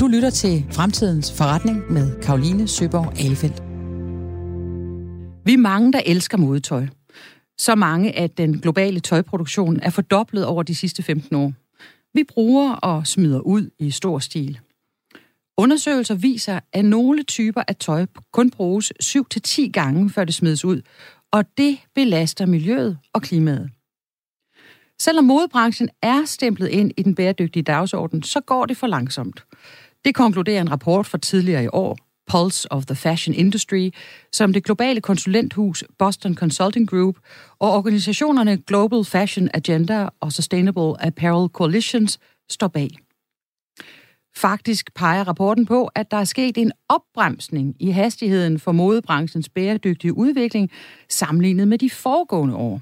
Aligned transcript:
Du 0.00 0.06
lytter 0.06 0.30
til 0.30 0.64
Fremtidens 0.70 1.32
Forretning 1.32 1.92
med 1.92 2.22
Karoline 2.22 2.68
Søborg 2.68 3.18
Alefeldt. 3.18 3.62
Vi 5.46 5.52
er 5.52 5.58
mange, 5.58 5.92
der 5.92 6.00
elsker 6.06 6.38
modetøj. 6.38 6.86
Så 7.58 7.74
mange, 7.74 8.18
at 8.18 8.38
den 8.38 8.58
globale 8.58 9.00
tøjproduktion 9.00 9.80
er 9.80 9.90
fordoblet 9.90 10.46
over 10.46 10.62
de 10.62 10.74
sidste 10.74 11.02
15 11.02 11.36
år. 11.36 11.52
Vi 12.14 12.24
bruger 12.24 12.72
og 12.72 13.06
smider 13.06 13.40
ud 13.40 13.70
i 13.78 13.90
stor 13.90 14.18
stil. 14.18 14.58
Undersøgelser 15.56 16.14
viser, 16.14 16.60
at 16.72 16.84
nogle 16.84 17.22
typer 17.22 17.62
af 17.68 17.76
tøj 17.76 18.06
kun 18.32 18.50
bruges 18.50 18.92
7-10 19.02 19.70
gange, 19.70 20.10
før 20.10 20.24
det 20.24 20.34
smides 20.34 20.64
ud, 20.64 20.82
og 21.32 21.44
det 21.58 21.78
belaster 21.94 22.46
miljøet 22.46 22.98
og 23.12 23.22
klimaet. 23.22 23.70
Selvom 25.04 25.24
modebranchen 25.24 25.88
er 26.02 26.24
stemplet 26.24 26.68
ind 26.68 26.92
i 26.96 27.02
den 27.02 27.14
bæredygtige 27.14 27.62
dagsorden, 27.62 28.22
så 28.22 28.40
går 28.40 28.66
det 28.66 28.76
for 28.76 28.86
langsomt. 28.86 29.44
Det 30.04 30.14
konkluderer 30.14 30.60
en 30.60 30.70
rapport 30.70 31.06
fra 31.06 31.18
tidligere 31.18 31.64
i 31.64 31.68
år, 31.72 31.98
Pulse 32.30 32.72
of 32.72 32.86
the 32.86 32.94
Fashion 32.94 33.34
Industry, 33.34 33.90
som 34.32 34.52
det 34.52 34.64
globale 34.64 35.00
konsulenthus 35.00 35.84
Boston 35.98 36.34
Consulting 36.34 36.90
Group 36.90 37.16
og 37.58 37.72
organisationerne 37.72 38.56
Global 38.56 39.04
Fashion 39.04 39.48
Agenda 39.54 40.08
og 40.20 40.32
Sustainable 40.32 41.06
Apparel 41.06 41.48
Coalitions 41.48 42.18
står 42.50 42.68
bag. 42.68 42.90
Faktisk 44.36 44.94
peger 44.94 45.24
rapporten 45.24 45.66
på, 45.66 45.90
at 45.94 46.10
der 46.10 46.16
er 46.16 46.24
sket 46.24 46.58
en 46.58 46.72
opbremsning 46.88 47.76
i 47.80 47.90
hastigheden 47.90 48.58
for 48.58 48.72
modebranchens 48.72 49.48
bæredygtige 49.48 50.16
udvikling 50.16 50.70
sammenlignet 51.08 51.68
med 51.68 51.78
de 51.78 51.90
foregående 51.90 52.54
år. 52.54 52.80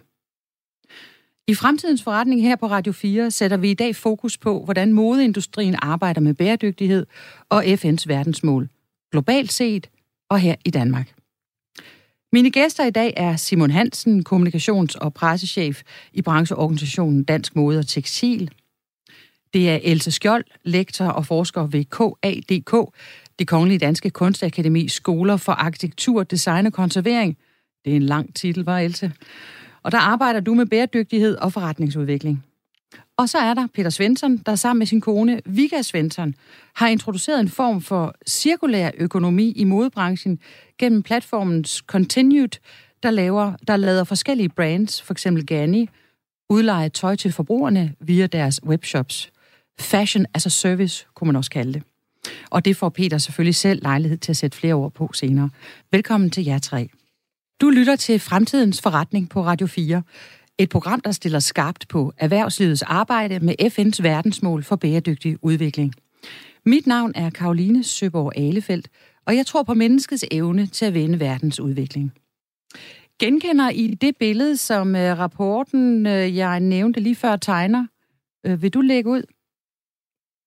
I 1.48 1.54
fremtidens 1.54 2.02
forretning 2.02 2.42
her 2.42 2.56
på 2.56 2.66
Radio 2.66 2.92
4 2.92 3.30
sætter 3.30 3.56
vi 3.56 3.70
i 3.70 3.74
dag 3.74 3.96
fokus 3.96 4.38
på, 4.38 4.64
hvordan 4.64 4.92
modeindustrien 4.92 5.76
arbejder 5.78 6.20
med 6.20 6.34
bæredygtighed 6.34 7.06
og 7.48 7.64
FN's 7.64 8.04
verdensmål, 8.06 8.68
globalt 9.12 9.52
set 9.52 9.90
og 10.30 10.38
her 10.38 10.54
i 10.64 10.70
Danmark. 10.70 11.14
Mine 12.32 12.50
gæster 12.50 12.84
i 12.84 12.90
dag 12.90 13.14
er 13.16 13.36
Simon 13.36 13.70
Hansen, 13.70 14.24
kommunikations- 14.28 14.98
og 15.00 15.14
pressechef 15.14 15.82
i 16.12 16.22
brancheorganisationen 16.22 17.24
Dansk 17.24 17.56
Mode 17.56 17.78
og 17.78 17.86
Tekstil. 17.86 18.50
Det 19.52 19.70
er 19.70 19.78
Else 19.82 20.10
Skjold, 20.10 20.44
lektor 20.64 21.04
og 21.04 21.26
forsker 21.26 21.66
ved 21.66 21.84
KADK, 21.84 22.94
det 23.38 23.48
Kongelige 23.48 23.78
Danske 23.78 24.10
Kunstakademi 24.10 24.88
Skoler 24.88 25.36
for 25.36 25.52
Arkitektur, 25.52 26.22
Design 26.22 26.66
og 26.66 26.72
Konservering. 26.72 27.36
Det 27.84 27.92
er 27.92 27.96
en 27.96 28.02
lang 28.02 28.34
titel, 28.34 28.64
var 28.64 28.78
Else. 28.78 29.12
Og 29.82 29.92
der 29.92 29.98
arbejder 29.98 30.40
du 30.40 30.54
med 30.54 30.66
bæredygtighed 30.66 31.36
og 31.36 31.52
forretningsudvikling. 31.52 32.44
Og 33.16 33.28
så 33.28 33.38
er 33.38 33.54
der 33.54 33.66
Peter 33.74 33.90
Svensson, 33.90 34.36
der 34.36 34.54
sammen 34.54 34.78
med 34.78 34.86
sin 34.86 35.00
kone 35.00 35.40
Vika 35.46 35.82
Svensson 35.82 36.34
har 36.74 36.88
introduceret 36.88 37.40
en 37.40 37.48
form 37.48 37.80
for 37.80 38.14
cirkulær 38.28 38.90
økonomi 38.98 39.52
i 39.52 39.64
modebranchen 39.64 40.38
gennem 40.78 41.02
platformens 41.02 41.84
Continued, 41.86 42.58
der, 43.02 43.10
laver, 43.10 43.52
der 43.68 43.76
lader 43.76 44.04
forskellige 44.04 44.48
brands, 44.48 45.02
f.eks. 45.02 45.26
Ganni, 45.46 45.88
udleje 46.50 46.88
tøj 46.88 47.16
til 47.16 47.32
forbrugerne 47.32 47.94
via 48.00 48.26
deres 48.26 48.64
webshops. 48.64 49.30
Fashion 49.80 50.26
as 50.34 50.46
a 50.46 50.48
service, 50.48 51.06
kunne 51.14 51.26
man 51.26 51.36
også 51.36 51.50
kalde 51.50 51.72
det. 51.72 51.82
Og 52.50 52.64
det 52.64 52.76
får 52.76 52.88
Peter 52.88 53.18
selvfølgelig 53.18 53.54
selv 53.54 53.82
lejlighed 53.82 54.18
til 54.18 54.32
at 54.32 54.36
sætte 54.36 54.56
flere 54.56 54.74
ord 54.74 54.92
på 54.92 55.10
senere. 55.12 55.50
Velkommen 55.92 56.30
til 56.30 56.44
jer 56.44 56.58
tre. 56.58 56.88
Du 57.62 57.70
lytter 57.70 57.96
til 57.96 58.18
Fremtidens 58.18 58.80
Forretning 58.80 59.28
på 59.28 59.44
Radio 59.44 59.66
4. 59.66 60.02
Et 60.58 60.68
program, 60.68 61.00
der 61.00 61.12
stiller 61.12 61.38
skarpt 61.38 61.88
på 61.88 62.12
erhvervslivets 62.18 62.82
arbejde 62.82 63.40
med 63.40 63.54
FN's 63.60 64.02
verdensmål 64.02 64.64
for 64.64 64.76
bæredygtig 64.76 65.36
udvikling. 65.42 65.94
Mit 66.66 66.86
navn 66.86 67.12
er 67.14 67.30
Karoline 67.30 67.84
Søborg 67.84 68.32
Alefeldt, 68.36 68.88
og 69.26 69.36
jeg 69.36 69.46
tror 69.46 69.62
på 69.62 69.74
menneskets 69.74 70.24
evne 70.30 70.66
til 70.66 70.84
at 70.84 70.94
vende 70.94 71.20
verdens 71.20 71.60
udvikling. 71.60 72.12
Genkender 73.18 73.70
I 73.70 73.94
det 74.00 74.16
billede, 74.16 74.56
som 74.56 74.96
øh, 74.96 75.18
rapporten, 75.18 76.06
øh, 76.06 76.36
jeg 76.36 76.60
nævnte 76.60 77.00
lige 77.00 77.16
før, 77.16 77.36
tegner? 77.36 77.86
Øh, 78.46 78.62
vil 78.62 78.70
du 78.70 78.80
lægge 78.80 79.10
ud? 79.10 79.22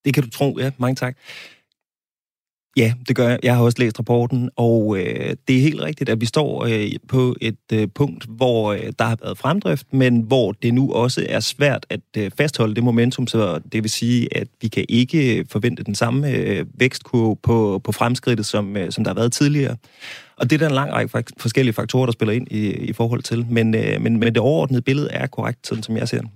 Det 0.04 0.14
kan 0.14 0.22
du 0.22 0.30
tro, 0.30 0.58
ja. 0.58 0.70
Mange 0.78 0.94
tak. 0.94 1.16
Ja, 2.76 2.92
det 3.08 3.16
gør 3.16 3.28
jeg. 3.28 3.38
Jeg 3.42 3.56
har 3.56 3.62
også 3.62 3.78
læst 3.78 3.98
rapporten, 3.98 4.50
og 4.56 4.98
øh, 4.98 5.36
det 5.48 5.56
er 5.56 5.60
helt 5.60 5.80
rigtigt, 5.80 6.10
at 6.10 6.20
vi 6.20 6.26
står 6.26 6.64
øh, 6.64 6.90
på 7.08 7.36
et 7.40 7.58
øh, 7.72 7.88
punkt, 7.94 8.26
hvor 8.28 8.72
øh, 8.72 8.92
der 8.98 9.04
har 9.04 9.18
været 9.22 9.38
fremdrift, 9.38 9.92
men 9.92 10.20
hvor 10.20 10.52
det 10.52 10.74
nu 10.74 10.92
også 10.92 11.26
er 11.28 11.40
svært 11.40 11.86
at 11.90 12.00
øh, 12.16 12.30
fastholde 12.38 12.74
det 12.74 12.84
momentum, 12.84 13.26
så 13.26 13.60
det 13.72 13.82
vil 13.82 13.90
sige, 13.90 14.36
at 14.36 14.48
vi 14.60 14.68
kan 14.68 14.84
ikke 14.88 15.38
øh, 15.38 15.44
forvente 15.50 15.84
den 15.84 15.94
samme 15.94 16.30
øh, 16.30 16.66
vækstkurve 16.74 17.36
på, 17.36 17.80
på 17.84 17.92
fremskridtet, 17.92 18.46
som, 18.46 18.76
øh, 18.76 18.92
som 18.92 19.04
der 19.04 19.10
har 19.10 19.14
været 19.14 19.32
tidligere. 19.32 19.76
Og 20.36 20.50
det 20.50 20.56
er 20.56 20.58
der 20.58 20.68
en 20.68 20.74
lang 20.74 20.92
række 20.92 21.32
forskellige 21.38 21.74
faktorer, 21.74 22.06
der 22.06 22.12
spiller 22.12 22.32
ind 22.32 22.46
i, 22.50 22.70
i 22.70 22.92
forhold 22.92 23.22
til, 23.22 23.46
men, 23.50 23.74
øh, 23.74 24.00
men, 24.00 24.18
men 24.18 24.22
det 24.22 24.38
overordnede 24.38 24.82
billede 24.82 25.10
er 25.10 25.26
korrekt, 25.26 25.66
sådan 25.66 25.82
som 25.82 25.96
jeg 25.96 26.08
ser 26.08 26.20
det. 26.20 26.30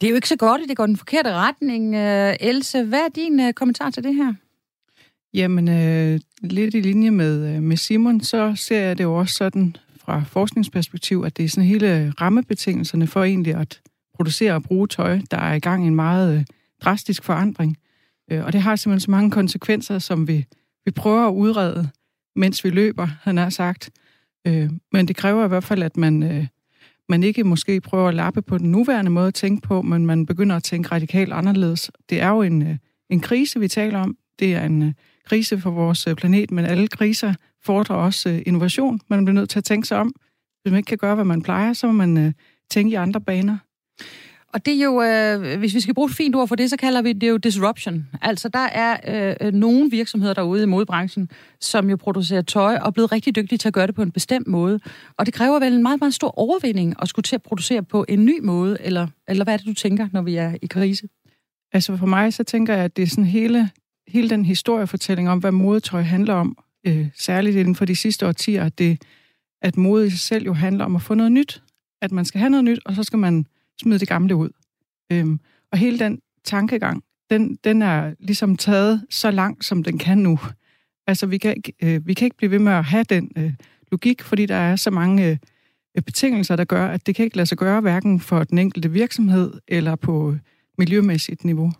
Det 0.00 0.06
er 0.06 0.10
jo 0.10 0.14
ikke 0.16 0.28
så 0.28 0.36
godt, 0.36 0.62
at 0.62 0.68
det 0.68 0.76
går 0.76 0.86
den 0.86 0.96
forkerte 0.96 1.32
retning. 1.32 1.94
Øh, 1.94 2.36
Else, 2.40 2.84
hvad 2.84 2.98
er 2.98 3.08
din 3.14 3.40
øh, 3.40 3.52
kommentar 3.52 3.90
til 3.90 4.04
det 4.04 4.14
her? 4.14 4.34
Jamen, 5.34 5.68
øh, 5.68 6.20
lidt 6.42 6.74
i 6.74 6.80
linje 6.80 7.10
med, 7.10 7.56
øh, 7.56 7.62
med 7.62 7.76
Simon, 7.76 8.20
så 8.20 8.52
ser 8.56 8.80
jeg 8.80 8.98
det 8.98 9.04
jo 9.04 9.14
også 9.14 9.34
sådan 9.34 9.76
fra 10.00 10.24
forskningsperspektiv, 10.26 11.22
at 11.26 11.36
det 11.36 11.44
er 11.44 11.48
sådan 11.48 11.68
hele 11.68 12.12
rammebetingelserne 12.20 13.06
for 13.06 13.24
egentlig 13.24 13.54
at 13.54 13.80
producere 14.14 14.54
og 14.54 14.62
bruge 14.62 14.88
tøj, 14.88 15.20
der 15.30 15.36
er 15.38 15.54
i 15.54 15.58
gang 15.58 15.86
en 15.86 15.94
meget 15.94 16.38
øh, 16.38 16.44
drastisk 16.84 17.24
forandring. 17.24 17.76
Øh, 18.30 18.44
og 18.44 18.52
det 18.52 18.60
har 18.60 18.76
simpelthen 18.76 19.00
så 19.00 19.10
mange 19.10 19.30
konsekvenser, 19.30 19.98
som 19.98 20.28
vi, 20.28 20.46
vi 20.84 20.90
prøver 20.90 21.28
at 21.28 21.32
udrede, 21.32 21.88
mens 22.36 22.64
vi 22.64 22.70
løber, 22.70 23.08
han 23.22 23.36
har 23.36 23.50
sagt. 23.50 23.90
Øh, 24.46 24.70
men 24.92 25.08
det 25.08 25.16
kræver 25.16 25.44
i 25.44 25.48
hvert 25.48 25.64
fald, 25.64 25.82
at 25.82 25.96
man, 25.96 26.22
øh, 26.22 26.46
man 27.08 27.22
ikke 27.22 27.44
måske 27.44 27.80
prøver 27.80 28.08
at 28.08 28.14
lappe 28.14 28.42
på 28.42 28.58
den 28.58 28.70
nuværende 28.70 29.10
måde 29.10 29.28
at 29.28 29.34
tænke 29.34 29.62
på, 29.62 29.82
men 29.82 30.06
man 30.06 30.26
begynder 30.26 30.56
at 30.56 30.62
tænke 30.62 30.88
radikalt 30.88 31.32
anderledes. 31.32 31.90
Det 32.10 32.20
er 32.20 32.28
jo 32.28 32.42
en, 32.42 32.62
øh, 32.62 32.76
en 33.10 33.20
krise, 33.20 33.60
vi 33.60 33.68
taler 33.68 33.98
om. 33.98 34.16
Det 34.38 34.54
er 34.54 34.64
en 34.64 34.82
øh, 34.82 34.92
krise 35.28 35.58
for 35.58 35.70
vores 35.70 36.06
øh, 36.06 36.14
planet, 36.14 36.50
men 36.50 36.64
alle 36.64 36.88
kriser 36.88 37.34
fordrer 37.64 37.96
også 37.96 38.28
øh, 38.28 38.42
innovation. 38.46 39.00
Man 39.08 39.24
bliver 39.24 39.34
nødt 39.34 39.50
til 39.50 39.58
at 39.58 39.64
tænke 39.64 39.88
sig 39.88 39.98
om. 39.98 40.14
Hvis 40.62 40.70
man 40.70 40.78
ikke 40.78 40.88
kan 40.88 40.98
gøre, 40.98 41.14
hvad 41.14 41.24
man 41.24 41.42
plejer, 41.42 41.72
så 41.72 41.86
må 41.86 41.92
man 41.92 42.18
øh, 42.18 42.32
tænke 42.70 42.92
i 42.92 42.94
andre 42.94 43.20
baner. 43.20 43.58
Og 44.54 44.66
det 44.66 44.74
er 44.74 44.84
jo, 44.84 45.02
øh, 45.02 45.58
hvis 45.58 45.74
vi 45.74 45.80
skal 45.80 45.94
bruge 45.94 46.08
et 46.08 46.14
fint 46.14 46.36
ord 46.36 46.48
for 46.48 46.54
det, 46.54 46.70
så 46.70 46.76
kalder 46.76 47.02
vi 47.02 47.12
det 47.12 47.28
jo 47.28 47.36
disruption. 47.36 48.06
Altså, 48.22 48.48
der 48.48 48.58
er 48.58 48.96
øh, 49.42 49.52
nogle 49.52 49.90
virksomheder 49.90 50.34
derude 50.34 50.62
i 50.62 50.66
modebranchen, 50.66 51.30
som 51.60 51.90
jo 51.90 51.96
producerer 51.96 52.42
tøj 52.42 52.76
og 52.76 52.86
er 52.86 52.90
blevet 52.90 53.12
rigtig 53.12 53.36
dygtige 53.36 53.58
til 53.58 53.68
at 53.68 53.74
gøre 53.74 53.86
det 53.86 53.94
på 53.94 54.02
en 54.02 54.10
bestemt 54.10 54.46
måde. 54.46 54.80
Og 55.18 55.26
det 55.26 55.34
kræver 55.34 55.58
vel 55.58 55.72
en 55.72 55.82
meget, 55.82 56.00
meget 56.00 56.14
stor 56.14 56.38
overvinding 56.38 56.94
at 57.02 57.08
skulle 57.08 57.24
til 57.24 57.34
at 57.34 57.42
producere 57.42 57.82
på 57.82 58.04
en 58.08 58.24
ny 58.24 58.40
måde, 58.42 58.76
eller, 58.80 59.06
eller 59.28 59.44
hvad 59.44 59.54
er 59.54 59.58
det, 59.58 59.66
du 59.66 59.74
tænker, 59.74 60.08
når 60.12 60.22
vi 60.22 60.36
er 60.36 60.54
i 60.62 60.66
krise? 60.66 61.08
Altså 61.72 61.96
for 61.96 62.06
mig, 62.06 62.34
så 62.34 62.44
tænker 62.44 62.74
jeg, 62.74 62.84
at 62.84 62.96
det 62.96 63.02
er 63.02 63.06
sådan 63.06 63.24
hele 63.24 63.70
hele 64.08 64.30
den 64.30 64.44
historiefortælling 64.44 65.30
om, 65.30 65.38
hvad 65.38 65.52
modetøj 65.52 66.02
handler 66.02 66.34
om, 66.34 66.58
øh, 66.86 67.06
særligt 67.14 67.56
inden 67.56 67.74
for 67.74 67.84
de 67.84 67.96
sidste 67.96 68.26
årtier, 68.26 68.64
at, 68.64 68.78
det, 68.78 69.02
at 69.62 69.76
mode 69.76 70.06
i 70.06 70.10
sig 70.10 70.18
selv 70.18 70.44
jo 70.44 70.52
handler 70.52 70.84
om 70.84 70.96
at 70.96 71.02
få 71.02 71.14
noget 71.14 71.32
nyt. 71.32 71.62
At 72.02 72.12
man 72.12 72.24
skal 72.24 72.38
have 72.38 72.50
noget 72.50 72.64
nyt, 72.64 72.78
og 72.84 72.94
så 72.94 73.02
skal 73.02 73.18
man 73.18 73.46
smide 73.80 73.98
det 73.98 74.08
gamle 74.08 74.36
ud. 74.36 74.50
Øhm, 75.12 75.40
og 75.72 75.78
hele 75.78 75.98
den 75.98 76.20
tankegang, 76.44 77.02
den, 77.30 77.58
den 77.64 77.82
er 77.82 78.14
ligesom 78.20 78.56
taget 78.56 79.06
så 79.10 79.30
langt, 79.30 79.64
som 79.64 79.82
den 79.82 79.98
kan 79.98 80.18
nu. 80.18 80.38
Altså, 81.06 81.26
vi 81.26 81.38
kan 81.38 81.56
ikke, 81.56 81.72
øh, 81.82 82.06
vi 82.06 82.14
kan 82.14 82.26
ikke 82.26 82.36
blive 82.36 82.50
ved 82.50 82.58
med 82.58 82.72
at 82.72 82.84
have 82.84 83.04
den 83.04 83.32
øh, 83.36 83.52
logik, 83.90 84.22
fordi 84.22 84.46
der 84.46 84.54
er 84.54 84.76
så 84.76 84.90
mange 84.90 85.38
øh, 85.96 86.02
betingelser, 86.02 86.56
der 86.56 86.64
gør, 86.64 86.86
at 86.86 87.06
det 87.06 87.14
kan 87.14 87.24
ikke 87.24 87.36
lade 87.36 87.46
sig 87.46 87.58
gøre, 87.58 87.80
hverken 87.80 88.20
for 88.20 88.44
den 88.44 88.58
enkelte 88.58 88.90
virksomhed 88.90 89.52
eller 89.68 89.96
på 89.96 90.36
miljømæssigt 90.78 91.44
niveau. 91.44 91.72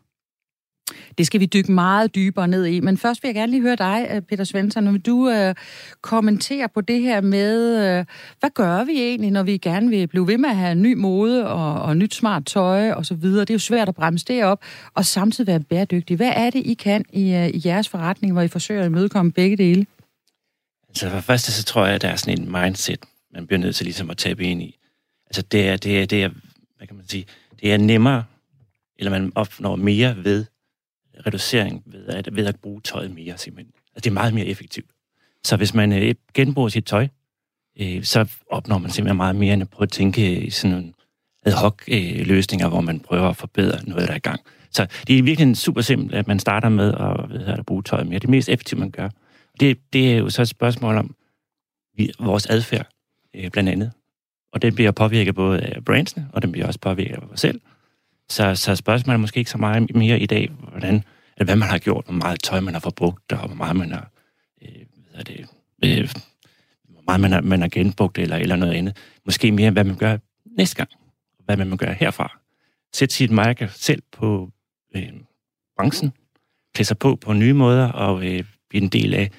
Det 1.19 1.27
skal 1.27 1.41
vi 1.41 1.47
dykke 1.47 1.73
meget 1.73 2.15
dybere 2.15 2.49
ned 2.49 2.67
i. 2.67 2.81
Men 2.81 2.99
først 2.99 3.23
vil 3.23 3.29
jeg 3.29 3.35
gerne 3.35 3.53
lige 3.53 3.63
høre 3.63 3.77
dig, 3.77 4.09
øh, 4.15 4.23
Peter 4.23 4.45
Svensson, 4.45 4.85
når 4.85 4.99
du 4.99 5.31
øh, 5.31 5.55
kommenterer 6.03 6.67
på 6.67 6.81
det 6.81 7.01
her 7.01 7.21
med, 7.21 7.77
øh, 7.77 8.05
hvad 8.41 8.51
gør 8.55 8.85
vi 8.85 8.93
egentlig, 8.93 9.31
når 9.31 9.43
vi 9.43 9.57
gerne 9.57 9.89
vil 9.89 10.07
blive 10.07 10.27
ved 10.27 10.39
med 10.39 10.49
at 10.49 10.57
have 10.57 10.75
ny 10.75 10.95
mode 10.95 11.49
og, 11.49 11.83
og 11.83 11.97
nyt 11.97 12.15
smart 12.15 12.47
tøj 12.47 12.91
og 12.91 13.07
så 13.07 13.15
videre. 13.15 13.41
Det 13.41 13.51
er 13.51 13.55
jo 13.55 13.59
svært 13.59 13.89
at 13.89 13.95
bremse 13.95 14.25
det 14.29 14.45
op, 14.45 14.61
og 14.95 15.05
samtidig 15.05 15.47
være 15.47 15.61
bæredygtig. 15.61 16.17
Hvad 16.17 16.33
er 16.37 16.51
det, 16.51 16.67
I 16.67 16.75
kan 16.75 17.05
i, 17.13 17.35
øh, 17.35 17.49
i 17.49 17.63
jeres 17.65 17.89
forretning, 17.89 18.33
hvor 18.33 18.43
I 18.43 18.49
forsøger 18.49 18.81
at 18.81 18.87
imødekomme 18.87 19.33
begge 19.33 19.57
dele? 19.57 19.87
Altså 20.89 21.09
for 21.09 21.17
det 21.17 21.25
første, 21.25 21.53
så 21.53 21.65
tror 21.65 21.87
jeg, 21.87 21.95
at 21.95 22.03
der 22.03 22.09
er 22.09 22.17
sådan 22.17 22.41
en 22.41 22.53
mindset, 22.53 22.99
man 23.35 23.47
bliver 23.47 23.61
nødt 23.61 23.77
til 23.77 23.85
ligesom 23.87 24.11
at 24.11 24.17
tabe 24.17 24.45
ind 24.45 24.63
i. 24.63 24.79
Altså 25.27 25.43
det 25.43 25.69
er, 25.69 25.77
det 25.77 26.03
er, 26.03 26.07
det 26.07 26.23
er, 26.23 26.29
hvad 26.77 26.87
kan 26.87 26.97
man 26.97 27.09
sige, 27.09 27.27
det 27.61 27.73
er 27.73 27.77
nemmere, 27.77 28.25
eller 28.99 29.11
man 29.11 29.33
opnår 29.35 29.77
mere 29.77 30.25
ved 30.25 30.45
reducering 31.27 31.83
ved 31.87 32.07
at, 32.07 32.37
ved 32.37 32.47
at 32.47 32.57
bruge 32.57 32.81
tøjet 32.81 33.15
mere, 33.15 33.39
simpelthen. 33.39 33.73
Altså, 33.95 34.01
det 34.05 34.07
er 34.07 34.15
meget 34.15 34.35
mere 34.35 34.47
effektivt. 34.47 34.91
Så 35.45 35.57
hvis 35.57 35.75
man 35.75 35.93
øh, 35.93 36.15
genbruger 36.35 36.69
sit 36.69 36.85
tøj, 36.85 37.09
øh, 37.81 38.05
så 38.05 38.29
opnår 38.51 38.79
man 38.79 38.91
simpelthen 38.91 39.17
meget 39.17 39.37
mere 39.37 39.55
end 39.55 39.63
at 39.63 39.71
prøve 39.71 39.83
at 39.83 39.93
tænke 39.93 40.41
i 40.41 40.51
sådan 40.51 40.77
en 40.77 40.95
ad 41.45 41.53
hoc 41.53 41.83
øh, 41.89 42.27
løsninger, 42.27 42.69
hvor 42.69 42.81
man 42.81 43.01
prøver 43.01 43.29
at 43.29 43.37
forbedre 43.37 43.79
noget, 43.85 44.07
der 44.07 44.13
er 44.13 44.17
i 44.17 44.21
gang. 44.21 44.41
Så 44.71 44.87
det 45.07 45.19
er 45.19 45.23
virkelig 45.23 45.57
super 45.57 45.81
simpelt, 45.81 46.15
at 46.15 46.29
man 46.29 46.39
starter 46.39 46.69
med 46.69 46.95
at, 46.95 47.31
ved 47.31 47.47
at 47.47 47.67
bruge 47.67 47.83
tøjet 47.83 48.07
mere. 48.07 48.19
Det 48.19 48.27
er 48.27 48.31
mest 48.31 48.49
effektivt, 48.49 48.79
man 48.79 48.91
gør. 48.91 49.09
Det, 49.61 49.79
det 49.93 50.13
er 50.13 50.17
jo 50.17 50.31
så 50.31 50.43
et 50.43 50.49
spørgsmål 50.49 50.97
om 50.97 51.15
vi, 51.97 52.11
vores 52.21 52.47
adfærd, 52.47 52.89
øh, 53.35 53.51
blandt 53.51 53.71
andet. 53.71 53.93
Og 54.53 54.63
det 54.63 54.75
bliver 54.75 54.91
påvirket 54.91 55.35
både 55.35 55.61
af 55.61 55.85
brandsene, 55.85 56.29
og 56.33 56.43
den 56.43 56.53
bliver 56.53 56.67
også 56.67 56.81
påvirket 56.81 57.15
af 57.15 57.19
os 57.33 57.41
selv. 57.41 57.61
Så, 58.31 58.55
så 58.55 58.75
spørgsmålet 58.75 59.15
er 59.15 59.21
måske 59.21 59.39
ikke 59.39 59.51
så 59.51 59.59
meget 59.59 59.95
mere 59.95 60.21
i 60.21 60.27
dag, 60.27 60.51
hvordan, 60.71 60.95
eller 61.37 61.45
hvad 61.45 61.57
man 61.57 61.69
har 61.69 61.79
gjort, 61.79 62.05
hvor 62.05 62.15
meget 62.15 62.43
tøj 62.43 62.61
man 62.61 62.75
har 62.75 62.81
forbrugt, 62.81 63.33
og 63.33 63.47
hvor 63.47 63.55
meget 63.55 63.77
man 63.77 63.93
har, 63.93 64.11
øh, 64.63 64.83
hvad 65.15 65.25
det, 65.25 65.47
øh, 65.85 66.11
hvor 66.89 67.03
meget 67.07 67.21
man 67.21 67.33
har, 67.33 67.41
man 67.41 67.61
har 67.61 67.69
genbrugt, 67.69 68.19
eller, 68.19 68.37
eller 68.37 68.57
noget 68.57 68.73
andet. 68.73 68.97
Måske 69.25 69.53
mere, 69.53 69.71
hvad 69.71 69.85
man 69.85 69.97
gør 69.97 70.17
næste 70.57 70.77
gang, 70.77 70.91
hvad 71.45 71.57
man 71.57 71.69
må 71.69 71.77
gøre 71.77 71.95
herfra. 71.95 72.39
Sæt 72.93 73.13
sit 73.13 73.31
mærke 73.31 73.69
selv 73.73 74.03
på 74.13 74.51
øh, 74.97 75.13
branchen, 75.77 76.13
klæde 76.75 76.87
sig 76.87 76.99
på 76.99 77.17
på 77.17 77.33
nye 77.33 77.53
måder, 77.53 77.89
og 77.93 78.27
øh, 78.27 78.45
blive 78.69 78.83
en 78.83 78.89
del 78.89 79.15
af 79.15 79.31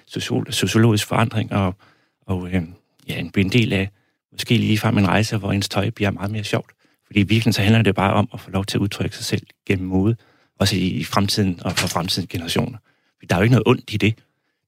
sociologisk 0.52 1.08
forandring, 1.08 1.54
og, 1.54 1.76
og 2.22 2.48
øh, 2.48 2.64
ja, 3.08 3.24
blive 3.34 3.46
en 3.46 3.52
del 3.52 3.74
af 3.74 3.90
måske 4.32 4.58
ligefrem 4.58 4.98
en 4.98 5.08
rejse, 5.08 5.38
hvor 5.38 5.52
ens 5.52 5.70
tøj 5.70 5.90
bliver 5.90 6.12
meget 6.12 6.32
mere 6.32 6.44
sjovt. 6.44 6.72
Fordi 7.10 7.20
i 7.20 7.24
virkeligheden 7.24 7.54
så 7.54 7.62
handler 7.62 7.82
det 7.82 7.96
bare 7.96 8.14
om 8.14 8.30
at 8.34 8.40
få 8.40 8.50
lov 8.52 8.66
til 8.66 8.78
at 8.78 8.82
udtrykke 8.82 9.16
sig 9.16 9.26
selv 9.26 9.48
gennem 9.66 9.88
mode, 9.88 10.16
også 10.60 10.76
i, 10.76 10.80
i 10.80 11.04
fremtiden 11.04 11.60
og 11.66 11.72
for 11.72 11.88
fremtidens 11.88 12.28
generationer. 12.30 12.78
For 13.20 13.26
der 13.26 13.36
er 13.36 13.40
jo 13.40 13.44
ikke 13.44 13.54
noget 13.54 13.68
ondt 13.68 13.94
i 13.94 13.98
det. 13.98 14.16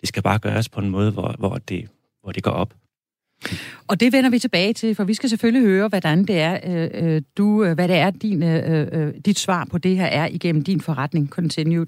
Det 0.01 0.07
skal 0.07 0.23
bare 0.23 0.39
gøres 0.39 0.69
på 0.69 0.79
en 0.79 0.89
måde, 0.89 1.11
hvor, 1.11 1.35
hvor, 1.39 1.57
det, 1.57 1.89
hvor 2.23 2.31
det 2.31 2.43
går 2.43 2.51
op. 2.51 2.73
Og 3.87 3.99
det 3.99 4.13
vender 4.13 4.29
vi 4.29 4.39
tilbage 4.39 4.73
til, 4.73 4.95
for 4.95 5.03
vi 5.03 5.13
skal 5.13 5.29
selvfølgelig 5.29 5.61
høre, 5.61 5.87
hvordan 5.87 6.25
det 6.25 6.39
er, 6.39 6.59
øh, 6.65 6.89
øh 6.93 7.21
du, 7.37 7.63
øh, 7.63 7.73
hvad 7.73 7.87
det 7.87 7.95
er, 7.95 8.09
din, 8.09 8.43
øh, 8.43 8.87
øh, 8.91 9.13
dit 9.25 9.39
svar 9.39 9.65
på 9.65 9.77
det 9.77 9.95
her 9.97 10.05
er 10.05 10.27
igennem 10.27 10.63
din 10.63 10.81
forretning 10.81 11.29
Continued. 11.29 11.87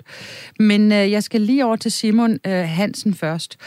Men 0.59 0.91
øh, 0.91 1.11
jeg 1.11 1.23
skal 1.23 1.41
lige 1.41 1.65
over 1.65 1.75
til 1.75 1.91
Simon 1.91 2.39
øh, 2.47 2.53
Hansen 2.53 3.13
først. 3.13 3.57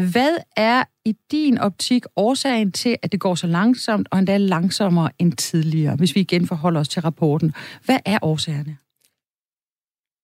Hvad 0.00 0.36
er 0.56 0.84
i 1.04 1.14
din 1.30 1.58
optik 1.58 2.02
årsagen 2.16 2.72
til, 2.72 2.96
at 3.02 3.12
det 3.12 3.20
går 3.20 3.34
så 3.34 3.46
langsomt, 3.46 4.08
og 4.10 4.18
endda 4.18 4.36
langsommere 4.36 5.10
end 5.18 5.32
tidligere, 5.32 5.96
hvis 5.96 6.14
vi 6.14 6.20
igen 6.20 6.46
forholder 6.46 6.80
os 6.80 6.88
til 6.88 7.02
rapporten? 7.02 7.52
Hvad 7.84 7.98
er 8.04 8.18
årsagerne? 8.22 8.76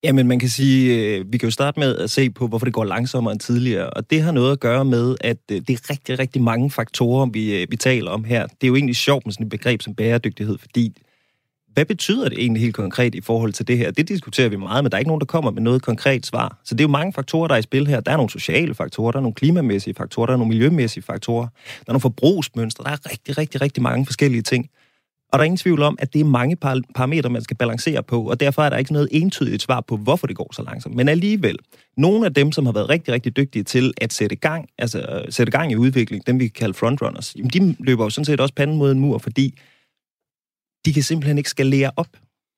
Jamen, 0.04 0.28
man 0.28 0.38
kan 0.38 0.48
sige, 0.48 0.96
øh, 0.96 1.32
vi 1.32 1.38
kan 1.38 1.46
jo 1.46 1.50
starte 1.50 1.80
med 1.80 1.96
at 1.96 2.10
se 2.10 2.30
på, 2.30 2.46
hvorfor 2.46 2.64
det 2.64 2.74
går 2.74 2.84
langsommere 2.84 3.32
end 3.32 3.40
tidligere. 3.40 3.90
Og 3.90 4.10
det 4.10 4.22
har 4.22 4.32
noget 4.32 4.52
at 4.52 4.60
gøre 4.60 4.84
med, 4.84 5.16
at 5.20 5.38
øh, 5.52 5.60
det 5.60 5.70
er 5.70 5.90
rigtig, 5.90 6.18
rigtig 6.18 6.42
mange 6.42 6.70
faktorer, 6.70 7.26
vi, 7.26 7.62
øh, 7.62 7.66
vi 7.70 7.76
taler 7.76 8.10
om 8.10 8.24
her. 8.24 8.46
Det 8.46 8.62
er 8.62 8.68
jo 8.68 8.74
egentlig 8.74 8.96
sjovt 8.96 9.26
med 9.26 9.32
sådan 9.32 9.46
et 9.46 9.50
begreb 9.50 9.82
som 9.82 9.94
bæredygtighed, 9.94 10.58
fordi 10.58 11.02
hvad 11.78 11.86
betyder 11.86 12.28
det 12.28 12.38
egentlig 12.38 12.62
helt 12.62 12.74
konkret 12.74 13.14
i 13.14 13.20
forhold 13.20 13.52
til 13.52 13.68
det 13.68 13.78
her? 13.78 13.90
Det 13.90 14.08
diskuterer 14.08 14.48
vi 14.48 14.56
meget, 14.56 14.84
men 14.84 14.90
der 14.90 14.96
er 14.96 14.98
ikke 14.98 15.08
nogen, 15.08 15.20
der 15.20 15.26
kommer 15.26 15.50
med 15.50 15.62
noget 15.62 15.82
konkret 15.82 16.26
svar. 16.26 16.58
Så 16.64 16.74
det 16.74 16.80
er 16.80 16.84
jo 16.84 16.90
mange 16.90 17.12
faktorer, 17.12 17.48
der 17.48 17.54
er 17.54 17.58
i 17.58 17.62
spil 17.62 17.86
her. 17.86 18.00
Der 18.00 18.12
er 18.12 18.16
nogle 18.16 18.30
sociale 18.30 18.74
faktorer, 18.74 19.12
der 19.12 19.18
er 19.18 19.22
nogle 19.22 19.34
klimamæssige 19.34 19.94
faktorer, 19.94 20.26
der 20.26 20.32
er 20.32 20.36
nogle 20.36 20.48
miljømæssige 20.48 21.02
faktorer, 21.02 21.46
der 21.66 21.84
er 21.88 21.92
nogle 21.92 22.00
forbrugsmønstre, 22.00 22.84
der 22.84 22.90
er 22.90 23.10
rigtig, 23.10 23.38
rigtig, 23.38 23.60
rigtig 23.60 23.82
mange 23.82 24.06
forskellige 24.06 24.42
ting. 24.42 24.70
Og 25.32 25.38
der 25.38 25.42
er 25.42 25.44
ingen 25.44 25.56
tvivl 25.56 25.82
om, 25.82 25.96
at 26.00 26.12
det 26.12 26.20
er 26.20 26.24
mange 26.24 26.56
par- 26.56 26.82
parametre, 26.94 27.30
man 27.30 27.42
skal 27.42 27.56
balancere 27.56 28.02
på, 28.02 28.22
og 28.22 28.40
derfor 28.40 28.62
er 28.62 28.70
der 28.70 28.76
ikke 28.76 28.92
noget 28.92 29.08
entydigt 29.12 29.62
svar 29.62 29.80
på, 29.80 29.96
hvorfor 29.96 30.26
det 30.26 30.36
går 30.36 30.54
så 30.54 30.62
langsomt. 30.62 30.94
Men 30.94 31.08
alligevel, 31.08 31.56
nogle 31.96 32.26
af 32.26 32.34
dem, 32.34 32.52
som 32.52 32.66
har 32.66 32.72
været 32.72 32.88
rigtig, 32.88 33.14
rigtig 33.14 33.36
dygtige 33.36 33.62
til 33.62 33.92
at 33.96 34.12
sætte 34.12 34.36
gang, 34.36 34.68
altså 34.78 34.98
øh, 35.00 35.32
sætte 35.32 35.52
gang 35.52 35.72
i 35.72 35.76
udvikling, 35.76 36.26
dem 36.26 36.38
vi 36.40 36.44
kan 36.44 36.54
kalde 36.54 36.74
frontrunners, 36.74 37.34
jamen 37.36 37.50
de 37.50 37.76
løber 37.78 38.04
jo 38.04 38.10
sådan 38.10 38.24
set 38.24 38.40
også 38.40 38.54
panden 38.54 38.76
mod 38.76 38.92
en 38.92 38.98
mur, 38.98 39.18
fordi 39.18 39.54
de 40.88 40.92
kan 40.92 41.02
simpelthen 41.02 41.38
ikke 41.38 41.50
skalere 41.50 41.90
op. 41.96 42.08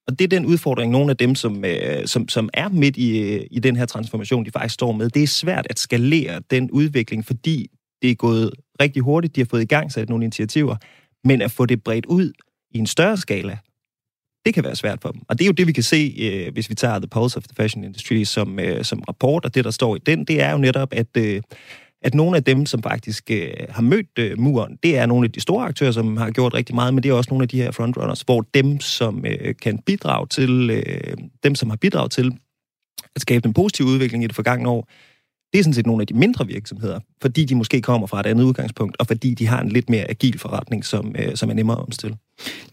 Og 0.08 0.18
det 0.18 0.24
er 0.24 0.28
den 0.28 0.46
udfordring, 0.46 0.92
nogle 0.92 1.10
af 1.10 1.16
dem, 1.16 1.34
som, 1.34 1.64
øh, 1.64 2.06
som, 2.06 2.28
som 2.28 2.48
er 2.54 2.68
midt 2.68 2.96
i, 2.96 3.18
øh, 3.18 3.46
i 3.50 3.58
den 3.58 3.76
her 3.76 3.86
transformation, 3.86 4.44
de 4.44 4.50
faktisk 4.50 4.74
står 4.74 4.92
med. 4.92 5.10
Det 5.10 5.22
er 5.22 5.26
svært 5.26 5.66
at 5.70 5.78
skalere 5.78 6.40
den 6.50 6.70
udvikling, 6.70 7.26
fordi 7.26 7.70
det 8.02 8.10
er 8.10 8.14
gået 8.14 8.50
rigtig 8.80 9.02
hurtigt. 9.02 9.36
De 9.36 9.40
har 9.40 9.46
fået 9.50 9.62
i 9.62 9.66
gang 9.66 9.92
sat 9.92 10.08
nogle 10.08 10.24
initiativer, 10.24 10.76
men 11.24 11.42
at 11.42 11.50
få 11.50 11.66
det 11.66 11.82
bredt 11.82 12.06
ud 12.06 12.32
i 12.70 12.78
en 12.78 12.86
større 12.86 13.16
skala, 13.16 13.58
det 14.46 14.54
kan 14.54 14.64
være 14.64 14.76
svært 14.76 14.98
for 15.02 15.10
dem. 15.10 15.20
Og 15.28 15.38
det 15.38 15.44
er 15.44 15.46
jo 15.46 15.52
det, 15.52 15.66
vi 15.66 15.72
kan 15.72 15.82
se, 15.82 16.14
øh, 16.20 16.52
hvis 16.52 16.70
vi 16.70 16.74
tager 16.74 16.98
The 16.98 17.08
Pulse 17.08 17.36
of 17.36 17.42
the 17.42 17.54
Fashion 17.56 17.84
Industry 17.84 18.24
som, 18.24 18.60
øh, 18.60 18.84
som 18.84 19.00
rapport, 19.08 19.44
og 19.44 19.54
det, 19.54 19.64
der 19.64 19.70
står 19.70 19.96
i 19.96 19.98
den, 20.06 20.24
det 20.24 20.42
er 20.42 20.52
jo 20.52 20.58
netop, 20.58 20.92
at, 20.92 21.16
øh, 21.16 21.42
at 22.02 22.14
nogle 22.14 22.36
af 22.36 22.44
dem, 22.44 22.66
som 22.66 22.82
faktisk 22.82 23.30
øh, 23.30 23.50
har 23.68 23.82
mødt 23.82 24.18
øh, 24.18 24.38
muren, 24.38 24.78
det 24.82 24.98
er 24.98 25.06
nogle 25.06 25.24
af 25.24 25.32
de 25.32 25.40
store 25.40 25.66
aktører, 25.66 25.92
som 25.92 26.16
har 26.16 26.30
gjort 26.30 26.54
rigtig 26.54 26.74
meget, 26.74 26.94
men 26.94 27.02
det 27.02 27.08
er 27.08 27.12
også 27.12 27.30
nogle 27.30 27.42
af 27.42 27.48
de 27.48 27.62
her 27.62 27.70
frontrunners, 27.70 28.20
hvor 28.20 28.40
dem, 28.54 28.80
som 28.80 29.24
øh, 29.26 29.54
kan 29.62 29.78
bidrage 29.78 30.26
til, 30.26 30.70
øh, 30.70 31.16
dem, 31.42 31.54
som 31.54 31.70
har 31.70 31.76
bidraget 31.76 32.10
til 32.10 32.32
at 33.14 33.20
skabe 33.20 33.46
en 33.46 33.54
positiv 33.54 33.86
udvikling 33.86 34.24
i 34.24 34.26
det 34.26 34.36
forgangne 34.36 34.68
år, 34.68 34.88
det 35.52 35.58
er 35.58 35.62
sådan 35.62 35.74
set 35.74 35.86
nogle 35.86 36.02
af 36.02 36.06
de 36.06 36.14
mindre 36.14 36.46
virksomheder, 36.46 37.00
fordi 37.22 37.44
de 37.44 37.54
måske 37.54 37.82
kommer 37.82 38.06
fra 38.06 38.20
et 38.20 38.26
andet 38.26 38.44
udgangspunkt, 38.44 38.96
og 39.00 39.06
fordi 39.06 39.34
de 39.34 39.46
har 39.46 39.60
en 39.60 39.68
lidt 39.68 39.90
mere 39.90 40.10
agil 40.10 40.38
forretning, 40.38 40.84
som, 40.84 41.14
øh, 41.18 41.36
som 41.36 41.50
er 41.50 41.54
nemmere 41.54 41.76
at 41.76 41.82
omstille. 41.82 42.16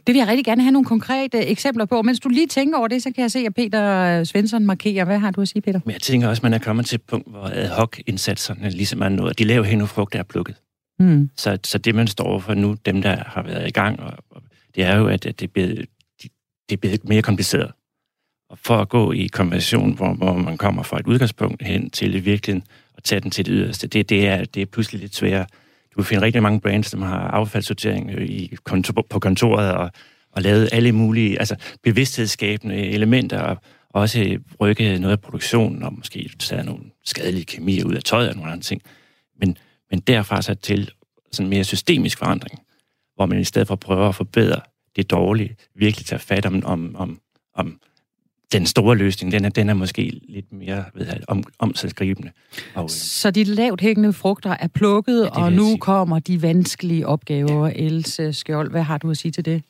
Det 0.07 0.13
vil 0.13 0.15
jeg 0.15 0.27
rigtig 0.27 0.45
gerne 0.45 0.61
have 0.61 0.71
nogle 0.71 0.85
konkrete 0.85 1.45
eksempler 1.45 1.85
på. 1.85 2.01
Mens 2.01 2.19
du 2.19 2.29
lige 2.29 2.47
tænker 2.47 2.77
over 2.77 2.87
det, 2.87 3.03
så 3.03 3.11
kan 3.11 3.21
jeg 3.21 3.31
se, 3.31 3.39
at 3.39 3.55
Peter 3.55 4.23
Svensson 4.23 4.65
markerer. 4.65 5.05
Hvad 5.05 5.19
har 5.19 5.31
du 5.31 5.41
at 5.41 5.47
sige, 5.47 5.61
Peter? 5.61 5.79
Men 5.85 5.93
jeg 5.93 6.01
tænker 6.01 6.27
også, 6.27 6.39
at 6.39 6.43
man 6.43 6.53
er 6.53 6.57
kommet 6.57 6.85
til 6.85 6.95
et 6.95 7.01
punkt, 7.01 7.29
hvor 7.29 7.51
ad 7.53 7.69
hoc 7.69 7.97
indsatserne 8.07 8.69
ligesom 8.69 9.01
er 9.01 9.09
noget. 9.09 9.39
De 9.39 9.43
laver 9.43 9.63
hen 9.63 9.87
frugt, 9.87 10.13
der 10.13 10.19
er 10.19 10.23
plukket. 10.23 10.55
Mm. 10.99 11.29
Så, 11.37 11.57
så 11.63 11.77
det, 11.77 11.95
man 11.95 12.07
står 12.07 12.39
for 12.39 12.53
nu, 12.53 12.75
dem, 12.85 13.01
der 13.01 13.23
har 13.25 13.43
været 13.43 13.67
i 13.67 13.71
gang, 13.71 13.99
og, 13.99 14.13
og 14.29 14.41
det 14.75 14.83
er 14.83 14.97
jo, 14.97 15.07
at, 15.07 15.25
at 15.25 15.39
det, 15.39 15.51
bliver, 15.51 15.67
det 16.69 16.73
er 16.73 16.77
blevet 16.77 17.09
mere 17.09 17.21
kompliceret. 17.21 17.71
Og 18.49 18.57
for 18.59 18.77
at 18.77 18.89
gå 18.89 19.11
i 19.11 19.27
konversion, 19.27 19.95
hvor, 19.95 20.13
hvor 20.13 20.33
man 20.33 20.57
kommer 20.57 20.83
fra 20.83 20.99
et 20.99 21.07
udgangspunkt 21.07 21.63
hen 21.63 21.89
til 21.89 22.15
i 22.15 22.19
virkeligheden 22.19 22.67
og 22.93 23.03
tage 23.03 23.21
den 23.21 23.31
til 23.31 23.45
det 23.45 23.51
yderste, 23.53 23.87
det, 23.87 24.09
det, 24.09 24.27
er, 24.27 24.45
det 24.45 24.61
er 24.61 24.65
pludselig 24.65 25.01
lidt 25.01 25.15
sværere. 25.15 25.45
Du 25.93 26.01
vil 26.01 26.05
finde 26.05 26.23
rigtig 26.23 26.41
mange 26.41 26.61
brands, 26.61 26.87
som 26.87 27.01
har 27.01 27.19
affaldssortering 27.19 28.11
øh, 28.11 28.25
i 28.25 28.55
kontor, 28.63 29.05
på 29.09 29.19
kontoret 29.19 29.71
og, 29.71 29.91
og 30.31 30.41
lavet 30.41 30.69
alle 30.71 30.91
mulige 30.91 31.39
altså 31.39 31.55
bevidsthedsskabende 31.83 32.75
elementer 32.75 33.39
og 33.41 33.57
også 33.89 34.39
rykke 34.61 34.99
noget 34.99 35.11
af 35.11 35.21
produktionen 35.21 35.83
og 35.83 35.93
måske 35.93 36.29
tage 36.39 36.63
nogle 36.63 36.83
skadelige 37.05 37.45
kemier 37.45 37.85
ud 37.85 37.93
af 37.93 38.03
tøjet 38.03 38.29
og 38.29 38.35
nogle 38.35 38.51
andre 38.51 38.63
ting. 38.63 38.81
Men, 39.39 39.57
men 39.91 39.99
derfra 39.99 40.41
så 40.41 40.53
til 40.53 40.91
sådan 41.31 41.49
mere 41.49 41.63
systemisk 41.63 42.17
forandring, 42.17 42.59
hvor 43.15 43.25
man 43.25 43.39
i 43.39 43.43
stedet 43.43 43.67
for 43.67 43.75
prøver 43.75 44.09
at 44.09 44.15
forbedre 44.15 44.61
det 44.95 45.11
dårlige, 45.11 45.55
virkelig 45.75 46.05
tager 46.05 46.19
fat 46.19 46.45
om, 46.45 46.65
om, 46.65 46.95
om, 46.95 47.19
om 47.55 47.79
den 48.51 48.65
store 48.65 48.95
løsning, 48.95 49.31
den 49.31 49.45
er, 49.45 49.49
den 49.49 49.69
er 49.69 49.73
måske 49.73 50.21
lidt 50.29 50.53
mere 50.53 50.85
ved 50.93 51.05
jeg, 51.05 51.19
om, 51.27 51.43
omsatsgribende. 51.59 52.31
Og, 52.75 52.83
øh, 52.83 52.89
så 52.89 53.31
de 53.31 53.43
lavt 53.43 53.81
hængende 53.81 54.13
frugter 54.13 54.55
er 54.59 54.67
plukket, 54.67 55.23
ja, 55.23 55.43
og 55.43 55.53
nu 55.53 55.65
sige. 55.65 55.77
kommer 55.77 56.19
de 56.19 56.41
vanskelige 56.41 57.07
opgaver. 57.07 57.67
Ja. 57.67 57.73
Else 57.75 58.33
Skjold, 58.33 58.71
hvad 58.71 58.83
har 58.83 58.97
du 58.97 59.11
at 59.11 59.17
sige 59.17 59.31
til 59.31 59.45
det? 59.45 59.63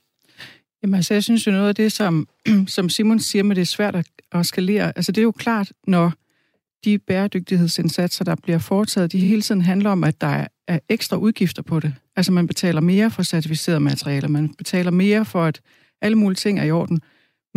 Jamen 0.83 0.95
altså, 0.95 1.13
jeg 1.13 1.23
synes 1.23 1.47
jo 1.47 1.51
noget 1.51 1.67
af 1.67 1.75
det, 1.75 1.91
som, 1.91 2.27
som 2.67 2.89
Simon 2.89 3.19
siger 3.19 3.43
med, 3.43 3.55
det 3.55 3.61
er 3.61 3.65
svært 3.65 3.95
at, 3.95 4.07
at 4.31 4.45
skalere. 4.45 4.93
Altså, 4.95 5.11
det 5.11 5.21
er 5.21 5.23
jo 5.23 5.31
klart, 5.31 5.71
når 5.87 6.13
de 6.85 6.99
bæredygtighedsindsatser, 6.99 8.25
der 8.25 8.35
bliver 8.43 8.59
foretaget, 8.59 9.11
de 9.11 9.19
hele 9.19 9.41
tiden 9.41 9.61
handler 9.61 9.89
om, 9.89 10.03
at 10.03 10.21
der 10.21 10.27
er, 10.27 10.47
er 10.67 10.79
ekstra 10.89 11.17
udgifter 11.17 11.61
på 11.61 11.79
det. 11.79 11.93
Altså, 12.15 12.31
man 12.31 12.47
betaler 12.47 12.81
mere 12.81 13.11
for 13.11 13.23
certificerede 13.23 13.79
materialer, 13.79 14.27
man 14.27 14.53
betaler 14.57 14.91
mere 14.91 15.25
for, 15.25 15.45
at 15.45 15.61
alle 16.01 16.17
mulige 16.17 16.35
ting 16.35 16.59
er 16.59 16.63
i 16.63 16.71
orden. 16.71 17.01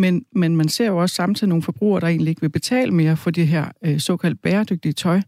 Men, 0.00 0.24
men 0.32 0.56
man 0.56 0.68
ser 0.68 0.86
jo 0.86 0.96
også 0.96 1.14
samtidig 1.14 1.48
nogle 1.48 1.62
forbrugere, 1.62 2.00
der 2.00 2.06
egentlig 2.06 2.30
ikke 2.30 2.40
vil 2.40 2.48
betale 2.48 2.90
mere 2.90 3.16
for 3.16 3.30
det 3.30 3.46
her 3.46 3.68
øh, 3.84 4.00
såkaldt 4.00 4.42
bæredygtige 4.42 4.92
tøj. 4.92 5.20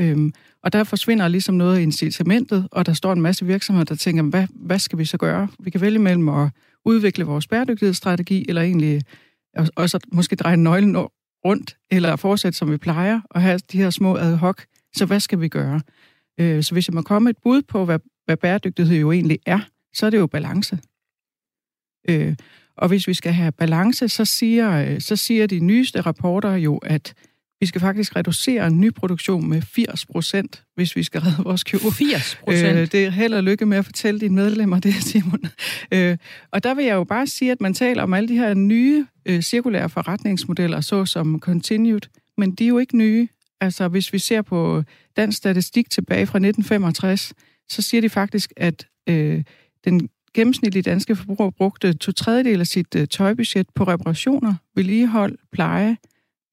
Øhm, 0.00 0.32
og 0.62 0.72
der 0.72 0.84
forsvinder 0.84 1.28
ligesom 1.28 1.54
noget 1.54 1.76
af 1.76 1.82
incitamentet, 1.82 2.68
og 2.70 2.86
der 2.86 2.92
står 2.92 3.12
en 3.12 3.20
masse 3.20 3.46
virksomheder, 3.46 3.84
der 3.84 3.94
tænker, 3.94 4.22
hvad, 4.22 4.46
hvad 4.50 4.78
skal 4.78 4.98
vi 4.98 5.04
så 5.04 5.16
gøre? 5.16 5.48
Vi 5.58 5.70
kan 5.70 5.80
vælge 5.80 5.98
mellem 5.98 6.28
at 6.28 6.50
udvikle 6.84 7.24
vores 7.24 7.46
bæredygtighedsstrategi, 7.46 8.44
eller 8.48 8.62
egentlig 8.62 9.02
også 9.76 9.98
måske 10.12 10.36
dreje 10.36 10.56
nøglen 10.56 10.96
rundt, 11.44 11.76
eller 11.90 12.16
fortsætte, 12.16 12.58
som 12.58 12.70
vi 12.70 12.76
plejer, 12.76 13.20
og 13.30 13.42
have 13.42 13.58
de 13.58 13.78
her 13.78 13.90
små 13.90 14.16
ad 14.16 14.36
hoc. 14.36 14.62
Så 14.96 15.06
hvad 15.06 15.20
skal 15.20 15.40
vi 15.40 15.48
gøre? 15.48 15.80
Øh, 16.40 16.62
så 16.62 16.74
hvis 16.74 16.88
jeg 16.88 16.94
må 16.94 17.02
komme 17.02 17.30
et 17.30 17.36
bud 17.42 17.62
på, 17.62 17.84
hvad, 17.84 17.98
hvad 18.24 18.36
bæredygtighed 18.36 18.96
jo 18.96 19.12
egentlig 19.12 19.38
er, 19.46 19.60
så 19.94 20.06
er 20.06 20.10
det 20.10 20.18
jo 20.18 20.26
balance. 20.26 20.78
Øh, 22.08 22.34
og 22.76 22.88
hvis 22.88 23.08
vi 23.08 23.14
skal 23.14 23.32
have 23.32 23.52
balance, 23.52 24.08
så 24.08 24.24
siger, 24.24 24.98
så 25.00 25.16
siger 25.16 25.46
de 25.46 25.60
nyeste 25.60 26.00
rapporter 26.00 26.54
jo, 26.54 26.76
at 26.76 27.14
vi 27.62 27.66
skal 27.66 27.80
faktisk 27.80 28.16
reducere 28.16 28.70
nyproduktion 28.70 29.48
med 29.48 29.62
80 29.62 30.06
procent, 30.06 30.64
hvis 30.74 30.96
vi 30.96 31.02
skal 31.02 31.20
redde 31.20 31.42
vores 31.44 31.64
kjole. 31.64 31.92
80 31.92 32.38
procent? 32.44 32.78
Øh, 32.78 32.86
det 32.92 33.04
er 33.04 33.10
held 33.10 33.34
og 33.34 33.42
lykke 33.42 33.66
med 33.66 33.78
at 33.78 33.84
fortælle 33.84 34.20
dine 34.20 34.34
medlemmer 34.34 34.80
det, 34.80 34.94
Simon. 35.08 35.40
Øh, 35.92 36.16
og 36.50 36.64
der 36.64 36.74
vil 36.74 36.84
jeg 36.84 36.94
jo 36.94 37.04
bare 37.04 37.26
sige, 37.26 37.52
at 37.52 37.60
man 37.60 37.74
taler 37.74 38.02
om 38.02 38.14
alle 38.14 38.28
de 38.28 38.36
her 38.36 38.54
nye 38.54 39.06
øh, 39.26 39.42
cirkulære 39.42 39.88
forretningsmodeller, 39.88 40.80
såsom 40.80 41.40
Continued, 41.40 42.00
men 42.38 42.54
de 42.54 42.64
er 42.64 42.68
jo 42.68 42.78
ikke 42.78 42.96
nye. 42.96 43.28
Altså, 43.60 43.88
hvis 43.88 44.12
vi 44.12 44.18
ser 44.18 44.42
på 44.42 44.82
dansk 45.16 45.38
statistik 45.38 45.90
tilbage 45.90 46.26
fra 46.26 46.38
1965, 46.38 47.32
så 47.68 47.82
siger 47.82 48.00
de 48.00 48.08
faktisk, 48.08 48.52
at 48.56 48.86
øh, 49.08 49.42
den 49.84 50.08
gennemsnitlige 50.34 50.82
danske 50.82 51.16
forbruger 51.16 51.50
brugte 51.50 51.92
to 51.92 52.12
tredjedel 52.12 52.60
af 52.60 52.66
sit 52.66 52.94
øh, 52.94 53.08
tøjbudget 53.08 53.66
på 53.74 53.84
reparationer, 53.84 54.54
vedligehold, 54.74 55.38
pleje, 55.52 55.96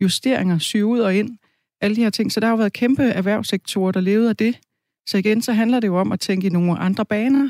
justeringer, 0.01 0.57
syge 0.57 0.86
ud 0.86 1.00
og 1.00 1.15
ind, 1.15 1.38
alle 1.81 1.95
de 1.95 2.01
her 2.01 2.09
ting. 2.09 2.31
Så 2.31 2.39
der 2.39 2.48
har 2.48 2.53
jo 2.53 2.57
været 2.57 2.74
kæmpe 2.74 3.03
erhvervssektorer, 3.03 3.91
der 3.91 4.01
levede 4.01 4.29
af 4.29 4.36
det. 4.36 4.59
Så 5.07 5.17
igen, 5.17 5.41
så 5.41 5.53
handler 5.53 5.79
det 5.79 5.88
jo 5.88 5.98
om 5.98 6.12
at 6.12 6.19
tænke 6.19 6.48
i 6.48 6.50
nogle 6.50 6.79
andre 6.79 7.05
baner, 7.05 7.50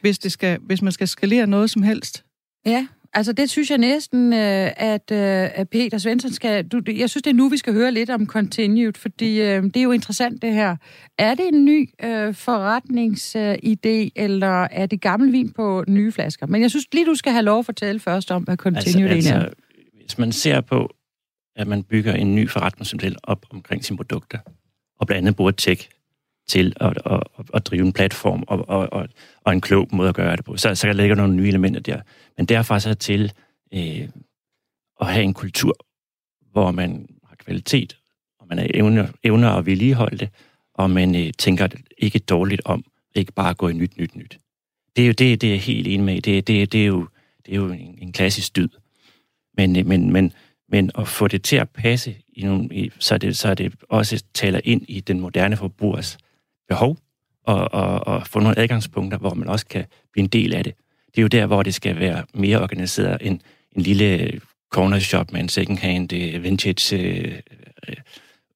hvis, 0.00 0.18
det 0.18 0.32
skal, 0.32 0.58
hvis 0.58 0.82
man 0.82 0.92
skal 0.92 1.08
skalere 1.08 1.46
noget 1.46 1.70
som 1.70 1.82
helst. 1.82 2.24
Ja, 2.66 2.86
altså 3.16 3.32
det 3.32 3.50
synes 3.50 3.70
jeg 3.70 3.78
næsten, 3.78 4.32
øh, 4.32 4.70
at, 4.76 5.10
øh, 5.12 5.60
at 5.60 5.68
Peter 5.68 5.98
Svensson 5.98 6.32
skal... 6.32 6.68
Du, 6.68 6.82
jeg 6.86 7.10
synes, 7.10 7.22
det 7.22 7.30
er 7.30 7.34
nu, 7.34 7.48
vi 7.48 7.56
skal 7.56 7.72
høre 7.72 7.92
lidt 7.92 8.10
om 8.10 8.26
Continued, 8.26 8.92
fordi 8.96 9.40
øh, 9.40 9.62
det 9.62 9.76
er 9.76 9.82
jo 9.82 9.92
interessant 9.92 10.42
det 10.42 10.52
her. 10.52 10.76
Er 11.18 11.34
det 11.34 11.48
en 11.48 11.64
ny 11.64 11.90
øh, 12.04 12.28
forretningsidé, 12.28 14.10
eller 14.16 14.68
er 14.70 14.86
det 14.86 15.00
gammel 15.00 15.32
vin 15.32 15.52
på 15.52 15.84
nye 15.88 16.12
flasker? 16.12 16.46
Men 16.46 16.62
jeg 16.62 16.70
synes 16.70 16.86
lige, 16.92 17.06
du 17.06 17.14
skal 17.14 17.32
have 17.32 17.44
lov 17.44 17.58
at 17.58 17.64
fortælle 17.64 18.00
først 18.00 18.30
om, 18.30 18.42
hvad 18.42 18.56
Continued 18.56 19.10
altså, 19.10 19.34
er. 19.34 19.38
Altså, 19.38 19.54
hvis 20.00 20.18
man 20.18 20.32
ser 20.32 20.60
på, 20.60 20.90
at 21.56 21.66
man 21.66 21.82
bygger 21.82 22.14
en 22.14 22.34
ny 22.34 22.50
forretningsmodel 22.50 23.16
op 23.22 23.46
omkring 23.50 23.84
sine 23.84 23.96
produkter, 23.96 24.38
og 25.00 25.06
blandt 25.06 25.18
andet 25.18 25.36
bruger 25.36 25.50
tech 25.50 25.88
til 26.48 26.72
at, 26.80 26.98
at, 27.06 27.22
at, 27.38 27.46
at 27.54 27.66
drive 27.66 27.86
en 27.86 27.92
platform 27.92 28.44
og, 28.46 28.68
og, 28.68 28.92
og, 28.92 29.08
og 29.44 29.52
en 29.52 29.60
klog 29.60 29.88
måde 29.92 30.08
at 30.08 30.14
gøre 30.14 30.36
det 30.36 30.44
på. 30.44 30.56
Så, 30.56 30.74
så 30.74 30.86
der 30.86 30.92
ligger 30.92 31.16
nogle 31.16 31.34
nye 31.34 31.48
elementer 31.48 31.80
der. 31.80 32.00
Men 32.36 32.46
derfra 32.46 32.80
så 32.80 32.94
til 32.94 33.32
øh, 33.74 34.08
at 35.00 35.06
have 35.06 35.24
en 35.24 35.34
kultur, 35.34 35.76
hvor 36.52 36.70
man 36.70 37.08
har 37.28 37.36
kvalitet, 37.36 37.96
og 38.38 38.46
man 38.48 38.58
er 38.58 38.66
evner, 38.74 39.06
evner 39.24 39.50
at 39.50 39.66
vedligeholde 39.66 40.18
det, 40.18 40.28
og 40.74 40.90
man 40.90 41.14
øh, 41.14 41.32
tænker 41.38 41.68
ikke 41.98 42.18
dårligt 42.18 42.62
om, 42.64 42.84
ikke 43.14 43.32
bare 43.32 43.54
gå 43.54 43.68
i 43.68 43.72
nyt, 43.72 43.96
nyt, 43.98 44.16
nyt. 44.16 44.38
Det 44.96 45.02
er 45.02 45.06
jo 45.06 45.12
det, 45.12 45.40
det 45.40 45.54
er 45.54 45.58
helt 45.58 45.86
enig 45.86 46.04
med. 46.04 46.22
Det, 46.22 46.46
det, 46.46 46.72
det, 46.72 46.82
er 46.82 46.86
jo, 46.86 47.08
det 47.46 47.52
er 47.52 47.56
jo 47.56 47.66
en, 47.66 47.98
en 48.02 48.12
klassisk 48.12 48.56
dyd. 48.56 48.68
Men, 49.56 49.76
øh, 49.76 49.86
men, 49.86 50.12
men, 50.12 50.32
men 50.68 50.90
at 50.98 51.08
få 51.08 51.28
det 51.28 51.42
til 51.42 51.56
at 51.56 51.70
passe, 51.70 52.16
i 52.28 52.44
nogle, 52.44 52.74
i, 52.74 52.90
så, 52.98 53.18
det, 53.18 53.36
så 53.36 53.54
det 53.54 53.74
også 53.88 54.24
taler 54.34 54.60
ind 54.64 54.82
i 54.88 55.00
den 55.00 55.20
moderne 55.20 55.56
forbrugers 55.56 56.18
behov, 56.68 56.96
og, 57.44 57.74
og, 57.74 58.06
og 58.06 58.26
få 58.26 58.40
nogle 58.40 58.58
adgangspunkter, 58.58 59.18
hvor 59.18 59.34
man 59.34 59.48
også 59.48 59.66
kan 59.66 59.84
blive 60.12 60.22
en 60.22 60.28
del 60.28 60.54
af 60.54 60.64
det. 60.64 60.74
Det 61.06 61.18
er 61.18 61.22
jo 61.22 61.28
der, 61.28 61.46
hvor 61.46 61.62
det 61.62 61.74
skal 61.74 61.98
være 61.98 62.24
mere 62.34 62.62
organiseret 62.62 63.18
end 63.20 63.40
en 63.72 63.82
lille 63.82 64.40
corner 64.72 64.98
shop 64.98 65.32
med 65.32 65.40
en 65.40 65.48
second 65.48 65.78
hand 65.78 66.12
øh, 66.12 66.42
vintage 66.42 66.96
øh, 66.96 67.42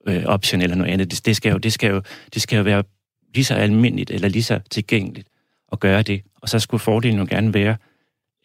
øh, 0.07 0.25
option 0.25 0.61
eller 0.61 0.77
noget 0.77 0.93
andet. 0.93 1.11
Det, 1.11 1.27
det, 1.27 1.37
skal 1.37 1.53
jo, 1.53 1.59
det, 1.59 1.73
skal 1.73 1.91
jo, 1.91 2.03
det 2.35 2.43
skal 2.43 2.57
jo 2.57 2.63
være 2.63 2.85
lige 3.35 3.45
så 3.45 3.55
almindeligt 3.55 4.11
eller 4.11 4.29
lige 4.29 4.43
så 4.43 4.61
tilgængeligt 4.71 5.29
at 5.73 5.81
gøre 5.81 6.03
det. 6.03 6.23
Og 6.43 6.49
så 6.49 6.59
skulle 6.59 6.81
fordelen 6.81 7.19
jo 7.19 7.27
gerne 7.31 7.55
være, 7.55 7.77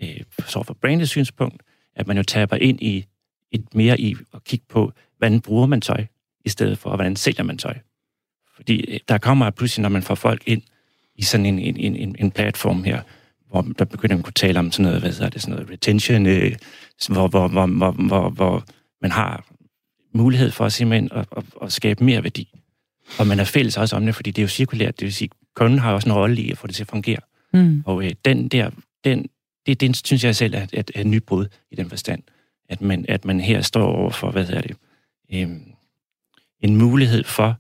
øh, 0.04 0.22
så 0.48 0.64
fra 0.64 0.74
brandets 0.82 1.12
synspunkt, 1.12 1.64
at 1.96 2.08
man 2.08 2.18
jo 2.18 2.24
taber 2.24 2.56
ind 2.56 2.82
i 2.82 3.06
et 3.52 3.76
mere 3.76 4.00
i 4.00 4.16
at 4.34 4.44
kigge 4.44 4.66
på, 4.70 4.92
hvordan 5.18 5.42
bruger 5.42 5.66
man 5.66 5.82
tøj, 5.82 6.06
i 6.46 6.50
stedet 6.50 6.78
for, 6.78 6.96
hvordan 6.96 7.16
sælger 7.16 7.44
man 7.44 7.58
tøj. 7.58 7.76
Fordi 8.56 8.94
øh, 8.94 9.00
der 9.08 9.18
kommer 9.18 9.50
pludselig, 9.50 9.82
når 9.82 9.90
man 9.90 10.04
får 10.04 10.16
folk 10.16 10.44
ind 10.46 10.62
i 11.16 11.24
sådan 11.24 11.46
en, 11.46 11.60
en, 11.60 11.96
en, 11.96 12.16
en 12.20 12.32
platform 12.32 12.84
her, 12.84 13.02
hvor 13.50 13.62
der 13.80 13.86
begynder 13.86 14.16
man 14.16 14.20
at 14.20 14.26
kunne 14.26 14.34
tale 14.34 14.60
om 14.60 14.72
sådan 14.72 14.84
noget, 14.84 15.02
hvad 15.02 15.12
hedder 15.12 15.30
det, 15.30 15.42
sådan 15.42 15.56
noget 15.56 15.72
retention, 15.72 16.26
øh, 16.26 16.56
hvor, 17.10 17.28
hvor, 17.28 17.48
hvor, 17.48 17.66
hvor, 17.66 17.92
hvor, 17.92 18.30
hvor 18.30 18.64
man 19.02 19.12
har 19.12 19.46
mulighed 20.14 20.52
for 20.52 20.70
simpelthen 20.70 21.10
at, 21.12 21.26
at, 21.38 21.44
at 21.62 21.72
skabe 21.72 22.04
mere 22.04 22.24
værdi. 22.24 22.60
Og 23.20 23.28
man 23.28 23.40
er 23.40 23.44
fælles 23.44 23.78
også 23.78 23.96
om 23.96 24.06
det, 24.06 24.16
fordi 24.16 24.32
det 24.32 24.42
er 24.42 24.44
jo 24.44 24.48
cirkulært, 24.48 25.00
det 25.00 25.06
vil 25.06 25.14
sige, 25.14 25.30
kunden 25.56 25.80
har 25.80 25.94
også 25.94 26.10
en 26.10 26.16
rolle 26.16 26.42
i 26.42 26.52
at 26.52 26.58
få 26.58 26.68
det 26.68 26.76
til 26.76 26.84
at 26.84 26.88
fungere. 26.88 27.20
Mm. 27.54 27.84
Og 27.86 28.06
øh, 28.06 28.12
den 28.26 28.48
der, 28.48 28.70
den, 29.04 29.30
det, 29.66 29.82
det 29.82 30.08
synes 30.08 30.24
jeg 30.24 30.36
selv 30.36 30.54
er, 30.54 30.66
er, 30.74 30.84
er 30.96 31.04
nybrud 31.04 31.46
i 31.72 31.76
den 31.76 31.90
forstand, 31.90 32.24
at 32.70 32.82
man, 32.82 33.06
at 33.08 33.26
man 33.26 33.40
her 33.40 33.62
står 33.62 33.86
over 33.86 34.10
for, 34.10 34.32
hvad 34.32 34.46
hedder 34.46 34.62
det, 34.62 34.76
øh, 35.34 35.50
en 36.62 36.76
mulighed 36.76 37.24
for 37.24 37.58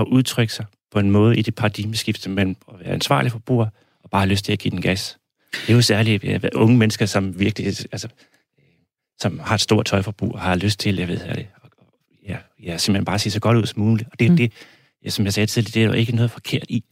at 0.00 0.06
udtrykke 0.06 0.52
sig 0.52 0.66
på 0.92 0.98
en 0.98 1.10
måde 1.10 1.36
i 1.36 1.42
det 1.42 1.54
paradigmeskifte 1.54 2.30
mellem 2.30 2.56
at 2.68 2.80
være 2.80 2.88
ansvarlig 2.88 3.32
forbruger 3.32 3.66
og 4.02 4.10
bare 4.10 4.20
have 4.20 4.30
lyst 4.30 4.44
til 4.44 4.52
at 4.52 4.58
give 4.58 4.70
den 4.70 4.80
gas. 4.80 5.18
Det 5.52 5.70
er 5.70 5.74
jo 5.74 5.82
særligt 5.82 6.24
ja, 6.24 6.38
unge 6.54 6.78
mennesker, 6.78 7.06
som 7.06 7.38
virkelig 7.38 7.66
altså, 7.66 8.08
som 9.20 9.38
har 9.38 9.54
et 9.54 9.60
stort 9.60 9.86
tøjforbrug 9.86 10.34
og 10.34 10.40
har 10.40 10.56
lyst 10.56 10.80
til, 10.80 10.96
jeg 10.96 11.08
ved 11.08 11.18
det, 11.18 11.46
ja, 12.28 12.36
ja, 12.62 12.76
simpelthen 12.76 13.04
bare 13.04 13.18
se 13.18 13.30
så 13.30 13.40
godt 13.40 13.58
ud 13.58 13.66
som 13.66 13.80
muligt. 13.80 14.08
Og 14.12 14.20
det, 14.20 14.30
mm. 14.30 14.36
det 14.36 14.52
ja, 15.04 15.10
som 15.10 15.24
jeg 15.24 15.32
sagde 15.32 15.46
tidligere, 15.46 15.74
det 15.74 15.82
er 15.82 15.86
jo 15.86 16.00
ikke 16.00 16.12
noget 16.12 16.30
forkert 16.30 16.66
i. 16.68 16.84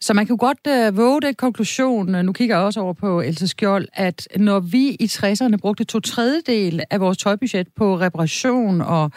Så 0.00 0.14
man 0.14 0.26
kan 0.26 0.36
jo 0.36 0.38
godt 0.40 0.88
uh, 0.88 0.96
våge 0.96 1.20
den 1.20 1.34
konklusion, 1.34 2.24
nu 2.24 2.32
kigger 2.32 2.56
jeg 2.56 2.64
også 2.64 2.80
over 2.80 2.92
på 2.92 3.20
Else 3.20 3.48
Skjold, 3.48 3.88
at 3.92 4.28
når 4.36 4.60
vi 4.60 4.88
i 4.88 5.04
60'erne 5.04 5.56
brugte 5.56 5.84
to 5.84 6.00
tredjedel 6.00 6.80
af 6.90 7.00
vores 7.00 7.18
tøjbudget 7.18 7.68
på 7.76 7.98
reparation 8.00 8.80
og 8.80 9.10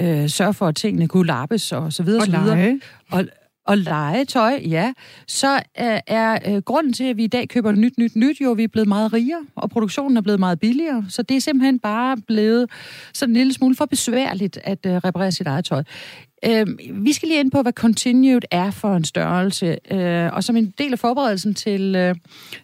uh, 0.00 0.26
sørge 0.26 0.54
for, 0.54 0.66
at 0.66 0.76
tingene 0.76 1.08
kunne 1.08 1.26
lappes 1.26 1.72
og 1.72 1.92
så 1.92 2.02
videre, 2.02 2.20
og, 2.20 2.26
så 2.26 2.40
videre, 2.40 2.78
og, 3.10 3.24
og 3.66 3.78
lege 3.78 4.24
tøj, 4.24 4.60
ja, 4.66 4.92
så 5.26 5.54
øh, 5.54 5.98
er 6.06 6.38
øh, 6.46 6.62
grunden 6.62 6.92
til, 6.92 7.04
at 7.04 7.16
vi 7.16 7.24
i 7.24 7.26
dag 7.26 7.48
køber 7.48 7.72
nyt, 7.72 7.98
nyt, 7.98 8.16
nyt, 8.16 8.40
jo, 8.40 8.52
vi 8.52 8.64
er 8.64 8.68
blevet 8.68 8.88
meget 8.88 9.12
rigere, 9.12 9.46
og 9.54 9.70
produktionen 9.70 10.16
er 10.16 10.20
blevet 10.20 10.40
meget 10.40 10.60
billigere, 10.60 11.04
så 11.08 11.22
det 11.22 11.36
er 11.36 11.40
simpelthen 11.40 11.78
bare 11.78 12.16
blevet 12.26 12.70
sådan 13.14 13.30
en 13.30 13.36
lille 13.36 13.52
smule 13.52 13.74
for 13.74 13.84
besværligt 13.84 14.58
at 14.64 14.86
øh, 14.86 14.92
reparere 14.92 15.32
sit 15.32 15.46
eget 15.46 15.64
tøj. 15.64 15.82
Øh, 16.44 16.66
vi 16.92 17.12
skal 17.12 17.28
lige 17.28 17.40
ind 17.40 17.50
på, 17.50 17.62
hvad 17.62 17.72
Continued 17.72 18.40
er 18.50 18.70
for 18.70 18.96
en 18.96 19.04
størrelse. 19.04 19.78
Øh, 19.90 20.32
og 20.32 20.44
som 20.44 20.56
en 20.56 20.74
del 20.78 20.92
af 20.92 20.98
forberedelsen 20.98 21.54
til, 21.54 21.96
øh, 21.96 22.14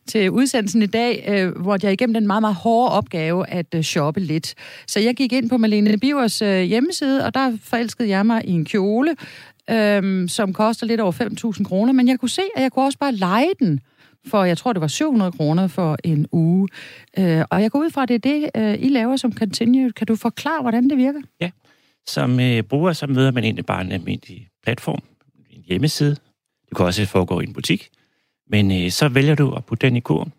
til 0.07 0.31
udsendelsen 0.31 0.83
i 0.83 0.87
dag, 0.87 1.25
øh, 1.29 1.63
hvor 1.63 1.79
jeg 1.83 1.93
igennem 1.93 2.15
den 2.15 2.27
meget, 2.27 2.41
meget 2.41 2.57
hårde 2.57 2.93
opgave 2.93 3.51
at 3.51 3.75
øh, 3.75 3.83
shoppe 3.83 4.21
lidt. 4.21 4.55
Så 4.87 5.01
jeg 5.01 5.17
gik 5.17 5.33
ind 5.33 5.49
på 5.49 5.57
Malene 5.57 5.99
Bivers 5.99 6.43
øh, 6.43 6.63
hjemmeside, 6.63 7.25
og 7.25 7.35
der 7.35 7.59
forelskede 7.63 8.09
jeg 8.09 8.27
mig 8.27 8.43
i 8.45 8.51
en 8.51 8.65
kjole, 8.65 9.17
øh, 9.71 10.29
som 10.29 10.53
koster 10.53 10.87
lidt 10.87 11.01
over 11.01 11.13
5.000 11.57 11.65
kroner. 11.65 11.93
Men 11.93 12.09
jeg 12.09 12.21
kunne 12.21 12.29
se, 12.29 12.43
at 12.57 12.63
jeg 12.63 12.73
kunne 12.73 12.85
også 12.85 12.99
bare 12.99 13.13
lege 13.13 13.51
den 13.61 13.81
for, 14.27 14.45
jeg 14.45 14.59
tror, 14.59 14.73
det 14.73 14.81
var 14.81 14.89
700 14.89 15.33
kroner 15.33 15.67
for 15.67 15.97
en 16.05 16.27
uge. 16.33 16.69
Øh, 17.19 17.45
og 17.51 17.63
jeg 17.63 17.71
går 17.71 17.79
ud 17.79 17.91
fra, 17.91 18.03
at 18.03 18.09
det 18.09 18.15
er 18.15 18.19
det, 18.19 18.51
øh, 18.57 18.87
I 18.87 18.89
laver 18.89 19.17
som 19.17 19.33
Continue. 19.33 19.93
Kan 19.93 20.07
du 20.07 20.17
forklare, 20.17 20.63
hvordan 20.63 20.91
det 20.91 20.99
virker? 20.99 21.21
Ja, 21.41 21.51
som 22.07 22.41
øh, 22.41 22.63
bruger, 22.63 22.93
så 22.93 23.07
møder 23.07 23.31
man 23.31 23.45
egentlig 23.45 23.67
bare 23.67 23.81
en 23.81 23.93
almindelig 23.93 24.49
platform, 24.65 25.03
en 25.51 25.63
hjemmeside. 25.67 26.17
Det 26.69 26.77
kan 26.77 26.87
også 26.87 27.07
foregå 27.07 27.41
i 27.41 27.45
en 27.45 27.53
butik. 27.53 27.89
Men 28.51 28.85
øh, 28.85 28.91
så 28.91 29.09
vælger 29.09 29.35
du 29.35 29.55
at 29.55 29.65
putte 29.65 29.87
den 29.87 29.97
i 29.97 30.01
kurven. 30.01 30.33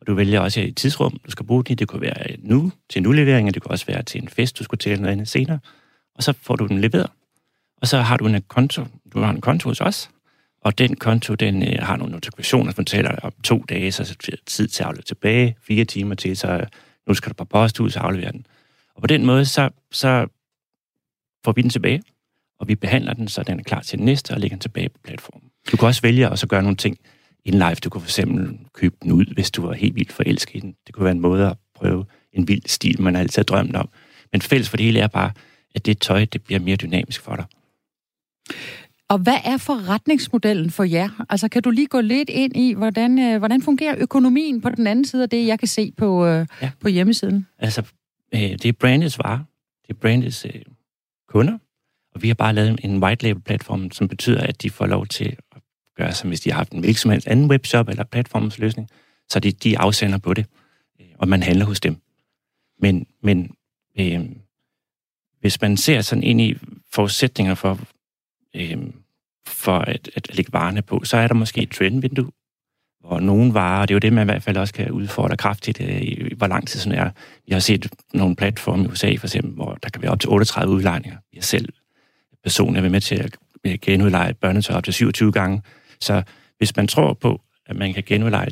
Og 0.00 0.06
du 0.06 0.14
vælger 0.14 0.40
også 0.40 0.60
et 0.60 0.76
tidsrum, 0.76 1.18
du 1.26 1.30
skal 1.30 1.46
bruge 1.46 1.64
den 1.64 1.78
Det 1.78 1.88
kunne 1.88 2.02
være 2.02 2.36
nu 2.38 2.72
til 2.90 3.00
en 3.00 3.06
udlevering, 3.06 3.48
og 3.48 3.54
det 3.54 3.62
kunne 3.62 3.72
også 3.72 3.86
være 3.86 4.02
til 4.02 4.22
en 4.22 4.28
fest, 4.28 4.58
du 4.58 4.64
skulle 4.64 4.78
til 4.78 5.00
noget 5.00 5.12
andet 5.12 5.28
senere. 5.28 5.58
Og 6.14 6.22
så 6.22 6.32
får 6.32 6.56
du 6.56 6.66
den 6.66 6.80
leveret. 6.80 7.10
Og 7.82 7.88
så 7.88 7.98
har 7.98 8.16
du 8.16 8.26
en 8.26 8.42
konto. 8.42 8.84
Du 9.12 9.20
har 9.20 9.30
en 9.30 9.40
konto 9.40 9.68
hos 9.68 9.80
os. 9.80 10.10
Og 10.60 10.78
den 10.78 10.96
konto, 10.96 11.34
den 11.34 11.62
øh, 11.62 11.78
har 11.78 11.96
nogle 11.96 12.12
notifikationer, 12.12 12.72
som 12.72 12.84
taler 12.84 13.16
om 13.22 13.32
to 13.44 13.64
dage, 13.68 13.92
så 13.92 14.02
er 14.02 14.36
tid 14.46 14.68
til 14.68 14.82
at 14.82 14.86
aflevere 14.86 15.04
tilbage, 15.04 15.56
fire 15.62 15.84
timer 15.84 16.14
til, 16.14 16.36
så 16.36 16.48
øh, 16.48 16.66
nu 17.06 17.14
skal 17.14 17.30
du 17.30 17.34
på 17.34 17.44
posthus 17.44 17.96
og 17.96 18.06
aflevere 18.06 18.32
den. 18.32 18.46
Og 18.94 19.00
på 19.00 19.06
den 19.06 19.26
måde, 19.26 19.44
så, 19.44 19.70
så 19.92 20.26
får 21.44 21.52
vi 21.52 21.62
den 21.62 21.70
tilbage, 21.70 22.02
og 22.60 22.68
vi 22.68 22.74
behandler 22.74 23.14
den, 23.14 23.28
så 23.28 23.42
den 23.42 23.58
er 23.58 23.62
klar 23.62 23.80
til 23.80 23.98
den 23.98 24.04
næste, 24.04 24.30
og 24.34 24.40
lægger 24.40 24.56
den 24.56 24.60
tilbage 24.60 24.88
på 24.88 24.98
platformen. 25.04 25.48
Du 25.72 25.76
kan 25.76 25.88
også 25.88 26.02
vælge 26.02 26.28
at 26.28 26.38
så 26.38 26.46
gøre 26.46 26.62
nogle 26.62 26.76
ting 26.76 26.98
in 27.44 27.54
live. 27.54 27.74
Du 27.74 27.90
kunne 27.90 28.00
for 28.00 28.08
eksempel 28.08 28.58
købe 28.74 28.96
den 29.02 29.12
ud, 29.12 29.34
hvis 29.34 29.50
du 29.50 29.66
var 29.66 29.72
helt 29.72 29.94
vildt 29.94 30.12
forelsket 30.12 30.54
i 30.54 30.60
den. 30.60 30.74
Det 30.86 30.94
kunne 30.94 31.04
være 31.04 31.12
en 31.12 31.20
måde 31.20 31.46
at 31.46 31.56
prøve 31.74 32.04
en 32.32 32.48
vild 32.48 32.62
stil, 32.66 33.02
man 33.02 33.16
altid 33.16 33.38
har 33.38 33.44
drømt 33.44 33.76
om. 33.76 33.88
Men 34.32 34.42
fælles 34.42 34.68
for 34.68 34.76
det 34.76 34.86
hele 34.86 35.00
er 35.00 35.08
bare, 35.08 35.32
at 35.74 35.86
det 35.86 35.98
tøj, 35.98 36.24
det 36.24 36.42
bliver 36.42 36.60
mere 36.60 36.76
dynamisk 36.76 37.20
for 37.20 37.36
dig. 37.36 37.44
Og 39.08 39.18
hvad 39.18 39.38
er 39.44 39.56
forretningsmodellen 39.56 40.70
for 40.70 40.84
jer? 40.84 41.24
Altså, 41.28 41.48
kan 41.48 41.62
du 41.62 41.70
lige 41.70 41.86
gå 41.86 42.00
lidt 42.00 42.30
ind 42.30 42.56
i, 42.56 42.74
hvordan, 42.74 43.18
øh, 43.18 43.38
hvordan 43.38 43.62
fungerer 43.62 43.94
økonomien 43.98 44.60
på 44.60 44.70
den 44.70 44.86
anden 44.86 45.04
side 45.04 45.22
af 45.22 45.28
det, 45.28 45.46
jeg 45.46 45.58
kan 45.58 45.68
se 45.68 45.92
på, 45.96 46.26
øh, 46.26 46.46
ja. 46.62 46.70
på 46.80 46.88
hjemmesiden? 46.88 47.46
Altså, 47.58 47.82
øh, 48.34 48.40
det 48.40 48.64
er 48.64 48.72
brandets 48.72 49.18
vare. 49.18 49.44
Det 49.86 49.90
er 49.90 49.98
brandets 50.00 50.44
øh, 50.44 50.62
kunder, 51.28 51.58
og 52.14 52.22
vi 52.22 52.28
har 52.28 52.34
bare 52.34 52.52
lavet 52.52 52.80
en 52.84 53.02
white 53.02 53.22
label 53.22 53.42
platform, 53.42 53.90
som 53.90 54.08
betyder, 54.08 54.40
at 54.40 54.62
de 54.62 54.70
får 54.70 54.86
lov 54.86 55.06
til 55.06 55.24
at 55.24 55.62
gøre 55.96 56.12
som 56.12 56.28
hvis 56.28 56.40
de 56.40 56.50
har 56.50 56.56
haft 56.56 56.72
en 56.72 56.80
hvilken 56.80 57.22
anden 57.26 57.50
webshop 57.50 57.88
eller 57.88 58.04
platformsløsning, 58.04 58.88
så 59.28 59.40
de, 59.40 59.52
de 59.52 59.78
afsender 59.78 60.18
på 60.18 60.34
det, 60.34 60.46
øh, 61.00 61.06
og 61.18 61.28
man 61.28 61.42
handler 61.42 61.64
hos 61.64 61.80
dem. 61.80 61.96
Men, 62.78 63.06
men 63.22 63.54
øh, 63.98 64.20
hvis 65.40 65.60
man 65.60 65.76
ser 65.76 66.00
sådan 66.00 66.24
ind 66.24 66.40
i 66.40 66.54
forudsætninger 66.92 67.54
for, 67.54 67.78
øh, 68.56 68.78
for 69.46 69.78
at, 69.78 70.10
at 70.14 70.36
lægge 70.36 70.52
varerne 70.52 70.82
på, 70.82 71.00
så 71.04 71.16
er 71.16 71.26
der 71.26 71.34
måske 71.34 71.62
et 71.62 71.70
trendvindue, 71.70 72.30
hvor 73.00 73.20
nogle 73.20 73.54
varer, 73.54 73.80
og 73.80 73.88
det 73.88 73.94
er 73.94 73.96
jo 73.96 73.98
det, 73.98 74.12
man 74.12 74.22
i 74.22 74.30
hvert 74.30 74.42
fald 74.42 74.56
også 74.56 74.74
kan 74.74 74.90
udfordre 74.90 75.36
kraftigt, 75.36 75.80
øh, 75.80 76.30
hvor 76.36 76.46
lang 76.46 76.68
tid 76.68 76.80
sådan 76.80 76.98
er. 76.98 77.10
Vi 77.46 77.52
har 77.52 77.60
set 77.60 77.88
nogle 78.14 78.36
platforme 78.36 78.84
i 78.84 78.86
USA 78.86 79.14
for 79.18 79.26
eksempel, 79.26 79.52
hvor 79.52 79.78
der 79.82 79.88
kan 79.88 80.02
være 80.02 80.10
op 80.10 80.20
til 80.20 80.30
38 80.30 80.74
udlejninger. 80.74 81.18
Jeg 81.34 81.44
selv 81.44 81.68
personligt 82.42 82.86
er 82.86 82.90
med 82.90 83.00
til 83.00 83.14
at 83.14 83.36
øh, 83.64 83.78
genudleje 83.82 84.34
børnetøj 84.34 84.76
op 84.76 84.84
til 84.84 84.94
27 84.94 85.32
gange. 85.32 85.62
Så 86.00 86.22
hvis 86.58 86.76
man 86.76 86.86
tror 86.86 87.12
på, 87.12 87.40
at 87.66 87.76
man 87.76 87.94
kan 87.94 88.02
genudleje 88.06 88.48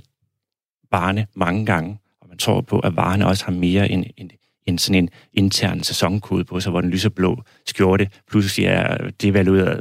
varerne 0.91 1.27
mange 1.35 1.67
gange, 1.67 1.99
og 2.21 2.29
man 2.29 2.39
tror 2.39 2.61
på, 2.61 2.79
at 2.79 2.97
varerne 2.97 3.27
også 3.27 3.45
har 3.45 3.53
mere 3.53 3.91
end, 3.91 4.05
end, 4.17 4.31
end 4.67 4.79
sådan 4.79 5.03
en 5.03 5.11
intern 5.33 5.83
sæsonkode 5.83 6.45
på 6.45 6.61
sig, 6.61 6.71
hvor 6.71 6.81
den 6.81 6.91
lyseblå 6.91 7.43
skjorte 7.67 8.11
pludselig 8.31 8.67
er 8.67 9.11
devalueret, 9.11 9.81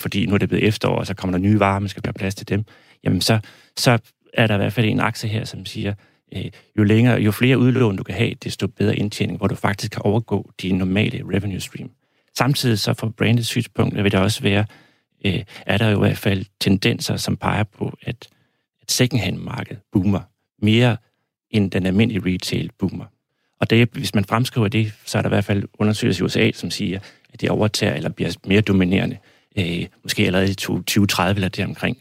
fordi 0.00 0.26
nu 0.26 0.34
er 0.34 0.38
det 0.38 0.48
blevet 0.48 0.64
efterår, 0.64 0.98
og 0.98 1.06
så 1.06 1.14
kommer 1.14 1.38
der 1.38 1.42
nye 1.42 1.60
varer, 1.60 1.78
man 1.78 1.88
skal 1.88 2.02
være 2.04 2.12
plads 2.12 2.34
til 2.34 2.48
dem, 2.48 2.64
jamen 3.04 3.20
så, 3.20 3.38
så 3.76 3.98
er 4.32 4.46
der 4.46 4.54
i 4.54 4.58
hvert 4.58 4.72
fald 4.72 4.86
en 4.86 5.00
akse 5.00 5.28
her, 5.28 5.44
som 5.44 5.66
siger, 5.66 5.94
øh, 6.34 6.44
jo 6.78 6.84
længere, 6.84 7.20
jo 7.20 7.32
flere 7.32 7.58
udlån 7.58 7.96
du 7.96 8.02
kan 8.02 8.14
have, 8.14 8.34
desto 8.34 8.66
bedre 8.66 8.96
indtjening, 8.96 9.38
hvor 9.38 9.46
du 9.46 9.54
faktisk 9.54 9.92
kan 9.92 10.02
overgå 10.02 10.50
de 10.62 10.72
normale 10.72 11.22
revenue 11.34 11.60
stream. 11.60 11.90
Samtidig 12.38 12.78
så 12.78 12.94
fra 12.94 13.08
brandets 13.08 13.48
synspunkt 13.48 13.96
vil 13.96 14.12
det 14.12 14.20
også 14.20 14.42
være, 14.42 14.64
øh, 15.24 15.44
er 15.66 15.78
der 15.78 15.88
jo 15.88 15.96
i 15.96 16.06
hvert 16.06 16.18
fald 16.18 16.44
tendenser, 16.60 17.16
som 17.16 17.36
peger 17.36 17.64
på, 17.64 17.98
at, 18.02 18.28
at 18.82 18.90
secondhand-markedet 18.90 19.82
boomer 19.92 20.20
mere 20.62 20.96
end 21.50 21.70
den 21.70 21.86
almindelige 21.86 22.34
retail 22.34 22.70
boomer. 22.78 23.04
Og 23.60 23.70
det, 23.70 23.88
hvis 23.92 24.14
man 24.14 24.24
fremskriver 24.24 24.68
det, 24.68 24.92
så 25.04 25.18
er 25.18 25.22
der 25.22 25.28
i 25.28 25.34
hvert 25.34 25.44
fald 25.44 25.64
undersøgelser 25.78 26.22
i 26.22 26.24
USA, 26.24 26.50
som 26.54 26.70
siger, 26.70 27.00
at 27.32 27.40
det 27.40 27.50
overtager 27.50 27.94
eller 27.94 28.10
bliver 28.10 28.36
mere 28.46 28.60
dominerende, 28.60 29.16
øh, 29.58 29.86
måske 30.02 30.26
allerede 30.26 30.50
i 30.50 30.54
2030 30.54 31.36
eller 31.36 31.48
deromkring. 31.48 31.98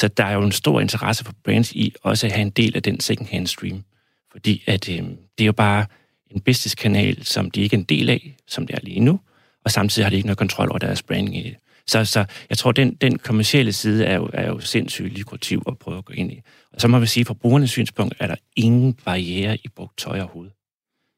Så 0.00 0.08
der 0.08 0.24
er 0.24 0.32
jo 0.32 0.42
en 0.42 0.52
stor 0.52 0.80
interesse 0.80 1.24
for 1.24 1.32
brands 1.44 1.72
i 1.72 1.94
også 2.02 2.26
at 2.26 2.32
have 2.32 2.42
en 2.42 2.50
del 2.50 2.76
af 2.76 2.82
den 2.82 3.00
second-hand 3.00 3.46
stream. 3.46 3.84
Fordi 4.32 4.62
at, 4.66 4.88
øh, 4.88 4.98
det 5.38 5.40
er 5.40 5.46
jo 5.46 5.52
bare 5.52 5.86
en 6.30 6.40
business-kanal, 6.40 7.24
som 7.24 7.50
de 7.50 7.62
ikke 7.62 7.74
er 7.74 7.78
en 7.78 7.84
del 7.84 8.10
af, 8.10 8.36
som 8.46 8.66
det 8.66 8.74
er 8.74 8.80
lige 8.82 9.00
nu, 9.00 9.20
og 9.64 9.70
samtidig 9.70 10.06
har 10.06 10.10
de 10.10 10.16
ikke 10.16 10.26
noget 10.26 10.38
kontrol 10.38 10.68
over 10.68 10.78
deres 10.78 11.02
branding 11.02 11.36
i 11.36 11.42
det. 11.42 11.56
Så, 11.86 12.04
så 12.04 12.24
jeg 12.50 12.58
tror, 12.58 12.72
den, 12.72 12.94
den 12.94 13.18
kommercielle 13.18 13.72
side 13.72 14.04
er 14.04 14.14
jo, 14.14 14.30
er 14.32 14.46
jo 14.46 14.60
sindssygt 14.60 15.18
lukrativ 15.18 15.62
at 15.68 15.78
prøve 15.78 15.98
at 15.98 16.04
gå 16.04 16.12
ind 16.12 16.32
i. 16.32 16.40
Og 16.72 16.80
så 16.80 16.88
må 16.88 16.98
vi 16.98 17.06
sige, 17.06 17.20
at 17.20 17.26
fra 17.26 17.34
brugernes 17.34 17.70
synspunkt 17.70 18.14
er 18.18 18.26
der 18.26 18.34
ingen 18.56 18.94
barriere 18.94 19.56
i 19.56 19.68
brugt 19.76 19.98
tøj 19.98 20.20
overhovedet. 20.20 20.52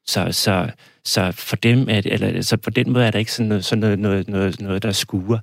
Så, 0.05 0.31
så, 0.31 0.69
så, 1.05 1.31
for 1.31 1.55
dem 1.55 1.89
er 1.89 2.01
det, 2.01 2.13
eller, 2.13 2.41
så 2.41 2.57
på 2.57 2.69
den 2.69 2.91
måde 2.91 3.05
er 3.05 3.11
der 3.11 3.19
ikke 3.19 3.31
sådan 3.31 3.47
noget, 3.47 3.65
sådan 3.65 3.79
noget, 3.79 3.99
noget, 3.99 4.27
noget, 4.27 4.61
noget 4.61 4.83
der 4.83 4.91
skuer 4.91 5.39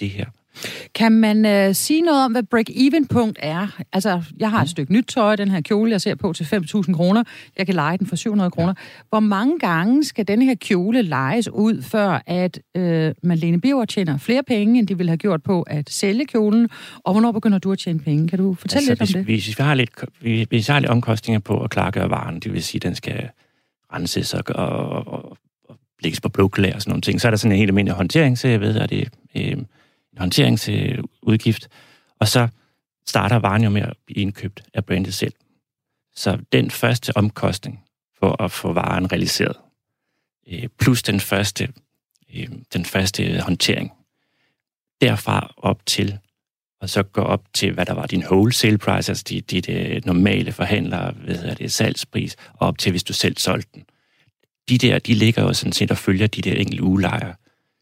det 0.00 0.10
her. 0.10 0.24
Kan 0.94 1.12
man 1.12 1.46
øh, 1.46 1.74
sige 1.74 2.00
noget 2.00 2.24
om, 2.24 2.32
hvad 2.32 2.42
break-even-punkt 2.42 3.38
er? 3.42 3.80
Altså, 3.92 4.22
jeg 4.38 4.50
har 4.50 4.62
et 4.62 4.70
stykke 4.70 4.92
nyt 4.92 5.04
tøj, 5.06 5.36
den 5.36 5.50
her 5.50 5.60
kjole, 5.60 5.90
jeg 5.90 6.00
ser 6.00 6.14
på 6.14 6.32
til 6.32 6.44
5.000 6.44 6.92
kroner. 6.92 7.24
Jeg 7.58 7.66
kan 7.66 7.74
lege 7.74 7.98
den 7.98 8.06
for 8.06 8.16
700 8.16 8.50
kroner. 8.50 8.74
Hvor 9.08 9.20
mange 9.20 9.58
gange 9.58 10.04
skal 10.04 10.28
den 10.28 10.42
her 10.42 10.54
kjole 10.54 11.02
lejes 11.02 11.48
ud, 11.48 11.82
før 11.82 12.22
at 12.26 12.60
øh, 12.76 13.14
Malene 13.22 13.60
Biver 13.60 13.84
tjener 13.84 14.18
flere 14.18 14.42
penge, 14.42 14.78
end 14.78 14.88
de 14.88 14.96
ville 14.96 15.10
have 15.10 15.18
gjort 15.18 15.42
på 15.42 15.62
at 15.62 15.90
sælge 15.90 16.26
kjolen? 16.26 16.68
Og 17.04 17.12
hvornår 17.12 17.32
begynder 17.32 17.58
du 17.58 17.72
at 17.72 17.78
tjene 17.78 17.98
penge? 17.98 18.28
Kan 18.28 18.38
du 18.38 18.54
fortælle 18.54 18.90
altså, 18.90 19.04
lidt 19.14 19.18
om 19.18 19.24
hvis, 19.24 19.46
det? 19.46 19.54
Hvis 19.54 19.58
vi 19.58 19.62
har 19.64 19.74
lidt, 19.74 19.90
hvis 20.48 20.68
vi 20.68 20.72
har 20.72 20.80
lidt 20.80 20.90
omkostninger 20.90 21.40
på 21.40 21.62
at 21.62 21.70
klargøre 21.70 22.10
varen, 22.10 22.40
det 22.40 22.52
vil 22.52 22.62
sige, 22.62 22.78
at 22.78 22.82
den 22.82 22.94
skal 22.94 23.28
renses 23.92 24.34
og, 24.34 24.42
og, 24.48 24.88
og, 24.90 25.36
og 25.68 25.76
lægges 26.02 26.20
på 26.20 26.28
bloklærer 26.28 26.74
og 26.74 26.82
sådan 26.82 26.90
nogle 26.90 27.02
ting, 27.02 27.20
så 27.20 27.28
er 27.28 27.30
der 27.30 27.36
sådan 27.36 27.52
en 27.52 27.58
helt 27.58 27.68
almindelig 27.68 27.96
håndtering, 27.96 28.38
så 28.38 28.48
jeg 28.48 28.60
ved, 28.60 28.76
at 28.76 28.90
det 28.90 29.08
øh, 29.36 29.56
en 30.12 30.18
håndteringsudgift, 30.18 31.68
og 32.18 32.28
så 32.28 32.48
starter 33.06 33.36
varen 33.36 33.64
jo 33.64 33.70
med 33.70 33.82
at 33.82 33.96
blive 34.06 34.22
indkøbt 34.22 34.62
af 34.74 34.84
brandet 34.84 35.14
selv. 35.14 35.32
Så 36.14 36.38
den 36.52 36.70
første 36.70 37.16
omkostning 37.16 37.84
for 38.18 38.42
at 38.42 38.52
få 38.52 38.72
varen 38.72 39.12
realiseret, 39.12 39.56
øh, 40.48 40.68
plus 40.78 41.02
den 41.02 41.20
første, 41.20 41.72
øh, 42.34 42.48
den 42.72 42.84
første 42.84 43.40
håndtering, 43.40 43.92
derfra 45.00 45.54
op 45.56 45.86
til, 45.86 46.18
og 46.80 46.90
så 46.90 47.02
gå 47.02 47.20
op 47.22 47.44
til, 47.54 47.72
hvad 47.72 47.86
der 47.86 47.92
var 47.92 48.06
din 48.06 48.24
wholesale 48.24 48.78
price, 48.78 49.10
altså 49.10 49.24
dit, 49.28 49.50
dit 49.50 49.68
øh, 49.68 50.02
normale 50.06 50.52
forhandler, 50.52 51.12
hvad 51.12 51.34
hedder 51.34 51.54
det, 51.54 51.72
salgspris, 51.72 52.36
og 52.52 52.68
op 52.68 52.78
til, 52.78 52.90
hvis 52.90 53.04
du 53.04 53.12
selv 53.12 53.36
solgte 53.38 53.70
den. 53.74 53.84
De 54.68 54.78
der, 54.78 54.98
de 54.98 55.14
ligger 55.14 55.42
jo 55.42 55.52
sådan 55.52 55.72
set 55.72 55.90
og 55.90 55.98
følger 55.98 56.26
de 56.26 56.42
der 56.42 56.54
enkelte 56.54 56.82
ugelejre. 56.82 57.34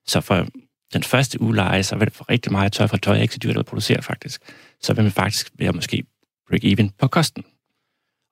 Så 0.06 0.20
for 0.20 0.46
den 0.92 1.02
første 1.02 1.42
uge 1.42 1.82
så 1.82 1.96
vil 1.96 2.06
det 2.06 2.14
få 2.14 2.24
rigtig 2.24 2.52
meget 2.52 2.72
tøj, 2.72 2.86
for 2.86 2.96
tøj 2.96 3.20
ikke 3.20 3.34
så 3.34 3.38
dyrt 3.38 3.56
at 3.56 3.66
producere 3.66 4.02
faktisk. 4.02 4.40
Så 4.80 4.94
vil 4.94 5.02
man 5.02 5.12
faktisk 5.12 5.50
være 5.58 5.72
måske 5.72 6.04
break 6.48 6.64
even 6.64 6.90
på 6.98 7.08
kosten. 7.08 7.44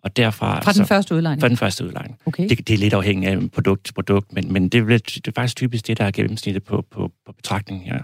Og 0.02 0.16
derfra... 0.16 0.60
Fra 0.60 0.72
den 0.72 0.84
så, 0.84 0.84
første 0.84 1.14
udlejning? 1.14 1.40
Fra 1.40 1.48
den 1.48 1.56
første 1.56 1.84
udlejning. 1.84 2.18
Okay. 2.26 2.48
Det, 2.48 2.68
det 2.68 2.74
er 2.74 2.78
lidt 2.78 2.94
afhængigt 2.94 3.32
af 3.32 3.50
produkt 3.50 3.84
til 3.84 3.92
produkt, 3.92 4.32
men, 4.32 4.52
men 4.52 4.68
det, 4.68 4.80
er, 4.80 4.98
det 4.98 5.28
er 5.28 5.32
faktisk 5.34 5.56
typisk 5.56 5.86
det, 5.86 5.98
der 5.98 6.04
er 6.04 6.10
gennemsnittet 6.10 6.64
på, 6.64 6.84
på, 6.90 7.12
på 7.26 7.32
betragtningen 7.32 7.86
her. 7.86 8.02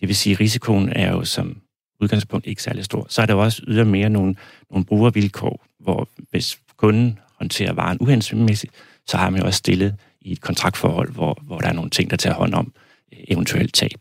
Det 0.00 0.08
vil 0.08 0.16
sige, 0.16 0.32
at 0.32 0.40
risikoen 0.40 0.88
er 0.88 1.12
jo 1.12 1.24
som 1.24 1.62
udgangspunkt 2.00 2.46
ikke 2.46 2.62
særlig 2.62 2.84
stor. 2.84 3.06
Så 3.08 3.22
er 3.22 3.26
der 3.26 3.34
jo 3.34 3.40
også 3.42 3.62
ydermere 3.66 4.10
nogle, 4.10 4.34
nogle 4.70 4.84
brugervilkår, 4.84 5.66
hvor 5.80 6.08
hvis 6.30 6.58
kunden 6.76 7.18
håndterer 7.38 7.72
varen 7.72 7.98
uhensigtsmæssigt, 8.00 8.72
så 9.06 9.16
har 9.16 9.30
man 9.30 9.40
jo 9.40 9.46
også 9.46 9.58
stillet 9.58 9.94
i 10.20 10.32
et 10.32 10.40
kontraktforhold, 10.40 11.12
hvor, 11.12 11.38
hvor 11.42 11.58
der 11.58 11.68
er 11.68 11.72
nogle 11.72 11.90
ting, 11.90 12.10
der 12.10 12.16
tager 12.16 12.34
hånd 12.34 12.54
om 12.54 12.72
eventuelt 13.28 13.74
tab. 13.74 14.00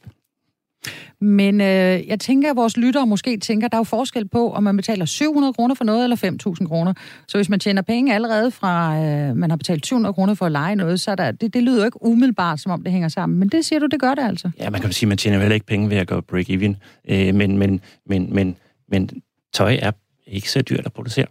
Men 1.22 1.62
øh, 1.62 2.08
jeg 2.08 2.20
tænker, 2.20 2.50
at 2.52 2.56
vores 2.56 2.78
lyttere 2.78 3.08
måske 3.08 3.38
tænker, 3.38 3.66
at 3.66 3.72
der 3.72 3.78
er 3.78 3.80
jo 3.80 3.84
forskel 3.84 4.28
på, 4.28 4.52
om 4.54 4.64
man 4.64 4.76
betaler 4.78 5.06
700 5.06 5.54
kroner 5.54 5.76
for 5.76 5.84
noget 5.84 6.04
eller 6.04 6.56
5.000 6.62 6.68
kroner. 6.68 6.94
Så 7.28 7.38
hvis 7.38 7.50
man 7.50 7.60
tjener 7.60 7.82
penge 7.82 8.16
allerede 8.16 8.52
fra, 8.52 8.98
øh, 8.98 9.36
man 9.36 9.50
har 9.50 9.58
betalt 9.58 9.86
700 9.86 10.14
kroner 10.14 10.34
for 10.34 10.46
at 10.46 10.52
lege 10.52 10.76
noget, 10.76 11.00
så 11.00 11.16
der, 11.16 11.32
det, 11.32 11.54
det 11.54 11.64
lyder 11.64 11.78
jo 11.78 11.86
ikke 11.86 12.06
umiddelbart, 12.06 12.60
som 12.60 12.72
om 12.72 12.84
det 12.84 12.92
hænger 12.92 13.08
sammen. 13.08 13.40
Men 13.40 13.50
det 13.50 13.66
siger 13.66 13.80
du, 13.80 13.86
det 13.86 14.00
gør 14.00 14.16
det 14.16 14.24
altså. 14.24 14.52
Ja, 14.60 14.70
man 14.70 14.82
kan 14.82 14.92
sige, 14.92 15.08
at 15.08 15.10
man 15.10 15.18
tjener 15.18 15.40
heller 15.40 15.54
ikke 15.54 15.66
penge 15.66 15.90
ved 15.90 15.98
at 15.98 16.08
gå 16.08 16.22
break-even. 16.22 16.76
Øh, 17.10 17.36
men, 17.36 17.58
men, 17.58 17.82
men, 18.06 18.34
men, 18.34 18.56
men 18.90 19.10
tøj 19.54 19.78
er 19.82 19.92
ikke 20.28 20.52
så 20.52 20.62
dyrt 20.62 20.86
at 20.86 20.94
producere. 20.94 21.26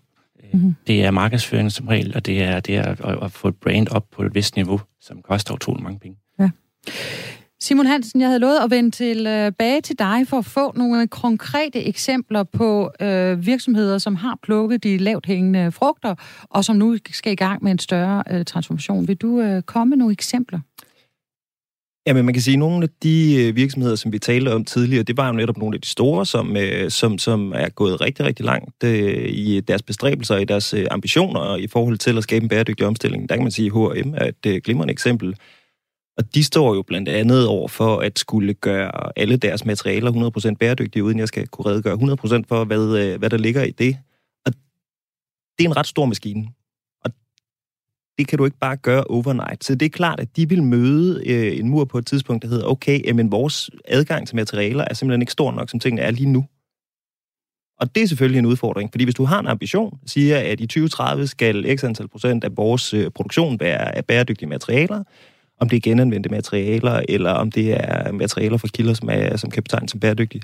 Mm-hmm. 0.53 0.75
Det 0.87 1.05
er 1.05 1.11
markedsføring 1.11 1.73
som 1.73 1.89
regel, 1.89 2.17
og 2.17 2.27
det 2.27 2.43
er, 2.43 2.61
det 2.61 2.77
er 2.77 2.83
at, 2.83 3.23
at 3.23 3.33
få 3.33 3.49
et 3.49 3.57
brand 3.57 3.89
op 3.89 4.07
på 4.13 4.23
et 4.23 4.35
vist 4.35 4.57
niveau, 4.57 4.81
som 5.01 5.23
koster 5.23 5.55
utrolig 5.55 5.83
mange 5.83 5.99
penge. 5.99 6.19
Ja. 6.39 6.51
Simon 7.63 7.87
Hansen, 7.87 8.21
jeg 8.21 8.29
havde 8.29 8.41
lovet 8.41 8.59
at 8.65 8.71
vende 8.71 8.89
øh, 8.89 8.93
tilbage 8.93 9.81
til 9.81 9.99
dig 9.99 10.27
for 10.29 10.39
at 10.39 10.45
få 10.45 10.73
nogle 10.77 11.09
konkrete 11.09 11.85
eksempler 11.85 12.43
på 12.43 12.91
øh, 13.01 13.47
virksomheder, 13.47 13.99
som 13.99 14.17
har 14.17 14.39
plukket 14.43 14.85
de 14.85 14.99
lavt 14.99 15.27
hængende 15.27 15.73
frugter, 15.73 16.15
og 16.51 16.65
som 16.65 16.77
nu 16.77 16.97
skal 17.11 17.33
i 17.33 17.37
gang 17.37 17.65
med 17.65 17.73
en 17.73 17.79
større 17.79 18.23
øh, 18.31 18.45
transformation. 18.45 19.09
Vil 19.09 19.17
du 19.17 19.41
øh, 19.41 19.63
komme 19.63 19.91
med 19.91 19.97
nogle 19.97 20.13
eksempler? 20.13 20.61
Jamen, 22.07 22.25
man 22.25 22.35
kan 22.35 22.43
sige, 22.43 22.55
at 22.55 22.59
nogle 22.59 22.83
af 22.83 22.89
de 23.03 23.47
øh, 23.47 23.57
virksomheder, 23.57 23.97
som 23.97 24.13
vi 24.13 24.19
talte 24.19 24.55
om 24.55 24.65
tidligere, 24.65 25.03
det 25.03 25.17
var 25.17 25.27
jo 25.27 25.33
netop 25.33 25.59
nogle 25.59 25.75
af 25.75 25.81
de 25.81 25.89
store, 25.89 26.27
som, 26.27 26.57
øh, 26.57 26.91
som, 26.91 27.19
som 27.19 27.53
er 27.57 27.69
gået 27.69 28.01
rigtig, 28.01 28.25
rigtig 28.27 28.45
langt 28.45 28.85
i 28.85 29.63
deres 29.69 29.83
bestræbelser, 29.83 30.37
i 30.37 30.45
deres 30.45 30.75
ambitioner 30.91 31.57
i 31.57 31.67
forhold 31.67 31.99
til 31.99 32.17
at 32.17 32.23
skabe 32.23 32.43
en 32.43 32.49
bæredygtig 32.49 32.87
omstilling. 32.87 33.29
Der 33.29 33.37
kan 33.37 33.45
man 33.45 33.53
sige, 33.53 33.67
at 33.67 33.73
H&M 33.73 34.15
er 34.15 34.31
et 34.45 34.65
glimrende 34.65 34.93
eksempel 34.93 35.35
og 36.21 36.35
de 36.35 36.45
står 36.45 36.75
jo 36.75 36.83
blandt 36.83 37.09
andet 37.09 37.47
over 37.47 37.69
for 37.69 37.99
at 37.99 38.19
skulle 38.19 38.55
gøre 38.55 39.13
alle 39.17 39.37
deres 39.37 39.65
materialer 39.65 40.13
100% 40.53 40.55
bæredygtige, 40.55 41.05
uden 41.05 41.19
jeg 41.19 41.29
skal 41.29 41.47
kunne 41.49 41.67
redegøre 41.67 41.95
100% 42.43 42.43
for, 42.49 42.65
hvad, 42.65 42.99
øh, 42.99 43.19
hvad 43.19 43.31
der 43.31 43.37
ligger 43.37 43.63
i 43.63 43.71
det. 43.71 43.97
Og 44.47 44.53
det 45.59 45.65
er 45.65 45.69
en 45.69 45.77
ret 45.77 45.87
stor 45.87 46.05
maskine. 46.05 46.49
Og 47.05 47.11
det 48.19 48.29
kan 48.29 48.39
du 48.39 48.45
ikke 48.45 48.59
bare 48.59 48.77
gøre 48.77 49.05
overnight. 49.05 49.65
Så 49.65 49.75
det 49.75 49.87
er 49.87 49.91
klart, 49.91 50.21
at 50.21 50.37
de 50.37 50.49
vil 50.49 50.63
møde 50.63 51.23
øh, 51.27 51.59
en 51.59 51.69
mur 51.69 51.85
på 51.85 51.99
et 51.99 52.07
tidspunkt, 52.07 52.43
der 52.43 52.49
hedder, 52.49 52.67
okay, 52.67 53.11
men 53.13 53.33
vores 53.33 53.71
adgang 53.85 54.27
til 54.27 54.37
materialer 54.37 54.85
er 54.91 54.95
simpelthen 54.95 55.23
ikke 55.23 55.33
stor 55.33 55.53
nok, 55.53 55.71
som 55.71 55.81
tingene 55.81 56.03
er 56.03 56.11
lige 56.11 56.29
nu. 56.29 56.47
Og 57.81 57.95
det 57.95 58.03
er 58.03 58.07
selvfølgelig 58.07 58.39
en 58.39 58.47
udfordring, 58.47 58.91
fordi 58.93 59.05
hvis 59.05 59.15
du 59.15 59.25
har 59.25 59.41
en 59.41 59.47
ambition, 59.47 59.99
siger, 60.07 60.39
at 60.39 60.61
i 60.61 60.67
2030 60.67 61.27
skal 61.27 61.79
x 61.79 61.85
antal 61.85 62.09
procent 62.09 62.45
af 62.45 62.57
vores 62.57 62.95
øh, 62.95 63.11
produktion 63.11 63.61
være 63.61 63.97
af 63.97 64.05
bæredygtige 64.05 64.49
materialer, 64.49 65.05
om 65.61 65.69
det 65.69 65.77
er 65.77 65.81
genanvendte 65.81 66.31
materialer, 66.31 67.03
eller 67.09 67.31
om 67.31 67.51
det 67.51 67.73
er 67.73 68.13
materialer 68.13 68.57
fra 68.57 68.69
kilder, 68.69 68.95
som, 68.95 69.09
er, 69.13 69.37
som 69.37 69.51
kan 69.51 69.63
betegnes 69.63 69.91
som 69.91 70.01
bæredygtige. 70.01 70.43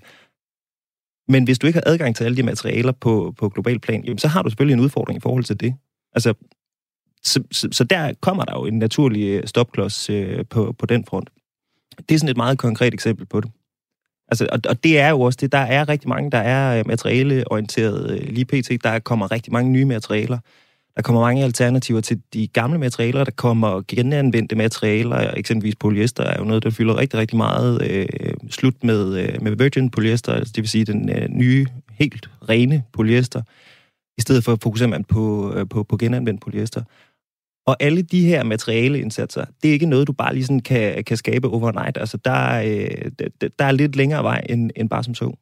Men 1.28 1.44
hvis 1.44 1.58
du 1.58 1.66
ikke 1.66 1.76
har 1.76 1.92
adgang 1.92 2.16
til 2.16 2.24
alle 2.24 2.36
de 2.36 2.42
materialer 2.42 2.92
på, 2.92 3.34
på 3.38 3.48
global 3.48 3.78
plan, 3.78 4.04
jamen, 4.04 4.18
så 4.18 4.28
har 4.28 4.42
du 4.42 4.50
selvfølgelig 4.50 4.74
en 4.74 4.80
udfordring 4.80 5.16
i 5.16 5.20
forhold 5.20 5.44
til 5.44 5.60
det. 5.60 5.74
Altså, 6.14 6.34
så, 7.22 7.42
så, 7.52 7.68
så 7.72 7.84
der 7.84 8.12
kommer 8.20 8.44
der 8.44 8.52
jo 8.54 8.66
en 8.66 8.78
naturlig 8.78 9.28
øh, 9.28 9.46
stopklods 9.46 10.10
øh, 10.10 10.44
på, 10.50 10.72
på 10.78 10.86
den 10.86 11.04
front. 11.04 11.30
Det 12.08 12.14
er 12.14 12.18
sådan 12.18 12.30
et 12.30 12.36
meget 12.36 12.58
konkret 12.58 12.94
eksempel 12.94 13.26
på 13.26 13.40
det. 13.40 13.50
Altså, 14.28 14.48
og, 14.52 14.60
og 14.68 14.84
det 14.84 14.98
er 14.98 15.08
jo 15.08 15.20
også 15.20 15.38
det, 15.40 15.52
der 15.52 15.58
er 15.58 15.88
rigtig 15.88 16.08
mange, 16.08 16.30
der 16.30 16.38
er 16.38 16.78
øh, 16.78 16.86
materialeorienteret 16.86 18.10
øh, 18.10 18.28
lige 18.28 18.44
pt. 18.44 18.84
Der 18.84 18.98
kommer 18.98 19.30
rigtig 19.30 19.52
mange 19.52 19.70
nye 19.70 19.84
materialer. 19.84 20.38
Der 20.96 21.02
kommer 21.02 21.20
mange 21.22 21.44
alternativer 21.44 22.00
til 22.00 22.20
de 22.34 22.48
gamle 22.48 22.78
materialer. 22.78 23.24
Der 23.24 23.30
kommer 23.30 23.82
genanvendte 23.88 24.56
materialer. 24.56 25.30
Eksempelvis 25.36 25.76
polyester 25.76 26.24
er 26.24 26.38
jo 26.38 26.44
noget, 26.44 26.62
der 26.62 26.70
fylder 26.70 26.96
rigtig, 26.96 27.20
rigtig 27.20 27.36
meget. 27.36 27.90
Øh, 27.90 28.06
slut 28.50 28.84
med, 28.84 29.18
øh, 29.18 29.42
med 29.42 29.56
virgin 29.56 29.90
polyester, 29.90 30.32
altså 30.32 30.52
det 30.56 30.62
vil 30.62 30.68
sige 30.68 30.84
den 30.84 31.10
øh, 31.10 31.28
nye, 31.28 31.66
helt 31.90 32.30
rene 32.48 32.82
polyester. 32.92 33.42
I 34.18 34.20
stedet 34.20 34.44
for 34.44 34.58
fokuserer 34.62 34.88
man 34.88 35.04
på, 35.04 35.52
øh, 35.54 35.68
på, 35.68 35.82
på 35.82 35.96
genanvendt 35.96 36.40
polyester. 36.42 36.82
Og 37.66 37.76
alle 37.80 38.02
de 38.02 38.26
her 38.26 38.44
materialeindsatser, 38.44 39.44
det 39.62 39.68
er 39.68 39.72
ikke 39.72 39.86
noget, 39.86 40.06
du 40.06 40.12
bare 40.12 40.34
lige 40.34 40.44
sådan 40.44 40.60
kan, 40.60 41.04
kan 41.04 41.16
skabe 41.16 41.48
overnight. 41.48 41.98
Altså, 41.98 42.16
der, 42.24 42.62
øh, 42.62 43.10
der, 43.18 43.48
der 43.58 43.64
er 43.64 43.72
lidt 43.72 43.96
længere 43.96 44.22
vej 44.22 44.44
end, 44.48 44.70
end 44.76 44.88
bare 44.88 45.04
som 45.04 45.14
så. 45.14 45.36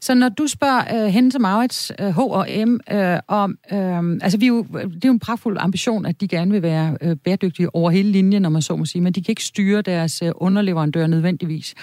Så 0.00 0.14
når 0.14 0.28
du 0.28 0.46
spørger 0.46 1.04
uh, 1.04 1.12
hende 1.12 1.30
til 1.30 1.40
Maurits, 1.40 1.92
uh, 2.02 2.06
H&M, 2.06 2.80
uh, 2.92 2.98
om... 3.28 3.58
Uh, 3.72 3.78
altså, 4.22 4.38
vi 4.38 4.44
er 4.44 4.48
jo, 4.48 4.62
det 4.72 5.04
er 5.04 5.08
jo 5.08 5.12
en 5.12 5.18
pragtfuld 5.18 5.56
ambition, 5.60 6.06
at 6.06 6.20
de 6.20 6.28
gerne 6.28 6.50
vil 6.50 6.62
være 6.62 6.96
uh, 7.04 7.12
bæredygtige 7.24 7.74
over 7.74 7.90
hele 7.90 8.12
linjen, 8.12 8.42
når 8.42 8.50
man 8.50 8.62
så 8.62 8.76
må 8.76 8.84
sige, 8.84 9.02
men 9.02 9.12
de 9.12 9.22
kan 9.22 9.32
ikke 9.32 9.44
styre 9.44 9.82
deres 9.82 10.22
uh, 10.22 10.28
underleverandører 10.34 11.06
nødvendigvis. 11.06 11.74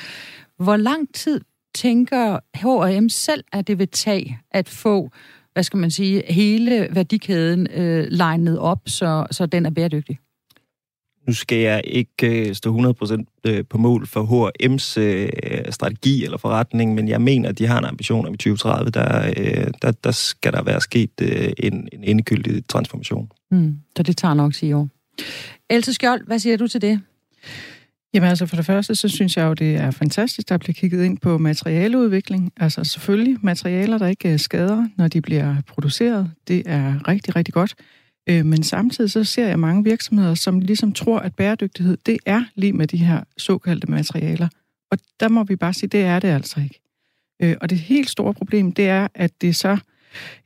Hvor 0.59 0.77
lang 0.77 1.13
tid 1.13 1.41
tænker 1.75 2.39
H&M 2.55 3.09
selv, 3.09 3.43
at 3.53 3.67
det 3.67 3.79
vil 3.79 3.87
tage 3.87 4.39
at 4.51 4.69
få, 4.69 5.09
hvad 5.53 5.63
skal 5.63 5.77
man 5.77 5.91
sige, 5.91 6.23
hele 6.29 6.87
værdikæden 6.91 7.67
uh, 7.77 8.05
legnet 8.09 8.59
op, 8.59 8.79
så, 8.85 9.25
så 9.31 9.45
den 9.45 9.65
er 9.65 9.69
bæredygtig? 9.69 10.19
Nu 11.27 11.33
skal 11.33 11.57
jeg 11.57 11.81
ikke 11.83 12.49
øh, 12.49 12.55
stå 12.55 12.93
100% 12.93 13.41
øh, 13.47 13.63
på 13.69 13.77
mål 13.77 14.07
for 14.07 14.23
H&M's 14.23 14.99
øh, 14.99 15.71
strategi 15.71 16.23
eller 16.23 16.37
forretning, 16.37 16.93
men 16.93 17.07
jeg 17.07 17.21
mener, 17.21 17.49
at 17.49 17.57
de 17.57 17.67
har 17.67 17.79
en 17.79 17.85
ambition 17.85 18.27
om 18.27 18.33
i 18.33 18.37
2030, 18.37 18.91
der, 18.91 19.71
der, 19.81 19.91
der 19.91 20.11
skal 20.11 20.53
der 20.53 20.63
være 20.63 20.81
sket 20.81 21.11
en, 21.57 21.89
en 21.93 22.03
endegyldig 22.03 22.67
transformation. 22.67 23.31
Mm, 23.51 23.75
så 23.97 24.03
det 24.03 24.17
tager 24.17 24.33
nok 24.33 24.53
10 24.53 24.73
år. 24.73 24.89
Else 25.69 25.93
Skjold, 25.93 26.25
hvad 26.27 26.39
siger 26.39 26.57
du 26.57 26.67
til 26.67 26.81
det? 26.81 27.01
Jamen 28.13 28.29
altså 28.29 28.45
for 28.45 28.55
det 28.55 28.65
første, 28.65 28.95
så 28.95 29.09
synes 29.09 29.37
jeg 29.37 29.43
jo, 29.43 29.53
det 29.53 29.75
er 29.75 29.91
fantastisk, 29.91 30.49
der 30.49 30.57
bliver 30.57 30.73
kigget 30.73 31.03
ind 31.03 31.17
på 31.17 31.37
materialeudvikling. 31.37 32.51
Altså 32.57 32.83
selvfølgelig 32.83 33.37
materialer, 33.41 33.97
der 33.97 34.07
ikke 34.07 34.37
skader, 34.37 34.87
når 34.97 35.07
de 35.07 35.21
bliver 35.21 35.55
produceret. 35.67 36.31
Det 36.47 36.63
er 36.65 37.07
rigtig, 37.07 37.35
rigtig 37.35 37.53
godt. 37.53 37.75
Øh, 38.27 38.45
men 38.45 38.63
samtidig 38.63 39.11
så 39.11 39.23
ser 39.23 39.47
jeg 39.47 39.59
mange 39.59 39.83
virksomheder, 39.83 40.33
som 40.33 40.59
ligesom 40.59 40.93
tror, 40.93 41.19
at 41.19 41.35
bæredygtighed, 41.35 41.97
det 42.05 42.17
er 42.25 42.43
lige 42.55 42.73
med 42.73 42.87
de 42.87 42.97
her 42.97 43.23
såkaldte 43.37 43.91
materialer. 43.91 44.47
Og 44.91 44.97
der 45.19 45.29
må 45.29 45.43
vi 45.43 45.55
bare 45.55 45.73
sige, 45.73 45.89
det 45.89 46.03
er 46.03 46.19
det 46.19 46.27
altså 46.27 46.59
ikke. 46.59 46.81
Øh, 47.41 47.55
og 47.61 47.69
det 47.69 47.77
helt 47.77 48.09
store 48.09 48.33
problem, 48.33 48.71
det 48.71 48.87
er, 48.87 49.07
at 49.13 49.41
det 49.41 49.55
så 49.55 49.77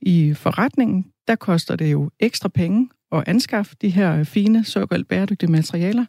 i 0.02 0.34
forretningen, 0.34 1.06
der 1.28 1.36
koster 1.36 1.76
det 1.76 1.92
jo 1.92 2.12
ekstra 2.20 2.50
penge 2.50 2.90
at 3.12 3.24
anskaffe 3.28 3.76
de 3.82 3.90
her 3.90 4.24
fine, 4.24 4.66
såkaldt 4.66 5.08
bæredygtige 5.08 5.52
materialer. 5.52 6.06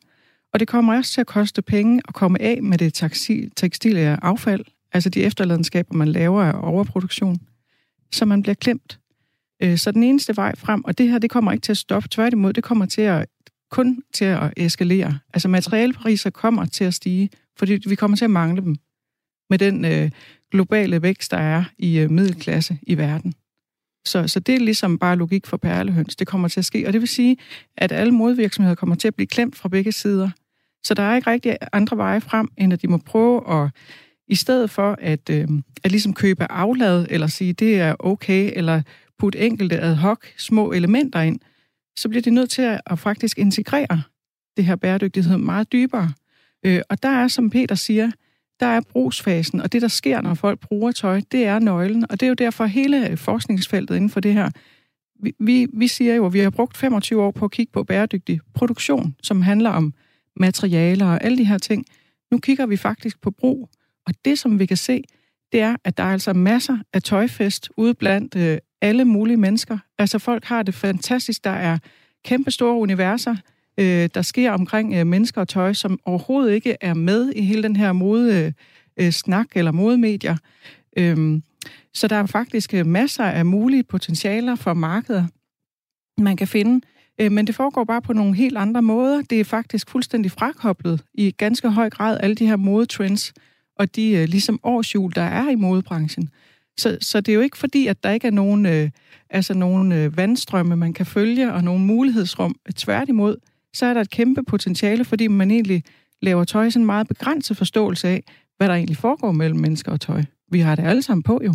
Og 0.52 0.60
det 0.60 0.68
kommer 0.68 0.96
også 0.96 1.12
til 1.12 1.20
at 1.20 1.26
koste 1.26 1.62
penge 1.62 2.02
at 2.08 2.14
komme 2.14 2.42
af 2.42 2.62
med 2.62 2.78
det 2.78 2.94
tekstile 3.56 4.24
affald, 4.24 4.64
altså 4.92 5.10
de 5.10 5.22
efterladenskaber, 5.22 5.94
man 5.94 6.08
laver 6.08 6.42
af 6.42 6.72
overproduktion, 6.72 7.38
så 8.12 8.24
man 8.24 8.42
bliver 8.42 8.54
klemt. 8.54 8.98
Øh, 9.62 9.78
så 9.78 9.90
den 9.90 10.02
eneste 10.02 10.36
vej 10.36 10.56
frem, 10.56 10.84
og 10.84 10.98
det 10.98 11.08
her, 11.08 11.18
det 11.18 11.30
kommer 11.30 11.52
ikke 11.52 11.62
til 11.62 11.72
at 11.72 11.78
stoppe, 11.78 12.08
tværtimod, 12.08 12.52
det 12.52 12.64
kommer 12.64 12.86
til 12.86 13.02
at 13.02 13.28
kun 13.70 14.02
til 14.14 14.24
at 14.24 14.52
eskalere. 14.56 15.18
Altså 15.34 15.48
materialpriser 15.48 16.30
kommer 16.30 16.66
til 16.66 16.84
at 16.84 16.94
stige, 16.94 17.30
fordi 17.58 17.78
vi 17.88 17.94
kommer 17.94 18.16
til 18.16 18.24
at 18.24 18.30
mangle 18.30 18.62
dem 18.62 18.76
med 19.50 19.58
den 19.58 19.84
øh, 19.84 20.10
globale 20.50 21.02
vækst, 21.02 21.30
der 21.30 21.36
er 21.36 21.64
i 21.78 21.98
øh, 21.98 22.10
middelklasse 22.10 22.78
i 22.82 22.98
verden. 22.98 23.34
Så, 24.04 24.28
så 24.28 24.40
det 24.40 24.54
er 24.54 24.58
ligesom 24.58 24.98
bare 24.98 25.16
logik 25.16 25.46
for 25.46 25.56
perlehøns. 25.56 26.16
Det 26.16 26.26
kommer 26.26 26.48
til 26.48 26.60
at 26.60 26.64
ske, 26.64 26.86
og 26.86 26.92
det 26.92 27.00
vil 27.00 27.08
sige, 27.08 27.36
at 27.76 27.92
alle 27.92 28.12
modvirksomheder 28.12 28.74
kommer 28.74 28.96
til 28.96 29.08
at 29.08 29.14
blive 29.14 29.26
klemt 29.26 29.56
fra 29.56 29.68
begge 29.68 29.92
sider. 29.92 30.30
Så 30.84 30.94
der 30.94 31.02
er 31.02 31.16
ikke 31.16 31.30
rigtig 31.30 31.56
andre 31.72 31.96
veje 31.96 32.20
frem, 32.20 32.48
end 32.56 32.72
at 32.72 32.82
de 32.82 32.88
må 32.88 32.96
prøve 32.96 33.62
at, 33.62 33.70
i 34.28 34.34
stedet 34.34 34.70
for 34.70 34.96
at, 35.00 35.30
øh, 35.30 35.48
at 35.84 35.90
ligesom 35.90 36.14
købe 36.14 36.52
aflad, 36.52 37.06
eller 37.10 37.26
sige, 37.26 37.52
det 37.52 37.80
er 37.80 37.94
okay, 37.98 38.52
eller 38.56 38.82
putte 39.20 39.38
enkelte 39.38 39.78
ad 39.78 39.94
hoc 39.94 40.26
små 40.38 40.72
elementer 40.72 41.20
ind, 41.20 41.40
så 41.96 42.08
bliver 42.08 42.22
de 42.22 42.30
nødt 42.30 42.50
til 42.50 42.62
at, 42.62 42.80
at 42.86 42.98
faktisk 42.98 43.38
integrere 43.38 44.02
det 44.56 44.64
her 44.64 44.76
bæredygtighed 44.76 45.38
meget 45.38 45.72
dybere. 45.72 46.12
Øh, 46.66 46.80
og 46.90 47.02
der 47.02 47.08
er, 47.08 47.28
som 47.28 47.50
Peter 47.50 47.74
siger, 47.74 48.10
der 48.60 48.66
er 48.66 48.80
brugsfasen, 48.80 49.60
og 49.60 49.72
det, 49.72 49.82
der 49.82 49.88
sker, 49.88 50.20
når 50.20 50.34
folk 50.34 50.60
bruger 50.60 50.92
tøj, 50.92 51.20
det 51.32 51.44
er 51.44 51.58
nøglen. 51.58 52.06
Og 52.10 52.20
det 52.20 52.26
er 52.26 52.28
jo 52.28 52.34
derfor 52.34 52.64
hele 52.64 53.16
forskningsfeltet 53.16 53.96
inden 53.96 54.10
for 54.10 54.20
det 54.20 54.34
her. 54.34 54.50
Vi, 55.22 55.32
vi, 55.38 55.66
vi 55.72 55.88
siger 55.88 56.14
jo, 56.14 56.26
at 56.26 56.32
vi 56.32 56.38
har 56.38 56.50
brugt 56.50 56.76
25 56.76 57.22
år 57.22 57.30
på 57.30 57.44
at 57.44 57.50
kigge 57.50 57.72
på 57.72 57.84
bæredygtig 57.84 58.40
produktion, 58.54 59.16
som 59.22 59.42
handler 59.42 59.70
om 59.70 59.94
materialer 60.36 61.06
og 61.06 61.24
alle 61.24 61.38
de 61.38 61.44
her 61.44 61.58
ting. 61.58 61.84
Nu 62.30 62.38
kigger 62.38 62.66
vi 62.66 62.76
faktisk 62.76 63.20
på 63.20 63.30
brug, 63.30 63.68
og 64.06 64.14
det, 64.24 64.38
som 64.38 64.58
vi 64.58 64.66
kan 64.66 64.76
se, 64.76 65.02
det 65.52 65.60
er, 65.60 65.76
at 65.84 65.96
der 65.96 66.04
er 66.04 66.12
altså 66.12 66.32
masser 66.32 66.78
af 66.92 67.02
tøjfest 67.02 67.68
ude 67.76 67.94
blandt 67.94 68.36
øh, 68.36 68.58
alle 68.80 69.04
mulige 69.04 69.36
mennesker. 69.36 69.78
Altså 69.98 70.18
folk 70.18 70.44
har 70.44 70.62
det 70.62 70.74
fantastisk. 70.74 71.44
Der 71.44 71.50
er 71.50 71.78
kæmpe 72.24 72.50
store 72.50 72.74
universer, 72.74 73.36
øh, 73.78 74.08
der 74.14 74.22
sker 74.22 74.52
omkring 74.52 74.94
øh, 74.94 75.06
mennesker 75.06 75.40
og 75.40 75.48
tøj, 75.48 75.72
som 75.72 76.00
overhovedet 76.04 76.54
ikke 76.54 76.76
er 76.80 76.94
med 76.94 77.32
i 77.36 77.42
hele 77.42 77.62
den 77.62 77.76
her 77.76 77.92
mode 77.92 78.54
øh, 78.96 79.12
snak 79.12 79.46
eller 79.54 79.72
modemedier. 79.72 80.36
Øhm, 80.96 81.42
så 81.94 82.08
der 82.08 82.16
er 82.16 82.26
faktisk 82.26 82.74
øh, 82.74 82.86
masser 82.86 83.24
af 83.24 83.46
mulige 83.46 83.82
potentialer 83.82 84.54
for 84.54 84.74
markeder, 84.74 85.26
man 86.20 86.36
kan 86.36 86.48
finde. 86.48 86.86
Øh, 87.20 87.32
men 87.32 87.46
det 87.46 87.54
foregår 87.54 87.84
bare 87.84 88.02
på 88.02 88.12
nogle 88.12 88.34
helt 88.34 88.56
andre 88.56 88.82
måder. 88.82 89.22
Det 89.22 89.40
er 89.40 89.44
faktisk 89.44 89.90
fuldstændig 89.90 90.30
frakoblet 90.30 91.02
i 91.14 91.30
ganske 91.30 91.70
høj 91.70 91.90
grad 91.90 92.18
alle 92.20 92.36
de 92.36 92.46
her 92.46 92.56
modetrends 92.56 93.32
og 93.76 93.96
de 93.96 94.10
øh, 94.10 94.28
ligesom 94.28 94.60
årsjul, 94.62 95.12
der 95.14 95.22
er 95.22 95.50
i 95.50 95.54
modebranchen. 95.54 96.30
Så, 96.78 96.98
så 97.00 97.20
det 97.20 97.32
er 97.32 97.34
jo 97.34 97.40
ikke 97.40 97.58
fordi, 97.58 97.86
at 97.86 98.04
der 98.04 98.10
ikke 98.10 98.26
er 98.26 98.32
nogen, 98.32 98.66
øh, 98.66 98.90
altså 99.30 99.54
nogen 99.54 99.92
øh, 99.92 100.16
vandstrømme, 100.16 100.76
man 100.76 100.92
kan 100.92 101.06
følge, 101.06 101.52
og 101.52 101.64
nogen 101.64 101.86
mulighedsrum. 101.86 102.54
Tværtimod, 102.76 103.36
så 103.74 103.86
er 103.86 103.94
der 103.94 104.00
et 104.00 104.10
kæmpe 104.10 104.42
potentiale, 104.42 105.04
fordi 105.04 105.26
man 105.26 105.50
egentlig 105.50 105.82
laver 106.22 106.44
tøj 106.44 106.70
sådan 106.70 106.82
en 106.82 106.86
meget 106.86 107.08
begrænset 107.08 107.56
forståelse 107.56 108.08
af, 108.08 108.22
hvad 108.56 108.68
der 108.68 108.74
egentlig 108.74 108.96
foregår 108.96 109.32
mellem 109.32 109.60
mennesker 109.60 109.92
og 109.92 110.00
tøj. 110.00 110.22
Vi 110.50 110.60
har 110.60 110.74
det 110.74 110.84
alle 110.84 111.02
sammen 111.02 111.22
på 111.22 111.40
jo. 111.44 111.54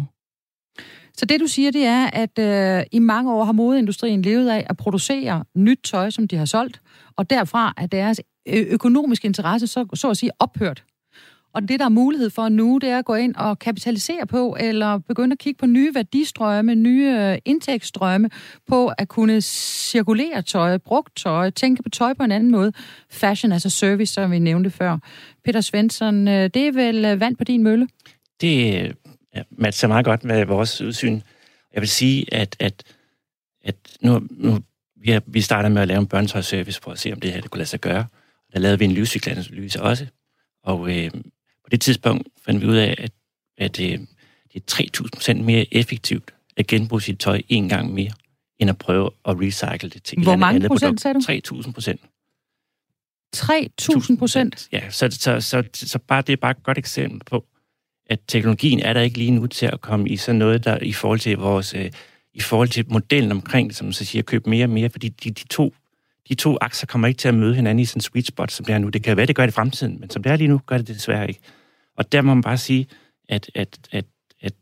Så 1.18 1.26
det 1.26 1.40
du 1.40 1.48
siger, 1.48 1.72
det 1.72 1.86
er, 1.86 2.10
at 2.14 2.40
øh, 2.40 2.86
i 2.92 3.00
mange 3.00 3.34
år 3.34 3.44
har 3.44 3.52
modeindustrien 3.52 4.22
levet 4.22 4.50
af 4.50 4.66
at 4.70 4.78
producere 4.78 5.44
nyt 5.56 5.80
tøj, 5.84 6.10
som 6.10 6.28
de 6.28 6.36
har 6.36 6.46
solgt, 6.46 6.82
og 7.18 7.30
derfra 7.30 7.74
er 7.78 7.86
deres 7.86 8.22
øh, 8.48 8.66
økonomiske 8.70 9.26
interesse 9.26 9.68
så, 9.68 9.86
så 9.94 10.10
at 10.10 10.18
sige 10.18 10.32
ophørt. 10.40 10.84
Og 11.56 11.68
det, 11.70 11.80
der 11.80 11.86
er 11.86 11.90
mulighed 11.90 12.30
for 12.30 12.50
nu, 12.50 12.78
det 12.78 12.90
er 12.90 13.00
at 13.00 13.06
gå 13.06 13.16
ind 13.16 13.36
og 13.36 13.60
kapitalisere 13.60 14.28
på, 14.28 14.58
eller 14.60 14.98
begynde 14.98 15.34
at 15.34 15.40
kigge 15.40 15.58
på 15.58 15.66
nye 15.66 15.96
værdistrømme, 15.96 16.76
nye 16.76 17.18
øh, 17.20 17.38
indtægtsstrømme, 17.46 18.30
på 18.68 18.92
at 18.98 19.08
kunne 19.08 19.42
cirkulere 19.42 20.42
tøj, 20.42 20.78
brugt 20.78 21.16
tøj, 21.16 21.50
tænke 21.50 21.84
på 21.84 21.90
tøj 21.90 22.14
på 22.14 22.24
en 22.24 22.32
anden 22.32 22.52
måde. 22.52 22.74
Fashion 23.10 23.52
as 23.52 23.66
a 23.66 23.70
service, 23.70 24.14
som 24.14 24.32
vi 24.32 24.40
nævnte 24.40 24.70
før. 24.70 24.98
Peter 25.46 25.62
Svensson, 25.62 26.28
øh, 26.28 26.50
det 26.54 26.68
er 26.68 26.72
vel 26.72 27.06
øh, 27.06 27.20
vand 27.20 27.36
på 27.36 27.44
din 27.44 27.64
mølle? 27.64 27.88
Det 28.42 28.96
ja, 29.36 29.42
matcher 29.52 29.88
meget 29.88 30.06
godt 30.06 30.24
med 30.24 30.46
vores 30.46 30.82
udsyn. 30.82 31.22
Jeg 31.74 31.82
vil 31.82 31.90
sige, 31.90 32.34
at, 32.34 32.56
at, 32.60 32.84
at 33.64 33.76
nu, 34.02 34.22
nu 34.32 34.60
vi, 34.96 35.12
har, 35.12 35.22
vi 35.28 35.42
starter 35.42 35.70
med 35.70 35.82
at 35.82 35.88
lave 35.88 36.00
en 36.00 36.08
børnetøjservice 36.08 36.82
for 36.82 36.92
at 36.92 37.00
se, 37.00 37.14
om 37.14 37.20
det 37.20 37.32
her 37.32 37.42
det 37.42 37.52
kunne 37.52 37.60
lade 37.60 37.70
sig 37.70 37.82
gøre. 37.82 38.06
Der 38.54 38.60
lavede 38.60 38.80
vi 38.80 38.86
en 38.86 38.92
livscykelanalyse 38.92 39.82
også. 39.82 40.06
Og 40.64 40.90
øh, 40.90 41.12
på 41.66 41.70
det 41.72 41.82
tidspunkt 41.82 42.28
fandt 42.46 42.62
vi 42.62 42.68
ud 42.68 42.76
af, 42.76 42.96
at, 42.98 43.12
at 43.58 43.80
øh, 43.80 44.00
det 44.54 44.64
er 44.72 44.84
3.000 45.02 45.10
procent 45.14 45.46
mere 45.46 45.66
effektivt 45.72 46.34
at 46.58 46.68
genbruge 46.68 47.02
sit 47.02 47.20
tøj 47.20 47.42
en 47.50 47.70
gang 47.70 47.94
mere, 47.94 48.12
end 48.60 48.70
at 48.70 48.78
prøve 48.78 49.10
at 49.26 49.40
recycle 49.42 49.90
det 49.90 50.04
til 50.04 50.24
Hvor 50.24 50.34
et 50.34 50.40
mange 50.40 50.56
andet 50.56 50.70
procent, 50.70 51.02
sagde 51.02 51.42
du? 51.42 51.62
3.000 51.62 51.72
procent. 51.72 52.02
3.000 53.36 54.18
procent? 54.18 54.68
Ja, 54.72 54.90
så, 54.90 55.08
så, 55.12 55.42
så, 55.42 55.64
så, 55.74 55.88
så 55.88 56.00
bare, 56.00 56.22
det 56.22 56.34
er 56.34 56.38
bare 56.38 56.52
et 56.52 56.64
godt 56.64 56.78
eksempel 56.78 57.22
på, 57.26 57.46
at 58.06 58.20
teknologien 58.28 58.80
er 58.80 58.94
der 58.94 59.02
ikke 59.02 59.18
lige 59.18 59.32
nu 59.32 59.48
til 59.48 59.66
at 59.66 59.82
komme 59.82 60.10
i 60.10 60.18
sådan 60.18 60.40
noget, 60.40 60.64
der 60.64 60.78
i 60.82 60.94
forhold 60.94 61.20
til 61.20 61.38
vores, 61.38 61.74
øh, 61.74 61.92
i 62.34 62.42
forhold 62.42 62.70
til 62.70 62.86
modellen 62.90 63.32
omkring, 63.32 63.76
som 63.76 63.94
så 63.94 64.06
siger, 64.06 64.24
køb 64.24 64.48
mere 64.48 64.66
og 64.66 64.70
mere, 64.70 64.90
fordi 64.90 65.10
de, 65.10 65.32
de 65.32 65.48
to 65.48 65.74
de 66.30 66.36
to 66.36 66.58
akser 66.62 66.88
kommer 66.88 67.08
ikke 67.08 67.18
til 67.18 67.28
at 67.28 67.34
møde 67.34 67.56
hinanden 67.56 67.80
i 67.80 67.86
sådan 67.86 67.98
en 67.98 68.02
sweet 68.02 68.28
spot, 68.28 68.52
som 68.52 68.66
det 68.66 68.74
er 68.74 68.78
nu. 68.78 68.90
Det 68.90 69.04
kan 69.04 69.18
være, 69.18 69.26
det 69.26 69.36
gør 69.36 69.46
det 69.46 69.54
i 69.54 69.56
fremtiden, 69.56 70.00
men 70.00 70.10
som 70.10 70.24
det 70.24 70.32
er 70.32 70.36
lige 70.36 70.48
nu, 70.48 70.62
gør 70.66 70.78
det, 70.78 70.88
det 70.88 70.96
desværre 70.96 71.28
ikke. 71.28 71.40
Og 71.98 72.12
der 72.12 72.22
må 72.22 72.34
man 72.34 72.44
bare 72.44 72.58
sige, 72.58 72.88
at, 73.30 73.52
at, 73.56 73.80
at, 73.92 74.06
at 74.42 74.54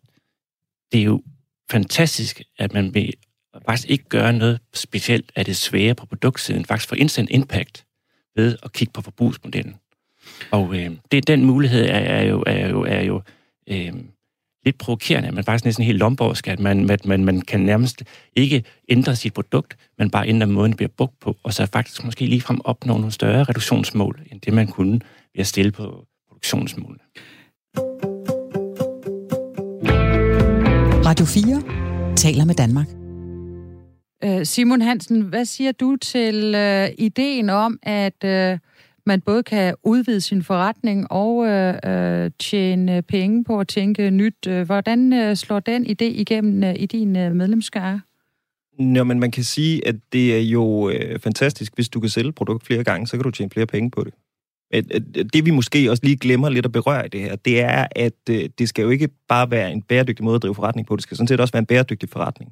det 0.91 0.99
er 0.99 1.03
jo 1.03 1.23
fantastisk, 1.71 2.41
at 2.59 2.73
man 2.73 2.93
vil 2.93 3.13
faktisk 3.65 3.89
ikke 3.89 4.09
gøre 4.09 4.33
noget 4.33 4.59
specielt 4.73 5.31
af 5.35 5.45
det 5.45 5.57
svære 5.57 5.95
på 5.95 6.05
produktsiden, 6.05 6.65
faktisk 6.65 6.89
for 6.89 6.95
instant 6.95 7.29
impact 7.31 7.85
ved 8.35 8.57
at 8.63 8.73
kigge 8.73 8.91
på 8.93 9.01
forbrugsmodellen. 9.01 9.75
Og 10.51 10.75
øh, 10.75 10.91
det, 11.11 11.27
den 11.27 11.45
mulighed 11.45 11.85
er, 11.85 11.99
er 11.99 12.23
jo, 12.23 12.43
er 12.47 12.67
jo, 12.67 12.81
er 12.81 13.01
jo 13.01 13.21
øh, 13.67 13.93
lidt 14.65 14.77
provokerende, 14.77 15.31
men 15.31 15.43
faktisk 15.43 15.65
næsten 15.65 15.85
helt 15.85 15.97
lomborgsk, 15.97 16.47
at 16.47 16.59
man, 16.59 16.89
at 16.89 17.05
man, 17.05 17.25
man 17.25 17.41
kan 17.41 17.59
nærmest 17.59 18.03
ikke 18.35 18.63
ændre 18.89 19.15
sit 19.15 19.33
produkt, 19.33 19.77
men 19.97 20.09
bare 20.09 20.27
ændre 20.27 20.47
måden, 20.47 20.71
det 20.71 20.77
bliver 20.77 20.89
brugt 20.97 21.19
på, 21.19 21.37
og 21.43 21.53
så 21.53 21.65
faktisk 21.65 22.03
måske 22.03 22.25
ligefrem 22.25 22.61
opnå 22.63 22.93
nogle 22.93 23.11
større 23.11 23.43
reduktionsmål, 23.43 24.19
end 24.31 24.41
det 24.41 24.53
man 24.53 24.67
kunne 24.67 24.91
ved 25.35 25.39
at 25.39 25.47
stille 25.47 25.71
på 25.71 26.05
produktionsmålene. 26.29 27.03
Radio 31.05 31.25
4 31.25 32.15
taler 32.15 32.45
med 32.45 32.55
Danmark. 32.55 32.87
Øh, 34.23 34.45
Simon 34.45 34.81
Hansen, 34.81 35.21
hvad 35.21 35.45
siger 35.45 35.71
du 35.71 35.95
til 35.95 36.55
uh, 36.55 37.05
ideen 37.05 37.49
om, 37.49 37.79
at 37.83 38.23
uh, 38.23 38.59
man 39.05 39.21
både 39.21 39.43
kan 39.43 39.75
udvide 39.83 40.21
sin 40.21 40.43
forretning 40.43 41.11
og 41.11 41.45
øh, 41.47 41.75
øh, 41.85 42.31
tjene 42.39 43.01
penge 43.01 43.43
på 43.43 43.59
at 43.59 43.67
tænke 43.67 44.09
nyt. 44.09 44.47
Hvordan 44.65 45.13
øh, 45.13 45.35
slår 45.35 45.59
den 45.59 45.85
idé 45.85 46.05
igennem 46.05 46.63
øh, 46.63 46.75
i 46.77 46.85
din 46.85 47.15
øh, 47.15 47.35
medlemskare? 47.35 48.01
Nå, 48.79 49.03
men 49.03 49.19
man 49.19 49.31
kan 49.31 49.43
sige, 49.43 49.87
at 49.87 49.95
det 50.13 50.37
er 50.37 50.41
jo 50.41 50.89
øh, 50.89 51.19
fantastisk, 51.19 51.75
hvis 51.75 51.89
du 51.89 51.99
kan 51.99 52.09
sælge 52.09 52.31
produkt 52.31 52.65
flere 52.65 52.83
gange, 52.83 53.07
så 53.07 53.17
kan 53.17 53.23
du 53.23 53.31
tjene 53.31 53.49
flere 53.49 53.65
penge 53.65 53.91
på 53.91 54.03
det. 54.03 54.13
Det 55.33 55.45
vi 55.45 55.51
måske 55.51 55.91
også 55.91 56.03
lige 56.05 56.17
glemmer 56.17 56.49
lidt 56.49 56.65
at 56.65 56.71
berøre 56.71 57.05
i 57.05 57.09
det 57.09 57.21
her, 57.21 57.35
det 57.35 57.61
er, 57.61 57.87
at 57.95 58.13
øh, 58.29 58.49
det 58.59 58.69
skal 58.69 58.83
jo 58.83 58.89
ikke 58.89 59.09
bare 59.29 59.51
være 59.51 59.71
en 59.71 59.81
bæredygtig 59.81 60.25
måde 60.25 60.35
at 60.35 60.41
drive 60.41 60.55
forretning 60.55 60.87
på, 60.87 60.95
det 60.95 61.03
skal 61.03 61.17
sådan 61.17 61.27
set 61.27 61.39
også 61.39 61.51
være 61.51 61.59
en 61.59 61.65
bæredygtig 61.65 62.09
forretning. 62.09 62.51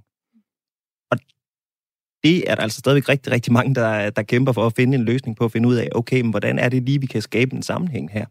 Det 2.23 2.51
er 2.51 2.55
der 2.55 2.61
altså 2.61 2.79
stadigvæk 2.79 3.09
rigtig, 3.09 3.33
rigtig 3.33 3.53
mange, 3.53 3.75
der, 3.75 4.09
der 4.09 4.21
kæmper 4.21 4.51
for 4.51 4.65
at 4.65 4.73
finde 4.75 4.97
en 4.97 5.03
løsning 5.03 5.37
på, 5.37 5.45
at 5.45 5.51
finde 5.51 5.67
ud 5.67 5.75
af, 5.75 5.89
okay, 5.95 6.21
men 6.21 6.29
hvordan 6.29 6.59
er 6.59 6.69
det 6.69 6.83
lige, 6.83 7.01
vi 7.01 7.05
kan 7.05 7.21
skabe 7.21 7.55
en 7.55 7.63
sammenhæng 7.63 8.11
her? 8.11 8.25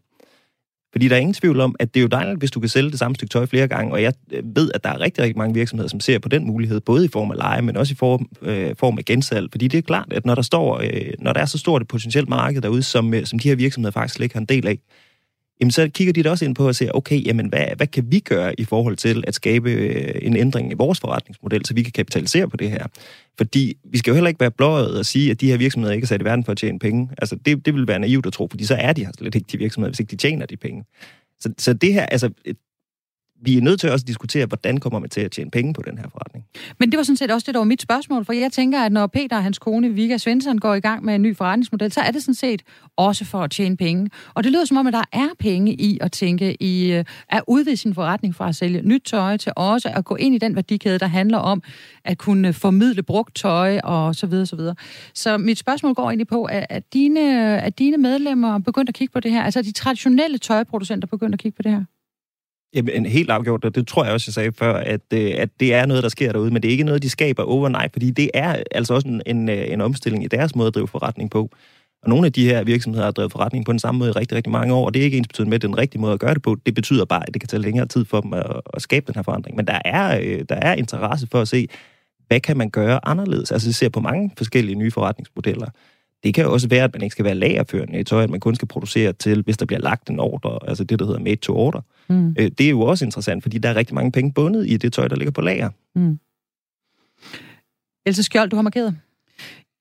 Fordi 0.91 1.07
der 1.07 1.15
er 1.15 1.19
ingen 1.19 1.33
tvivl 1.33 1.59
om, 1.59 1.75
at 1.79 1.93
det 1.93 1.99
er 1.99 2.01
jo 2.01 2.07
dejligt, 2.07 2.39
hvis 2.39 2.51
du 2.51 2.59
kan 2.59 2.69
sælge 2.69 2.91
det 2.91 2.99
samme 2.99 3.15
stykke 3.15 3.31
tøj 3.31 3.45
flere 3.45 3.67
gange, 3.67 3.93
og 3.93 4.01
jeg 4.01 4.13
øh, 4.31 4.43
ved, 4.55 4.71
at 4.73 4.83
der 4.83 4.89
er 4.89 4.99
rigtig, 4.99 5.23
rigtig 5.23 5.37
mange 5.37 5.53
virksomheder, 5.53 5.89
som 5.89 5.99
ser 5.99 6.19
på 6.19 6.29
den 6.29 6.47
mulighed, 6.47 6.79
både 6.79 7.05
i 7.05 7.07
form 7.07 7.31
af 7.31 7.37
leje, 7.37 7.61
men 7.61 7.77
også 7.77 7.93
i 7.93 7.95
form, 7.95 8.29
øh, 8.41 8.75
form 8.79 8.97
af 8.97 9.05
gensalg. 9.05 9.47
Fordi 9.51 9.67
det 9.67 9.77
er 9.77 9.81
klart, 9.81 10.13
at 10.13 10.25
når 10.25 10.35
der 10.35 10.41
står, 10.41 10.79
øh, 10.83 11.13
når 11.19 11.33
der 11.33 11.39
er 11.41 11.45
så 11.45 11.57
stort 11.57 11.81
et 11.81 11.87
potentielt 11.87 12.29
marked 12.29 12.61
derude, 12.61 12.83
som, 12.83 13.13
øh, 13.13 13.25
som 13.25 13.39
de 13.39 13.49
her 13.49 13.55
virksomheder 13.55 13.91
faktisk 13.91 14.15
slet 14.15 14.23
ikke 14.23 14.35
har 14.35 14.41
en 14.41 14.45
del 14.45 14.67
af, 14.67 14.79
jamen 15.61 15.71
så 15.71 15.89
kigger 15.93 16.13
de 16.13 16.23
da 16.23 16.29
også 16.29 16.45
ind 16.45 16.55
på 16.55 16.69
at 16.69 16.75
se, 16.75 16.95
okay, 16.95 17.25
jamen 17.25 17.47
hvad, 17.47 17.67
hvad 17.77 17.87
kan 17.87 18.11
vi 18.11 18.19
gøre 18.19 18.59
i 18.59 18.65
forhold 18.65 18.97
til 18.97 19.23
at 19.27 19.35
skabe 19.35 19.71
øh, 19.71 20.15
en 20.21 20.35
ændring 20.35 20.71
i 20.71 20.75
vores 20.75 20.99
forretningsmodel, 20.99 21.65
så 21.65 21.73
vi 21.73 21.83
kan 21.83 21.91
kapitalisere 21.91 22.49
på 22.49 22.57
det 22.57 22.69
her. 22.69 22.87
Fordi 23.37 23.77
vi 23.83 23.97
skal 23.97 24.11
jo 24.11 24.15
heller 24.15 24.27
ikke 24.27 24.39
være 24.39 24.51
blåøjet 24.51 24.99
og 24.99 25.05
sige, 25.05 25.31
at 25.31 25.41
de 25.41 25.47
her 25.47 25.57
virksomheder 25.57 25.93
ikke 25.93 26.05
er 26.05 26.07
sat 26.07 26.21
i 26.21 26.25
verden 26.25 26.45
for 26.45 26.51
at 26.51 26.57
tjene 26.57 26.79
penge. 26.79 27.09
Altså 27.17 27.35
det, 27.35 27.65
det 27.65 27.73
vil 27.73 27.87
være 27.87 27.99
naivt 27.99 28.25
at 28.25 28.33
tro, 28.33 28.47
fordi 28.51 28.65
så 28.65 28.75
er 28.75 28.93
de 28.93 29.05
her 29.05 29.11
slet 29.17 29.35
ikke 29.35 29.47
de 29.51 29.57
virksomheder, 29.57 29.89
hvis 29.91 29.99
ikke 29.99 30.11
de 30.11 30.15
tjener 30.15 30.45
de 30.45 30.57
penge. 30.57 30.83
Så, 31.39 31.53
så 31.57 31.73
det 31.73 31.93
her, 31.93 32.05
altså, 32.05 32.29
vi 33.41 33.57
er 33.57 33.61
nødt 33.61 33.79
til 33.79 33.91
også 33.91 34.03
at 34.03 34.07
diskutere, 34.07 34.45
hvordan 34.45 34.77
kommer 34.77 34.99
man 34.99 35.09
til 35.09 35.21
at 35.21 35.31
tjene 35.31 35.51
penge 35.51 35.73
på 35.73 35.81
den 35.87 35.97
her 35.97 36.05
forretning. 36.09 36.45
Men 36.79 36.91
det 36.91 36.97
var 36.97 37.03
sådan 37.03 37.17
set 37.17 37.31
også 37.31 37.45
det, 37.45 37.53
der 37.53 37.59
var 37.59 37.65
mit 37.65 37.81
spørgsmål, 37.81 38.25
for 38.25 38.33
jeg 38.33 38.51
tænker, 38.51 38.81
at 38.81 38.91
når 38.91 39.07
Peter 39.07 39.35
og 39.37 39.43
hans 39.43 39.59
kone 39.59 39.89
Vika 39.89 40.17
Svensson 40.17 40.57
går 40.57 40.73
i 40.73 40.79
gang 40.79 41.05
med 41.05 41.15
en 41.15 41.21
ny 41.21 41.37
forretningsmodel, 41.37 41.91
så 41.91 42.01
er 42.01 42.11
det 42.11 42.23
sådan 42.23 42.33
set 42.33 42.61
også 42.97 43.25
for 43.25 43.41
at 43.41 43.51
tjene 43.51 43.77
penge. 43.77 44.09
Og 44.33 44.43
det 44.43 44.51
lyder 44.51 44.65
som 44.65 44.77
om, 44.77 44.87
at 44.87 44.93
der 44.93 45.03
er 45.13 45.27
penge 45.39 45.73
i 45.73 45.97
at 46.01 46.11
tænke 46.11 46.63
i 46.63 46.91
øh, 46.91 47.05
at 47.29 47.43
udvide 47.47 47.77
sin 47.77 47.93
forretning 47.93 48.35
fra 48.35 48.49
at 48.49 48.55
sælge 48.55 48.81
nyt 48.81 49.01
tøj 49.05 49.37
til 49.37 49.51
også 49.55 49.91
at 49.95 50.05
gå 50.05 50.15
ind 50.15 50.35
i 50.35 50.37
den 50.37 50.55
værdikæde, 50.55 50.99
der 50.99 51.07
handler 51.07 51.37
om 51.37 51.63
at 52.05 52.17
kunne 52.17 52.53
formidle 52.53 53.03
brugt 53.03 53.35
tøj 53.35 53.79
og 53.83 54.15
så 54.15 54.27
videre, 54.27 54.45
så 54.45 54.55
videre. 54.55 54.75
Så 55.13 55.37
mit 55.37 55.57
spørgsmål 55.57 55.93
går 55.93 56.03
egentlig 56.03 56.27
på, 56.27 56.43
at, 56.43 56.65
at, 56.69 56.93
dine, 56.93 57.61
at 57.61 57.79
dine 57.79 57.97
medlemmer 57.97 58.59
begyndt 58.59 58.89
at 58.89 58.95
kigge 58.95 59.11
på 59.11 59.19
det 59.19 59.31
her? 59.31 59.43
Altså 59.43 59.61
de 59.61 59.71
traditionelle 59.71 60.37
tøjproducenter 60.37 61.07
begyndt 61.07 61.33
at 61.33 61.39
kigge 61.39 61.55
på 61.55 61.61
det 61.61 61.71
her? 61.71 61.83
Jamen, 62.73 63.05
helt 63.05 63.29
afgjort, 63.29 63.65
og 63.65 63.75
det 63.75 63.87
tror 63.87 64.03
jeg 64.03 64.13
også, 64.13 64.25
jeg 64.27 64.33
sagde 64.33 64.51
før, 64.51 64.73
at, 64.73 65.01
øh, 65.13 65.31
at 65.37 65.49
det 65.59 65.73
er 65.73 65.85
noget, 65.85 66.03
der 66.03 66.09
sker 66.09 66.31
derude, 66.31 66.51
men 66.51 66.61
det 66.61 66.67
er 66.67 66.71
ikke 66.71 66.83
noget, 66.83 67.03
de 67.03 67.09
skaber 67.09 67.43
overnight, 67.43 67.93
fordi 67.93 68.11
det 68.11 68.31
er 68.33 68.63
altså 68.71 68.93
også 68.93 69.07
en, 69.07 69.21
en, 69.25 69.49
øh, 69.49 69.67
en 69.67 69.81
omstilling 69.81 70.23
i 70.23 70.27
deres 70.27 70.55
måde 70.55 70.67
at 70.67 70.75
drive 70.75 70.87
forretning 70.87 71.31
på. 71.31 71.49
Og 72.03 72.09
nogle 72.09 72.25
af 72.25 72.33
de 72.33 72.45
her 72.45 72.63
virksomheder 72.63 73.05
har 73.05 73.11
drevet 73.11 73.31
forretning 73.31 73.65
på 73.65 73.71
den 73.71 73.79
samme 73.79 73.99
måde 73.99 74.09
i 74.09 74.11
rigtig, 74.11 74.35
rigtig 74.35 74.51
mange 74.51 74.73
år, 74.73 74.85
og 74.85 74.93
det 74.93 74.99
er 74.99 75.03
ikke 75.03 75.17
ens 75.17 75.27
betydende 75.27 75.49
med, 75.49 75.55
at 75.55 75.61
den 75.61 75.77
rigtige 75.77 76.01
måde 76.01 76.13
at 76.13 76.19
gøre 76.19 76.33
det 76.33 76.41
på. 76.41 76.57
Det 76.65 76.75
betyder 76.75 77.05
bare, 77.05 77.27
at 77.27 77.33
det 77.33 77.41
kan 77.41 77.47
tage 77.47 77.61
længere 77.61 77.85
tid 77.85 78.05
for 78.05 78.21
dem 78.21 78.33
at, 78.33 78.61
at 78.73 78.81
skabe 78.81 79.05
den 79.07 79.15
her 79.15 79.23
forandring. 79.23 79.57
Men 79.57 79.67
der 79.67 79.79
er, 79.85 80.19
øh, 80.23 80.45
der 80.49 80.55
er 80.55 80.73
interesse 80.73 81.27
for 81.31 81.41
at 81.41 81.47
se, 81.47 81.67
hvad 82.27 82.39
kan 82.39 82.57
man 82.57 82.69
gøre 82.69 83.07
anderledes? 83.07 83.51
Altså, 83.51 83.69
vi 83.69 83.73
ser 83.73 83.89
på 83.89 83.99
mange 83.99 84.31
forskellige 84.37 84.75
nye 84.75 84.91
forretningsmodeller. 84.91 85.67
Det 86.23 86.33
kan 86.33 86.43
jo 86.43 86.53
også 86.53 86.67
være, 86.67 86.83
at 86.83 86.93
man 86.93 87.01
ikke 87.01 87.11
skal 87.11 87.25
være 87.25 87.35
lagerførende 87.35 87.99
i 87.99 88.03
tøj, 88.03 88.23
at 88.23 88.29
man 88.29 88.39
kun 88.39 88.55
skal 88.55 88.67
producere 88.67 89.13
til, 89.13 89.41
hvis 89.41 89.57
der 89.57 89.65
bliver 89.65 89.79
lagt 89.79 90.09
en 90.09 90.19
ordre, 90.19 90.59
altså 90.67 90.83
det, 90.83 90.99
der 90.99 91.05
hedder 91.05 91.19
made 91.19 91.35
to 91.35 91.57
order. 91.57 91.79
Mm. 91.79 91.85
Øh, 92.11 92.51
det 92.57 92.65
er 92.65 92.69
jo 92.69 92.81
også 92.81 93.05
interessant, 93.05 93.43
fordi 93.43 93.57
der 93.57 93.69
er 93.69 93.75
rigtig 93.75 93.95
mange 93.95 94.11
penge 94.11 94.33
bundet 94.33 94.69
i 94.69 94.77
det 94.77 94.93
tøj, 94.93 95.07
der 95.07 95.15
ligger 95.15 95.31
på 95.31 95.41
lager. 95.41 95.69
Mm. 95.95 96.19
Else 98.05 98.23
Skjold, 98.23 98.49
du 98.49 98.55
har 98.55 98.63
markeret. 98.63 98.97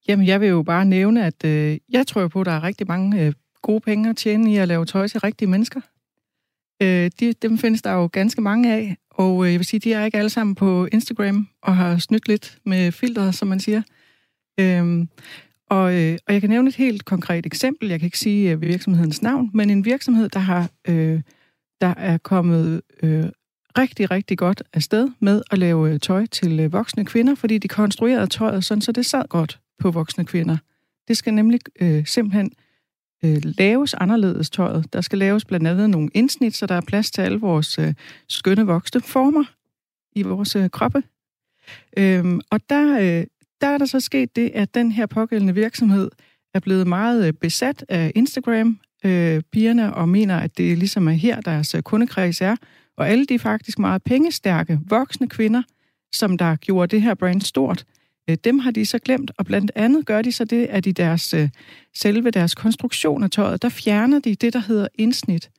Jamen, 0.08 0.26
jeg 0.26 0.40
vil 0.40 0.48
jo 0.48 0.62
bare 0.62 0.84
nævne, 0.84 1.26
at 1.26 1.44
øh, 1.44 1.78
jeg 1.88 2.06
tror 2.06 2.28
på, 2.28 2.40
at 2.40 2.46
der 2.46 2.52
er 2.52 2.62
rigtig 2.62 2.86
mange 2.86 3.24
øh, 3.24 3.32
gode 3.62 3.80
penge 3.80 4.10
at 4.10 4.16
tjene 4.16 4.52
i 4.52 4.56
at 4.56 4.68
lave 4.68 4.84
tøj 4.84 5.08
til 5.08 5.20
rigtige 5.20 5.48
mennesker. 5.48 5.80
Øh, 6.82 7.10
de, 7.20 7.32
dem 7.32 7.58
findes 7.58 7.82
der 7.82 7.92
jo 7.92 8.08
ganske 8.12 8.40
mange 8.40 8.74
af, 8.74 8.96
og 9.10 9.44
øh, 9.44 9.52
jeg 9.52 9.58
vil 9.58 9.66
sige, 9.66 9.80
de 9.80 9.92
er 9.92 10.04
ikke 10.04 10.18
alle 10.18 10.30
sammen 10.30 10.54
på 10.54 10.88
Instagram 10.92 11.48
og 11.62 11.76
har 11.76 11.98
snydt 11.98 12.28
lidt 12.28 12.58
med 12.64 12.92
filtre, 12.92 13.32
som 13.32 13.48
man 13.48 13.60
siger. 13.60 13.82
Øh, 14.60 15.06
og, 15.70 15.94
øh, 15.94 16.18
og 16.26 16.32
jeg 16.32 16.40
kan 16.40 16.50
nævne 16.50 16.68
et 16.68 16.76
helt 16.76 17.04
konkret 17.04 17.46
eksempel. 17.46 17.88
Jeg 17.88 18.00
kan 18.00 18.06
ikke 18.06 18.18
sige 18.18 18.50
øh, 18.50 18.60
virksomhedens 18.60 19.22
navn, 19.22 19.50
men 19.54 19.70
en 19.70 19.84
virksomhed, 19.84 20.28
der 20.28 20.40
har 20.40 20.70
øh, 20.88 21.20
der 21.80 21.94
er 21.96 22.18
kommet 22.18 22.82
øh, 23.02 23.24
rigtig, 23.78 24.10
rigtig 24.10 24.38
godt 24.38 24.62
afsted 24.72 25.08
med 25.20 25.42
at 25.50 25.58
lave 25.58 25.92
øh, 25.92 26.00
tøj 26.00 26.26
til 26.26 26.60
øh, 26.60 26.72
voksne 26.72 27.04
kvinder, 27.04 27.34
fordi 27.34 27.58
de 27.58 27.68
konstruerede 27.68 28.26
tøjet 28.26 28.64
sådan, 28.64 28.82
så 28.82 28.92
det 28.92 29.06
sad 29.06 29.28
godt 29.28 29.60
på 29.78 29.90
voksne 29.90 30.24
kvinder. 30.24 30.56
Det 31.08 31.16
skal 31.16 31.34
nemlig 31.34 31.60
øh, 31.80 32.06
simpelthen 32.06 32.52
øh, 33.24 33.42
laves 33.44 33.94
anderledes 33.94 34.50
tøjet. 34.50 34.92
Der 34.92 35.00
skal 35.00 35.18
laves 35.18 35.44
blandt 35.44 35.66
andet 35.66 35.90
nogle 35.90 36.10
indsnit, 36.14 36.54
så 36.54 36.66
der 36.66 36.74
er 36.74 36.80
plads 36.80 37.10
til 37.10 37.22
alle 37.22 37.40
vores 37.40 37.78
øh, 37.78 37.94
skønne 38.28 38.66
voksne 38.66 39.00
former 39.00 39.44
i 40.12 40.22
vores 40.22 40.56
øh, 40.56 40.70
kroppe. 40.70 41.02
Øhm, 41.96 42.40
og 42.50 42.60
der, 42.70 42.98
øh, 43.00 43.26
der 43.60 43.66
er 43.66 43.78
der 43.78 43.86
så 43.86 44.00
sket 44.00 44.36
det, 44.36 44.50
at 44.54 44.74
den 44.74 44.92
her 44.92 45.06
pågældende 45.06 45.54
virksomhed 45.54 46.10
er 46.54 46.60
blevet 46.60 46.86
meget 46.86 47.26
øh, 47.26 47.32
besat 47.32 47.84
af 47.88 48.12
Instagram, 48.14 48.80
øh, 49.04 49.42
pigerne, 49.52 49.94
og 49.94 50.08
mener, 50.08 50.36
at 50.36 50.58
det 50.58 50.78
ligesom 50.78 51.08
er 51.08 51.12
her, 51.12 51.40
deres 51.40 51.74
øh, 51.74 51.82
kundekreds 51.82 52.40
er. 52.40 52.56
Og 52.96 53.08
alle 53.08 53.26
de 53.26 53.38
faktisk 53.38 53.78
meget 53.78 54.02
pengestærke, 54.02 54.80
voksne 54.88 55.28
kvinder, 55.28 55.62
som 56.12 56.38
der 56.38 56.56
gjorde 56.56 56.96
det 56.96 57.02
her 57.02 57.14
brand 57.14 57.40
stort, 57.40 57.84
øh, 58.30 58.36
dem 58.44 58.58
har 58.58 58.70
de 58.70 58.86
så 58.86 58.98
glemt, 58.98 59.30
og 59.38 59.46
blandt 59.46 59.72
andet 59.74 60.06
gør 60.06 60.22
de 60.22 60.32
så 60.32 60.44
det, 60.44 60.66
at 60.66 60.86
i 60.86 60.92
deres, 60.92 61.34
øh, 61.34 61.48
selve 61.94 62.30
deres 62.30 62.54
konstruktion 62.54 63.22
af 63.22 63.30
tøjet, 63.30 63.62
der 63.62 63.68
fjerner 63.68 64.18
de 64.18 64.34
det, 64.34 64.52
der 64.52 64.58
hedder 64.58 64.88
indsnit. 64.94 65.50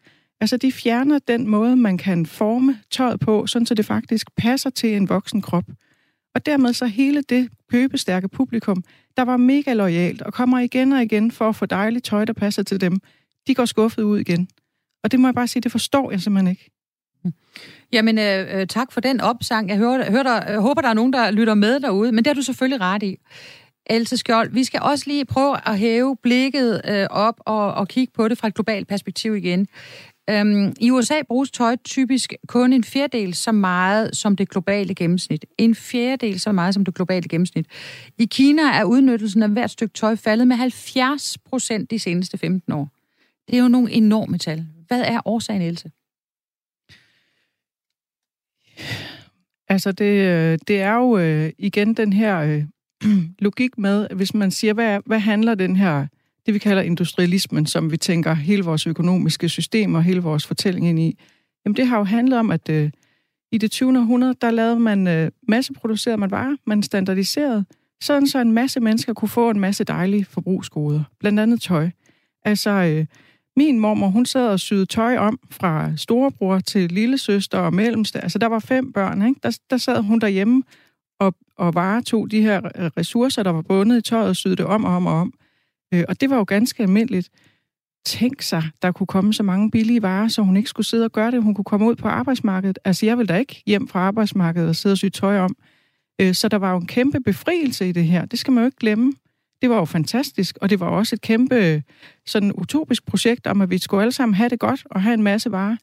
Altså, 0.41 0.57
de 0.57 0.71
fjerner 0.71 1.19
den 1.27 1.47
måde, 1.47 1.75
man 1.75 1.97
kan 1.97 2.25
forme 2.25 2.79
tøjet 2.91 3.19
på, 3.19 3.47
sådan 3.47 3.65
så 3.65 3.73
det 3.73 3.85
faktisk 3.85 4.27
passer 4.37 4.69
til 4.69 4.95
en 4.95 5.09
voksen 5.09 5.41
krop. 5.41 5.65
Og 6.35 6.45
dermed 6.45 6.73
så 6.73 6.85
hele 6.85 7.21
det 7.21 7.49
købestærke 7.71 8.27
publikum, 8.27 8.83
der 9.17 9.23
var 9.23 9.37
mega 9.37 9.73
lojalt 9.73 10.21
og 10.21 10.33
kommer 10.33 10.59
igen 10.59 10.93
og 10.93 11.03
igen 11.03 11.31
for 11.31 11.49
at 11.49 11.55
få 11.55 11.65
dejligt 11.65 12.05
tøj, 12.05 12.25
der 12.25 12.33
passer 12.33 12.63
til 12.63 12.81
dem, 12.81 12.99
de 13.47 13.55
går 13.55 13.65
skuffet 13.65 14.03
ud 14.03 14.19
igen. 14.19 14.47
Og 15.03 15.11
det 15.11 15.19
må 15.19 15.27
jeg 15.27 15.35
bare 15.35 15.47
sige, 15.47 15.61
det 15.61 15.71
forstår 15.71 16.11
jeg 16.11 16.21
simpelthen 16.21 16.51
ikke. 16.51 16.71
Jamen, 17.93 18.17
øh, 18.17 18.59
øh 18.59 18.67
tak 18.67 18.91
for 18.91 19.01
den 19.01 19.21
opsang. 19.21 19.69
Jeg, 19.69 19.77
hører, 19.77 20.11
hører 20.11 20.23
der, 20.23 20.51
jeg 20.51 20.59
håber, 20.59 20.81
der 20.81 20.89
er 20.89 20.93
nogen, 20.93 21.13
der 21.13 21.31
lytter 21.31 21.53
med 21.53 21.79
derude, 21.79 22.11
men 22.11 22.17
det 22.17 22.27
har 22.27 22.33
du 22.33 22.41
selvfølgelig 22.41 22.81
ret 22.81 23.03
i. 23.03 23.17
Else 23.89 24.17
Skjold, 24.17 24.51
vi 24.51 24.63
skal 24.63 24.79
også 24.81 25.03
lige 25.07 25.25
prøve 25.25 25.57
at 25.67 25.79
hæve 25.79 26.17
blikket 26.23 26.81
øh, 26.87 27.07
op 27.09 27.35
og, 27.39 27.73
og 27.73 27.87
kigge 27.87 28.13
på 28.13 28.27
det 28.27 28.37
fra 28.37 28.47
et 28.47 28.53
globalt 28.53 28.87
perspektiv 28.87 29.35
igen. 29.35 29.67
Øhm, 30.29 30.73
I 30.79 30.91
USA 30.91 31.21
bruges 31.27 31.51
tøj 31.51 31.75
typisk 31.75 32.33
kun 32.47 32.73
en 32.73 32.83
fjerdedel 32.83 33.33
så 33.33 33.51
meget 33.51 34.15
som 34.17 34.35
det 34.35 34.49
globale 34.49 34.95
gennemsnit. 34.95 35.45
En 35.57 35.75
fjerdedel 35.75 36.39
så 36.39 36.51
meget 36.51 36.73
som 36.73 36.85
det 36.85 36.95
globale 36.95 37.29
gennemsnit. 37.29 37.65
I 38.17 38.25
Kina 38.25 38.61
er 38.61 38.83
udnyttelsen 38.83 39.43
af 39.43 39.49
hvert 39.49 39.71
stykke 39.71 39.93
tøj 39.93 40.15
faldet 40.15 40.47
med 40.47 40.55
70 40.55 41.37
procent 41.37 41.91
de 41.91 41.99
seneste 41.99 42.37
15 42.37 42.73
år. 42.73 43.00
Det 43.51 43.57
er 43.57 43.61
jo 43.61 43.67
nogle 43.67 43.91
enorme 43.91 44.37
tal. 44.37 44.65
Hvad 44.87 45.01
er 45.01 45.21
årsagen, 45.25 45.61
Else? 45.61 45.91
Altså, 49.67 49.91
det, 49.91 50.05
øh, 50.05 50.59
det 50.67 50.81
er 50.81 50.93
jo 50.93 51.17
øh, 51.17 51.51
igen 51.57 51.93
den 51.93 52.13
her 52.13 52.39
øh, 52.39 52.63
logik 53.45 53.77
med, 53.77 54.07
hvis 54.15 54.33
man 54.33 54.51
siger, 54.51 54.73
hvad, 54.73 54.99
hvad 55.05 55.19
handler 55.19 55.55
den 55.55 55.75
her, 55.75 56.07
det 56.45 56.53
vi 56.53 56.59
kalder 56.59 56.81
industrialismen, 56.81 57.65
som 57.65 57.91
vi 57.91 57.97
tænker 57.97 58.33
hele 58.33 58.63
vores 58.63 58.87
økonomiske 58.87 59.49
system 59.49 59.95
og 59.95 60.03
hele 60.03 60.21
vores 60.21 60.47
fortælling 60.47 60.87
ind 60.87 60.99
i, 60.99 61.19
jamen 61.65 61.75
det 61.75 61.87
har 61.87 61.97
jo 61.97 62.03
handlet 62.03 62.39
om, 62.39 62.51
at 62.51 62.69
øh, 62.69 62.91
i 63.51 63.57
det 63.57 63.71
20. 63.71 63.99
århundrede, 63.99 64.35
der 64.41 64.51
lavede 64.51 64.79
man 64.79 65.07
øh, 65.07 65.31
masseproduceret 65.47 66.19
man 66.19 66.31
varer, 66.31 66.55
man 66.65 66.83
standardiserede, 66.83 67.65
sådan 68.01 68.27
så 68.27 68.39
en 68.39 68.51
masse 68.51 68.79
mennesker 68.79 69.13
kunne 69.13 69.29
få 69.29 69.49
en 69.49 69.59
masse 69.59 69.83
dejlige 69.83 70.25
forbrugsgoder, 70.25 71.03
blandt 71.19 71.39
andet 71.39 71.61
tøj. 71.61 71.89
Altså, 72.45 72.69
øh, 72.69 73.05
min 73.57 73.79
mormor, 73.79 74.07
hun 74.07 74.25
sad 74.25 74.47
og 74.47 74.59
syede 74.59 74.85
tøj 74.85 75.17
om 75.17 75.39
fra 75.51 75.97
storebror 75.97 76.59
til 76.59 76.91
lillesøster 76.91 77.57
og 77.57 77.73
mellemste. 77.73 78.21
Altså, 78.21 78.39
der 78.39 78.47
var 78.47 78.59
fem 78.59 78.93
børn, 78.93 79.27
ikke? 79.27 79.39
Der, 79.43 79.57
der 79.69 79.77
sad 79.77 80.01
hun 80.01 80.19
derhjemme 80.19 80.63
og, 81.19 81.33
og 81.57 81.75
varetog 81.75 82.31
de 82.31 82.41
her 82.41 82.61
ressourcer, 82.97 83.43
der 83.43 83.51
var 83.51 83.61
bundet 83.61 83.97
i 83.97 84.01
tøjet 84.01 84.29
og 84.29 84.35
syede 84.35 84.55
det 84.55 84.65
om 84.65 84.83
og 84.83 84.95
om 84.95 85.05
og 85.05 85.13
om. 85.13 85.33
Øh, 85.93 86.03
og 86.09 86.21
det 86.21 86.29
var 86.29 86.37
jo 86.37 86.43
ganske 86.43 86.83
almindeligt. 86.83 87.29
Tænk 88.05 88.41
sig, 88.41 88.63
der 88.81 88.91
kunne 88.91 89.07
komme 89.07 89.33
så 89.33 89.43
mange 89.43 89.71
billige 89.71 90.01
varer, 90.01 90.27
så 90.27 90.41
hun 90.41 90.57
ikke 90.57 90.69
skulle 90.69 90.87
sidde 90.87 91.05
og 91.05 91.11
gøre 91.11 91.31
det. 91.31 91.43
Hun 91.43 91.53
kunne 91.53 91.65
komme 91.65 91.87
ud 91.87 91.95
på 91.95 92.07
arbejdsmarkedet. 92.07 92.79
Altså, 92.85 93.05
jeg 93.05 93.17
vil 93.17 93.29
da 93.29 93.37
ikke 93.37 93.63
hjem 93.65 93.87
fra 93.87 93.99
arbejdsmarkedet 93.99 94.69
og 94.69 94.75
sidde 94.75 94.93
og 94.93 94.97
sy 94.97 95.05
tøj 95.05 95.39
om. 95.39 95.55
Øh, 96.21 96.33
så 96.33 96.47
der 96.47 96.57
var 96.57 96.71
jo 96.71 96.77
en 96.77 96.87
kæmpe 96.87 97.19
befrielse 97.19 97.89
i 97.89 97.91
det 97.91 98.05
her. 98.05 98.25
Det 98.25 98.39
skal 98.39 98.53
man 98.53 98.61
jo 98.61 98.65
ikke 98.65 98.77
glemme. 98.77 99.13
Det 99.61 99.69
var 99.69 99.75
jo 99.75 99.85
fantastisk, 99.85 100.57
og 100.61 100.69
det 100.69 100.79
var 100.79 100.87
også 100.87 101.15
et 101.15 101.21
kæmpe 101.21 101.83
sådan 102.25 102.51
utopisk 102.53 103.05
projekt 103.05 103.47
om, 103.47 103.61
at 103.61 103.69
vi 103.69 103.77
skulle 103.77 104.01
alle 104.01 104.11
sammen 104.11 104.35
have 104.35 104.49
det 104.49 104.59
godt 104.59 104.83
og 104.85 105.01
have 105.01 105.13
en 105.13 105.23
masse 105.23 105.51
varer. 105.51 105.77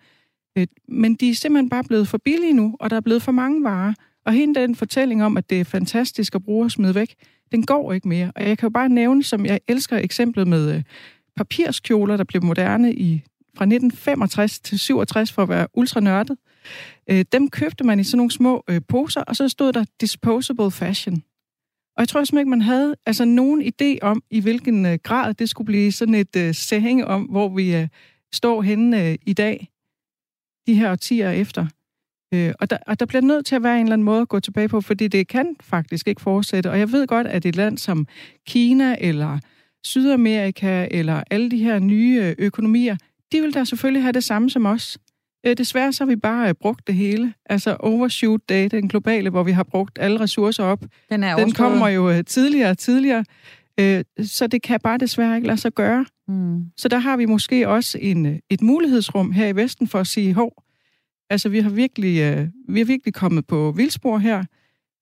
Øh, 0.58 0.66
men 0.88 1.14
de 1.14 1.30
er 1.30 1.34
simpelthen 1.34 1.68
bare 1.68 1.84
blevet 1.84 2.08
for 2.08 2.18
billige 2.18 2.52
nu, 2.52 2.76
og 2.80 2.90
der 2.90 2.96
er 2.96 3.00
blevet 3.00 3.22
for 3.22 3.32
mange 3.32 3.64
varer. 3.64 3.94
Og 4.26 4.32
hele 4.32 4.54
den 4.54 4.74
fortælling 4.74 5.24
om, 5.24 5.36
at 5.36 5.50
det 5.50 5.60
er 5.60 5.64
fantastisk 5.64 6.34
at 6.34 6.44
bruge 6.44 6.64
og 6.64 6.70
smide 6.70 6.94
væk, 6.94 7.14
den 7.52 7.66
går 7.66 7.92
ikke 7.92 8.08
mere. 8.08 8.32
Og 8.36 8.48
jeg 8.48 8.58
kan 8.58 8.66
jo 8.66 8.70
bare 8.70 8.88
nævne, 8.88 9.22
som 9.22 9.46
jeg 9.46 9.60
elsker 9.68 9.96
eksemplet 9.96 10.48
med 10.48 10.74
øh, 10.74 10.82
papirskjoler, 11.36 12.16
der 12.16 12.24
blev 12.24 12.44
moderne 12.44 12.94
i 12.94 13.22
fra 13.56 13.64
1965 13.64 14.60
til 14.60 14.78
67 14.78 15.32
for 15.32 15.42
at 15.42 15.48
være 15.48 15.66
ultra 15.74 16.00
nørdet. 16.00 16.36
Øh, 17.10 17.24
dem 17.32 17.50
købte 17.50 17.84
man 17.84 18.00
i 18.00 18.04
sådan 18.04 18.16
nogle 18.16 18.30
små 18.30 18.64
poser, 18.88 19.20
og 19.20 19.36
så 19.36 19.48
stod 19.48 19.72
der 19.72 19.84
disposable 20.00 20.70
fashion. 20.70 21.22
Og 21.98 22.02
jeg 22.02 22.08
tror 22.08 22.24
simpelthen 22.24 22.38
ikke, 22.38 22.50
man 22.50 22.62
havde 22.62 22.94
altså, 23.06 23.24
nogen 23.24 23.62
idé 23.62 23.98
om, 24.02 24.22
i 24.30 24.40
hvilken 24.40 24.86
øh, 24.86 24.98
grad 25.02 25.34
det 25.34 25.48
skulle 25.48 25.66
blive 25.66 25.92
sådan 25.92 26.14
et 26.14 26.36
øh, 26.36 26.54
sæhænge 26.54 27.06
om, 27.06 27.22
hvor 27.22 27.48
vi 27.48 27.76
øh, 27.76 27.88
står 28.32 28.62
henne 28.62 29.08
øh, 29.08 29.18
i 29.26 29.32
dag, 29.32 29.68
de 30.66 30.74
her 30.74 30.90
årtier 30.90 31.30
efter. 31.30 31.66
Øh, 32.34 32.54
og, 32.60 32.70
der, 32.70 32.76
og 32.86 33.00
der 33.00 33.06
bliver 33.06 33.22
nødt 33.22 33.46
til 33.46 33.56
at 33.56 33.62
være 33.62 33.76
en 33.76 33.86
eller 33.86 33.92
anden 33.92 34.04
måde 34.04 34.20
at 34.20 34.28
gå 34.28 34.40
tilbage 34.40 34.68
på, 34.68 34.80
fordi 34.80 35.08
det 35.08 35.28
kan 35.28 35.56
faktisk 35.60 36.08
ikke 36.08 36.20
fortsætte. 36.20 36.70
Og 36.70 36.78
jeg 36.78 36.92
ved 36.92 37.06
godt, 37.06 37.26
at 37.26 37.46
et 37.46 37.56
land 37.56 37.78
som 37.78 38.06
Kina 38.46 38.96
eller 39.00 39.38
Sydamerika 39.84 40.88
eller 40.90 41.22
alle 41.30 41.50
de 41.50 41.58
her 41.58 41.78
nye 41.78 42.20
øh, 42.22 42.34
økonomier, 42.38 42.96
de 43.32 43.40
vil 43.40 43.54
da 43.54 43.64
selvfølgelig 43.64 44.02
have 44.02 44.12
det 44.12 44.24
samme 44.24 44.50
som 44.50 44.66
os. 44.66 44.98
Øh, 45.46 45.56
desværre 45.56 45.92
så 45.92 46.04
har 46.04 46.08
vi 46.08 46.16
bare 46.16 46.48
øh, 46.48 46.54
brugt 46.54 46.86
det 46.86 46.94
hele. 46.94 47.34
Altså 47.46 47.76
overshoot 47.80 48.40
day, 48.48 48.68
den 48.70 48.88
globale, 48.88 49.30
hvor 49.30 49.42
vi 49.42 49.52
har 49.52 49.62
brugt 49.62 49.98
alle 50.00 50.20
ressourcer 50.20 50.64
op. 50.64 50.84
Den, 51.10 51.24
er 51.24 51.36
den 51.36 51.52
kommer 51.52 51.88
jo 51.88 52.10
øh, 52.10 52.24
tidligere 52.24 52.70
og 52.70 52.78
tidligere. 52.78 53.24
Øh, 53.80 54.04
så 54.22 54.46
det 54.46 54.62
kan 54.62 54.80
bare 54.80 54.98
desværre 54.98 55.36
ikke 55.36 55.46
lade 55.46 55.60
sig 55.60 55.72
gøre. 55.72 56.06
Mm. 56.28 56.64
Så 56.76 56.88
der 56.88 56.98
har 56.98 57.16
vi 57.16 57.24
måske 57.24 57.68
også 57.68 57.98
en, 58.00 58.26
øh, 58.26 58.38
et 58.50 58.62
mulighedsrum 58.62 59.32
her 59.32 59.46
i 59.46 59.56
Vesten 59.56 59.88
for 59.88 59.98
at 59.98 60.06
sige, 60.06 60.34
hov, 60.34 60.52
altså 61.30 61.48
vi 61.48 61.60
har 61.60 61.70
virkelig, 61.70 62.20
øh, 62.20 62.48
vi 62.68 62.78
har 62.80 62.86
virkelig 62.86 63.14
kommet 63.14 63.46
på 63.46 63.72
vildspor 63.76 64.18
her, 64.18 64.44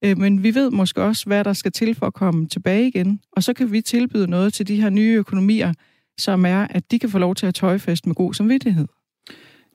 øh, 0.04 0.18
men 0.18 0.42
vi 0.42 0.54
ved 0.54 0.70
måske 0.70 1.02
også, 1.02 1.26
hvad 1.26 1.44
der 1.44 1.52
skal 1.52 1.72
til 1.72 1.94
for 1.94 2.06
at 2.06 2.14
komme 2.14 2.48
tilbage 2.48 2.88
igen. 2.88 3.20
Og 3.32 3.42
så 3.42 3.52
kan 3.52 3.72
vi 3.72 3.80
tilbyde 3.80 4.30
noget 4.30 4.54
til 4.54 4.68
de 4.68 4.80
her 4.80 4.90
nye 4.90 5.14
økonomier, 5.14 5.72
som 6.18 6.46
er, 6.46 6.66
at 6.70 6.90
de 6.90 6.98
kan 6.98 7.10
få 7.10 7.18
lov 7.18 7.34
til 7.34 7.46
at 7.46 7.54
tøjfest 7.54 8.06
med 8.06 8.14
god 8.14 8.34
samvittighed. 8.34 8.86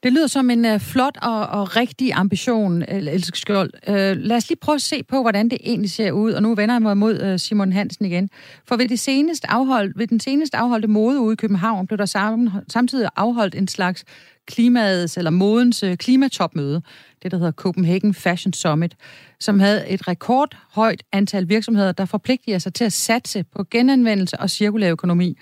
Det 0.04 0.14
lyder 0.14 0.28
som 0.28 0.50
en 0.50 0.66
uh, 0.66 0.80
flot 0.80 1.18
og, 1.22 1.48
og 1.48 1.76
rigtig 1.76 2.14
ambition, 2.14 2.84
Else 2.88 3.32
Skjold. 3.36 3.72
Uh, 3.88 3.94
lad 4.18 4.38
os 4.38 4.50
lige 4.50 4.60
prøve 4.62 4.76
at 4.76 4.82
se 4.82 5.04
på, 5.04 5.22
hvordan 5.22 5.50
det 5.50 5.58
egentlig 5.64 5.92
ser 5.92 6.12
ud. 6.12 6.32
Og 6.32 6.42
nu 6.42 6.56
vender 6.56 6.76
jeg 6.76 6.82
mig 6.82 6.98
mod 6.98 7.32
uh, 7.34 7.40
Simon 7.40 7.72
Hansen 7.72 8.06
igen. 8.06 8.30
For 8.68 8.76
ved, 8.76 8.88
det 8.88 9.00
seneste 9.00 9.52
afholdt, 9.52 9.98
ved 9.98 10.08
den 10.08 10.20
seneste 10.20 10.58
afholdte 10.58 10.88
mode 10.88 11.20
ude 11.20 11.34
i 11.34 11.36
København, 11.36 11.88
blev 11.88 11.98
der 11.98 12.06
sammen, 12.06 12.50
samtidig 12.68 13.10
afholdt 13.16 13.56
en 13.56 13.68
slags 13.68 14.04
klimaets 14.48 15.18
eller 15.18 15.32
modens 15.32 15.84
uh, 15.84 15.94
klimatopmøde, 15.94 16.82
det 17.24 17.32
der 17.32 17.38
hedder 17.38 17.52
Copenhagen 17.52 18.14
Fashion 18.14 18.54
Summit, 18.54 18.96
som 19.40 19.60
havde 19.60 19.90
et 19.90 20.08
rekordhøjt 20.08 21.04
antal 21.12 21.50
virksomheder, 21.50 21.92
der 21.92 22.06
forpligtiger 22.06 22.60
sig 22.60 22.74
til 22.74 22.84
at 22.84 22.94
satse 22.94 23.44
på 23.44 23.64
genanvendelse 23.72 24.40
og 24.40 24.50
cirkulær 24.50 24.92
økonomi. 24.92 25.38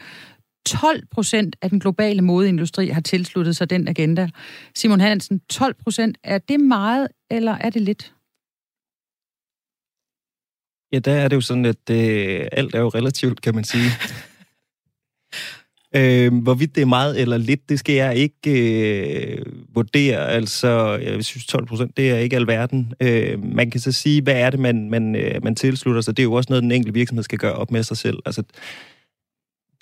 12 0.70 1.04
procent 1.12 1.56
af 1.62 1.70
den 1.70 1.80
globale 1.80 2.22
modeindustri 2.22 2.88
har 2.88 3.02
tilsluttet 3.02 3.56
sig 3.56 3.70
den 3.70 3.88
agenda. 3.88 4.30
Simon 4.76 5.00
Hansen, 5.00 5.42
12 5.50 5.76
procent, 5.84 6.18
er 6.24 6.38
det 6.38 6.60
meget, 6.60 7.08
eller 7.32 7.52
er 7.52 7.70
det 7.70 7.82
lidt? 7.82 8.14
Ja, 10.94 11.00
der 11.00 11.12
er 11.12 11.28
det 11.28 11.36
jo 11.36 11.42
sådan, 11.42 11.66
at 11.66 11.90
øh, 11.92 12.48
alt 12.52 12.76
er 12.76 12.80
jo 12.80 12.90
relativt, 12.90 13.42
kan 13.42 13.56
man 13.56 13.64
sige. 13.64 13.84
øh, 15.96 16.44
hvorvidt 16.44 16.76
det 16.76 16.82
er 16.82 16.86
meget 16.86 17.22
eller 17.22 17.38
lidt, 17.38 17.70
det 17.70 17.80
skal 17.80 17.96
jeg 17.96 18.16
ikke 18.16 18.52
øh, 18.52 19.46
vurdere. 19.76 20.30
Altså, 20.30 20.96
jeg 20.96 21.26
synes 21.26 21.46
12 21.46 21.66
procent, 21.66 21.98
det 21.98 22.12
er 22.12 22.18
ikke 22.18 22.36
alverden. 22.36 22.94
Øh, 23.02 23.44
man 23.44 23.72
kan 23.72 23.82
så 23.82 23.92
sige, 23.92 24.22
hvad 24.22 24.36
er 24.36 24.50
det, 24.50 24.60
man, 24.60 24.90
man, 24.90 25.16
øh, 25.16 25.44
man 25.44 25.56
tilslutter 25.56 26.02
sig? 26.02 26.18
Det 26.18 26.24
er 26.24 26.28
jo 26.28 26.34
også 26.34 26.48
noget, 26.50 26.64
den 26.64 26.72
enkelte 26.72 26.94
virksomhed 26.94 27.24
skal 27.24 27.40
gøre 27.40 27.54
op 27.54 27.72
med 27.72 27.84
sig 27.84 27.98
selv. 27.98 28.20
Altså, 28.26 28.42
det, 28.42 28.56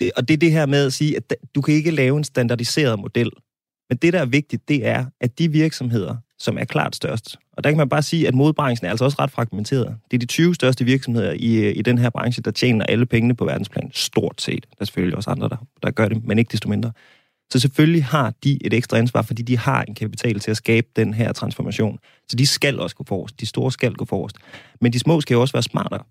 Øh, 0.02 0.10
og 0.16 0.28
det 0.28 0.34
er 0.34 0.38
det 0.38 0.52
her 0.52 0.66
med 0.66 0.86
at 0.86 0.92
sige, 0.92 1.16
at 1.16 1.34
du 1.54 1.60
kan 1.60 1.74
ikke 1.74 1.90
lave 1.90 2.16
en 2.16 2.24
standardiseret 2.24 2.98
model. 2.98 3.30
Men 3.88 3.98
det, 3.98 4.12
der 4.12 4.20
er 4.20 4.26
vigtigt, 4.26 4.68
det 4.68 4.86
er, 4.86 5.04
at 5.20 5.38
de 5.38 5.52
virksomheder, 5.52 6.16
som 6.38 6.58
er 6.58 6.64
klart 6.64 6.96
størst, 6.96 7.36
og 7.52 7.64
der 7.64 7.70
kan 7.70 7.76
man 7.76 7.88
bare 7.88 8.02
sige, 8.02 8.28
at 8.28 8.34
modebranchen 8.34 8.86
er 8.86 8.90
altså 8.90 9.04
også 9.04 9.16
ret 9.18 9.30
fragmenteret. 9.30 9.96
Det 10.10 10.16
er 10.16 10.18
de 10.18 10.26
20 10.26 10.54
største 10.54 10.84
virksomheder 10.84 11.32
i, 11.32 11.54
øh, 11.54 11.76
i 11.76 11.82
den 11.82 11.98
her 11.98 12.10
branche, 12.10 12.42
der 12.42 12.50
tjener 12.50 12.84
alle 12.84 13.06
pengene 13.06 13.36
på 13.36 13.44
verdensplan, 13.44 13.90
stort 13.94 14.40
set. 14.42 14.66
Der 14.70 14.76
er 14.80 14.84
selvfølgelig 14.84 15.16
også 15.16 15.30
andre, 15.30 15.48
der, 15.48 15.56
der 15.82 15.90
gør 15.90 16.08
det, 16.08 16.24
men 16.24 16.38
ikke 16.38 16.52
desto 16.52 16.68
mindre. 16.68 16.92
Så 17.52 17.58
selvfølgelig 17.58 18.04
har 18.04 18.34
de 18.44 18.58
et 18.66 18.74
ekstra 18.74 18.96
ansvar, 18.96 19.22
fordi 19.22 19.42
de 19.42 19.58
har 19.58 19.82
en 19.82 19.94
kapital 19.94 20.40
til 20.40 20.50
at 20.50 20.56
skabe 20.56 20.86
den 20.96 21.14
her 21.14 21.32
transformation. 21.32 21.98
Så 22.28 22.36
de 22.36 22.46
skal 22.46 22.80
også 22.80 22.96
gå 22.96 23.04
forrest. 23.04 23.40
De 23.40 23.46
store 23.46 23.72
skal 23.72 23.94
gå 23.94 24.04
forrest. 24.04 24.36
Men 24.80 24.92
de 24.92 24.98
små 24.98 25.20
skal 25.20 25.34
jo 25.34 25.40
også 25.40 25.52
være 25.52 25.62
smartere. 25.62 26.02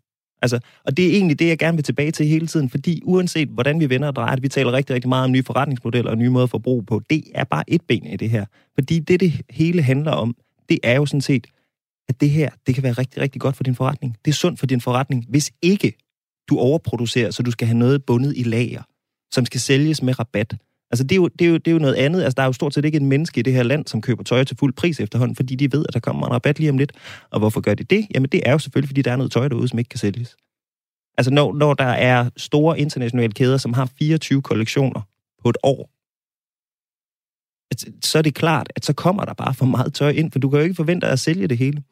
Altså, 0.41 0.60
og 0.86 0.97
det 0.97 1.06
er 1.08 1.12
egentlig 1.12 1.39
det, 1.39 1.47
jeg 1.47 1.58
gerne 1.58 1.78
vil 1.78 1.84
tilbage 1.84 2.12
til 2.12 2.26
hele 2.26 2.47
tiden, 2.47 2.69
fordi 2.69 3.02
uanset 3.04 3.47
hvordan 3.47 3.80
vi 3.80 3.89
vender 3.89 4.08
og 4.08 4.15
drejer 4.15 4.36
det, 4.36 4.43
vi 4.43 4.50
taler 4.50 4.71
rigtig, 4.71 4.95
rigtig 4.95 5.10
meget 5.10 5.23
om 5.23 5.32
nye 5.32 5.43
forretningsmodeller 5.43 6.12
og 6.12 6.17
nye 6.17 6.30
måder 6.30 6.43
at 6.43 6.50
forbruge 6.50 6.86
på, 6.86 7.02
det 7.10 7.23
er 7.36 7.43
bare 7.43 7.63
et 7.67 7.82
ben 7.82 8.06
i 8.06 8.17
det 8.17 8.30
her. 8.30 8.45
Fordi 8.73 9.00
det, 9.00 9.19
det 9.19 9.41
hele 9.50 9.82
handler 9.82 10.12
om, 10.12 10.36
det 10.69 10.80
er 10.84 10.95
jo 10.95 11.06
sådan 11.06 11.21
set, 11.21 11.47
at 12.10 12.21
det 12.21 12.30
her, 12.30 12.50
det 12.67 12.76
kan 12.76 12.84
være 12.84 12.93
rigtig, 12.93 13.21
rigtig 13.21 13.41
godt 13.41 13.56
for 13.56 13.63
din 13.63 13.76
forretning. 13.76 14.17
Det 14.26 14.32
er 14.32 14.36
sundt 14.36 14.60
for 14.60 14.65
din 14.65 14.82
forretning, 14.82 15.26
hvis 15.30 15.52
ikke 15.62 15.93
du 16.50 16.60
overproducerer, 16.60 17.32
så 17.32 17.43
du 17.43 17.52
skal 17.52 17.67
have 17.67 17.78
noget 17.78 18.06
bundet 18.06 18.34
i 18.38 18.43
lager, 18.43 18.84
som 19.34 19.45
skal 19.45 19.60
sælges 19.60 20.02
med 20.02 20.19
rabat. 20.19 20.56
Altså, 20.91 21.04
det 21.04 21.12
er, 21.12 21.15
jo, 21.15 21.28
det, 21.28 21.47
er 21.47 21.50
jo, 21.50 21.58
det 21.58 21.67
er 21.67 21.71
jo 21.71 21.80
noget 21.80 21.95
andet. 21.95 22.23
Altså, 22.23 22.36
der 22.36 22.41
er 22.41 22.45
jo 22.47 22.54
stort 22.54 22.73
set 22.73 22.86
ikke 22.86 22.97
en 22.97 23.06
menneske 23.06 23.39
i 23.39 23.43
det 23.43 23.54
her 23.54 23.63
land, 23.63 23.88
som 23.88 24.02
køber 24.02 24.23
tøj 24.23 24.43
til 24.43 24.58
fuld 24.58 24.73
pris 24.73 25.00
efterhånden, 25.00 25.36
fordi 25.36 25.56
de 25.56 25.71
ved, 25.71 25.86
at 25.88 25.93
der 25.93 26.00
kommer 26.00 26.28
en 26.28 26.34
rabat 26.34 26.60
lige 26.60 26.69
om 26.69 26.78
lidt. 26.78 26.91
Og 27.30 27.39
hvorfor 27.39 27.62
gør 27.62 27.73
de 27.73 27.84
det? 27.84 28.08
Jamen, 28.15 28.30
det 28.30 28.41
er 28.45 28.52
jo 28.52 28.60
selvfølgelig, 28.60 28.89
fordi 28.89 29.02
der 29.02 29.12
er 29.12 29.15
noget 29.15 29.32
tøj 29.32 29.47
derude, 29.47 29.67
som 29.67 29.80
ikke 29.80 29.89
kan 29.89 30.00
sælges. 30.00 30.36
Altså, 31.17 31.32
når, 31.32 31.54
når 31.54 31.73
der 31.73 31.84
er 31.84 32.30
store 32.38 32.80
internationale 32.80 33.34
kæder, 33.34 33.58
som 33.58 33.73
har 33.73 33.89
24 34.00 34.41
kollektioner 34.41 35.02
på 35.43 35.50
et 35.50 35.58
år, 35.63 35.89
så 38.04 38.17
er 38.17 38.21
det 38.21 38.36
klart, 38.36 38.71
at 38.76 38.86
så 38.86 38.93
kommer 38.93 39.26
der 39.26 39.34
bare 39.34 39.54
for 39.54 39.65
meget 39.65 39.93
tøj 39.93 40.10
ind, 40.10 40.32
for 40.32 40.39
du 40.39 40.50
kan 40.50 40.60
jo 40.60 40.63
ikke 40.63 40.76
forvente 40.76 41.08
at 41.08 41.19
sælge 41.19 41.47
det 41.47 41.58
hele. 41.58 41.84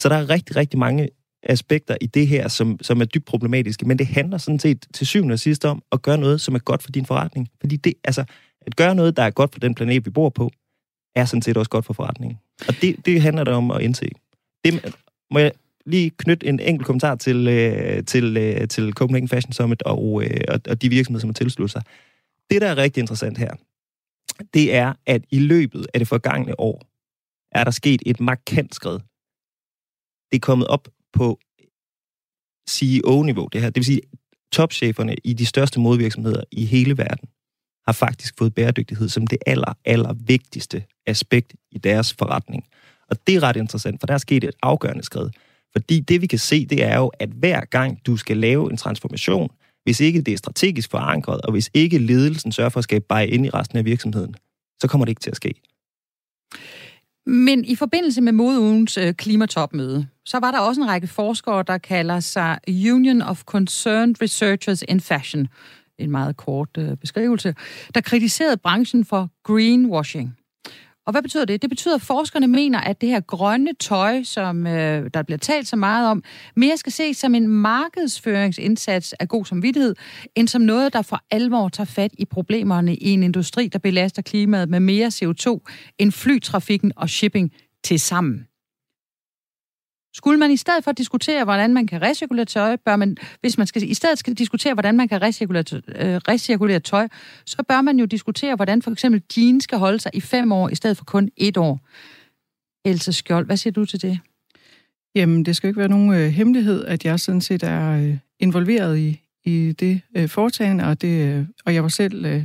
Så 0.00 0.08
der 0.08 0.16
er 0.16 0.30
rigtig, 0.30 0.56
rigtig 0.56 0.78
mange 0.78 1.08
aspekter 1.48 1.96
i 2.00 2.06
det 2.06 2.28
her, 2.28 2.48
som, 2.48 2.78
som 2.82 3.00
er 3.00 3.04
dybt 3.04 3.24
problematiske, 3.24 3.86
men 3.86 3.98
det 3.98 4.06
handler 4.06 4.38
sådan 4.38 4.58
set 4.58 4.86
til 4.94 5.06
syvende 5.06 5.32
og 5.32 5.38
sidst 5.38 5.64
om 5.64 5.82
at 5.92 6.02
gøre 6.02 6.18
noget, 6.18 6.40
som 6.40 6.54
er 6.54 6.58
godt 6.58 6.82
for 6.82 6.90
din 6.90 7.06
forretning. 7.06 7.48
Fordi 7.60 7.76
det, 7.76 7.94
altså, 8.04 8.24
at 8.60 8.76
gøre 8.76 8.94
noget, 8.94 9.16
der 9.16 9.22
er 9.22 9.30
godt 9.30 9.52
for 9.52 9.60
den 9.60 9.74
planet, 9.74 10.04
vi 10.04 10.10
bor 10.10 10.28
på, 10.28 10.50
er 11.14 11.24
sådan 11.24 11.42
set 11.42 11.56
også 11.56 11.70
godt 11.70 11.84
for 11.84 11.92
forretningen. 11.92 12.38
Og 12.68 12.74
det, 12.82 13.06
det 13.06 13.22
handler 13.22 13.44
det 13.44 13.54
om 13.54 13.70
at 13.70 13.82
indse. 13.82 14.08
Det, 14.64 14.94
må 15.30 15.38
jeg 15.38 15.52
lige 15.86 16.10
knytte 16.10 16.46
en 16.46 16.60
enkelt 16.60 16.86
kommentar 16.86 17.14
til, 17.14 17.48
øh, 17.48 18.04
til, 18.04 18.36
øh, 18.36 18.68
til 18.68 18.92
Copenhagen 18.92 19.28
Fashion 19.28 19.52
Summit 19.52 19.82
og, 19.82 20.22
øh, 20.24 20.40
og, 20.48 20.60
og 20.68 20.82
de 20.82 20.88
virksomheder, 20.88 21.20
som 21.20 21.28
har 21.28 21.34
tilsluttet 21.34 21.72
sig. 21.72 21.82
Det, 22.50 22.60
der 22.60 22.68
er 22.68 22.76
rigtig 22.76 23.00
interessant 23.00 23.38
her, 23.38 23.50
det 24.54 24.74
er, 24.74 24.92
at 25.06 25.24
i 25.30 25.38
løbet 25.38 25.86
af 25.94 26.00
det 26.00 26.08
forgangne 26.08 26.60
år, 26.60 26.82
er 27.52 27.64
der 27.64 27.70
sket 27.70 28.02
et 28.06 28.20
markant 28.20 28.74
skridt. 28.74 29.02
Det 30.30 30.36
er 30.36 30.40
kommet 30.40 30.68
op 30.68 30.88
på 31.16 31.38
CEO-niveau, 32.70 33.48
det 33.52 33.60
her. 33.60 33.70
Det 33.70 33.76
vil 33.76 33.84
sige, 33.84 34.00
topcheferne 34.52 35.16
i 35.24 35.32
de 35.32 35.46
største 35.46 35.80
modvirksomheder 35.80 36.42
i 36.52 36.64
hele 36.64 36.98
verden 36.98 37.28
har 37.86 37.92
faktisk 37.92 38.34
fået 38.38 38.54
bæredygtighed 38.54 39.08
som 39.08 39.26
det 39.26 39.38
aller, 39.46 39.72
aller 39.84 40.12
vigtigste 40.12 40.84
aspekt 41.06 41.54
i 41.72 41.78
deres 41.78 42.14
forretning. 42.14 42.64
Og 43.10 43.16
det 43.26 43.34
er 43.34 43.42
ret 43.42 43.56
interessant, 43.56 44.00
for 44.00 44.06
der 44.06 44.14
er 44.14 44.18
sket 44.18 44.44
et 44.44 44.54
afgørende 44.62 45.04
skridt. 45.04 45.36
Fordi 45.72 46.00
det, 46.00 46.20
vi 46.20 46.26
kan 46.26 46.38
se, 46.38 46.66
det 46.66 46.84
er 46.84 46.96
jo, 46.96 47.06
at 47.06 47.28
hver 47.28 47.64
gang 47.64 48.06
du 48.06 48.16
skal 48.16 48.36
lave 48.36 48.70
en 48.70 48.76
transformation, 48.76 49.50
hvis 49.84 50.00
ikke 50.00 50.22
det 50.22 50.34
er 50.34 50.38
strategisk 50.38 50.90
forankret, 50.90 51.40
og 51.40 51.52
hvis 51.52 51.70
ikke 51.74 51.98
ledelsen 51.98 52.52
sørger 52.52 52.70
for 52.70 52.78
at 52.78 52.84
skabe 52.84 53.04
bare 53.08 53.28
ind 53.28 53.46
i 53.46 53.50
resten 53.50 53.78
af 53.78 53.84
virksomheden, 53.84 54.34
så 54.80 54.88
kommer 54.88 55.04
det 55.04 55.10
ikke 55.10 55.20
til 55.20 55.30
at 55.30 55.36
ske. 55.36 55.54
Men 57.26 57.64
i 57.64 57.74
forbindelse 57.74 58.20
med 58.20 58.32
modeugens 58.32 58.98
øh, 58.98 59.14
klimatopmøde, 59.14 60.06
så 60.24 60.38
var 60.38 60.50
der 60.50 60.58
også 60.58 60.80
en 60.80 60.88
række 60.88 61.06
forskere, 61.06 61.64
der 61.66 61.78
kalder 61.78 62.20
sig 62.20 62.58
Union 62.68 63.22
of 63.22 63.42
Concerned 63.44 64.22
Researchers 64.22 64.82
in 64.88 65.00
Fashion, 65.00 65.48
en 65.98 66.10
meget 66.10 66.36
kort 66.36 66.68
øh, 66.78 66.96
beskrivelse, 66.96 67.54
der 67.94 68.00
kritiserede 68.00 68.56
branchen 68.56 69.04
for 69.04 69.28
greenwashing. 69.42 70.35
Og 71.06 71.12
hvad 71.12 71.22
betyder 71.22 71.44
det? 71.44 71.62
Det 71.62 71.70
betyder, 71.70 71.94
at 71.94 72.02
forskerne 72.02 72.46
mener, 72.46 72.80
at 72.80 73.00
det 73.00 73.08
her 73.08 73.20
grønne 73.20 73.74
tøj, 73.80 74.22
som 74.22 74.66
øh, 74.66 75.10
der 75.14 75.22
bliver 75.22 75.38
talt 75.38 75.68
så 75.68 75.76
meget 75.76 76.10
om, 76.10 76.22
mere 76.56 76.76
skal 76.76 76.92
ses 76.92 77.16
som 77.16 77.34
en 77.34 77.48
markedsføringsindsats 77.48 79.12
af 79.12 79.28
god 79.28 79.44
samvittighed, 79.44 79.94
end 80.34 80.48
som 80.48 80.62
noget, 80.62 80.92
der 80.92 81.02
for 81.02 81.20
alvor 81.30 81.68
tager 81.68 81.86
fat 81.86 82.10
i 82.18 82.24
problemerne 82.24 82.94
i 82.94 83.10
en 83.10 83.22
industri, 83.22 83.68
der 83.68 83.78
belaster 83.78 84.22
klimaet 84.22 84.68
med 84.68 84.80
mere 84.80 85.06
CO2 85.06 85.60
end 85.98 86.12
flytrafikken 86.12 86.92
og 86.96 87.10
shipping 87.10 87.52
til 87.84 88.00
sammen. 88.00 88.46
Skulle 90.16 90.38
man 90.38 90.50
i 90.50 90.56
stedet 90.56 90.84
for 90.84 90.90
at 90.90 90.98
diskutere, 90.98 91.44
hvordan 91.44 91.74
man 91.74 91.86
kan 91.86 92.02
recirkulere 92.02 92.44
tøj, 92.44 92.76
bør 92.76 92.96
man, 92.96 93.16
hvis 93.40 93.58
man 93.58 93.66
skal, 93.66 93.90
i 93.90 93.94
stedet 93.94 94.18
skal 94.18 94.34
diskutere, 94.34 94.74
hvordan 94.74 94.96
man 94.96 95.08
kan 95.08 95.22
recirkulere, 95.22 95.64
øh, 95.88 96.16
recirkulere 96.28 96.80
tøj, 96.80 97.08
så 97.46 97.62
bør 97.68 97.80
man 97.80 97.98
jo 97.98 98.04
diskutere, 98.04 98.56
hvordan 98.56 98.82
for 98.82 98.90
eksempel 98.90 99.22
jeans 99.36 99.64
skal 99.64 99.78
holde 99.78 100.00
sig 100.00 100.10
i 100.14 100.20
fem 100.20 100.52
år, 100.52 100.68
i 100.68 100.74
stedet 100.74 100.96
for 100.96 101.04
kun 101.04 101.28
et 101.36 101.56
år. 101.56 101.80
Else 102.84 103.12
Skjold, 103.12 103.46
hvad 103.46 103.56
siger 103.56 103.72
du 103.72 103.84
til 103.84 104.02
det? 104.02 104.18
Jamen, 105.14 105.44
det 105.44 105.56
skal 105.56 105.68
ikke 105.68 105.80
være 105.80 105.88
nogen 105.88 106.14
øh, 106.14 106.28
hemmelighed, 106.28 106.84
at 106.84 107.04
jeg 107.04 107.20
sådan 107.20 107.40
set 107.40 107.62
er 107.62 107.90
øh, 107.90 108.16
involveret 108.40 108.98
i, 108.98 109.20
i 109.44 109.72
det 109.72 110.00
øh, 110.16 110.28
foretagende, 110.28 110.84
og, 110.84 111.02
det, 111.02 111.36
øh, 111.36 111.46
og 111.66 111.74
jeg 111.74 111.82
var 111.82 111.88
selv 111.88 112.24
øh, 112.24 112.44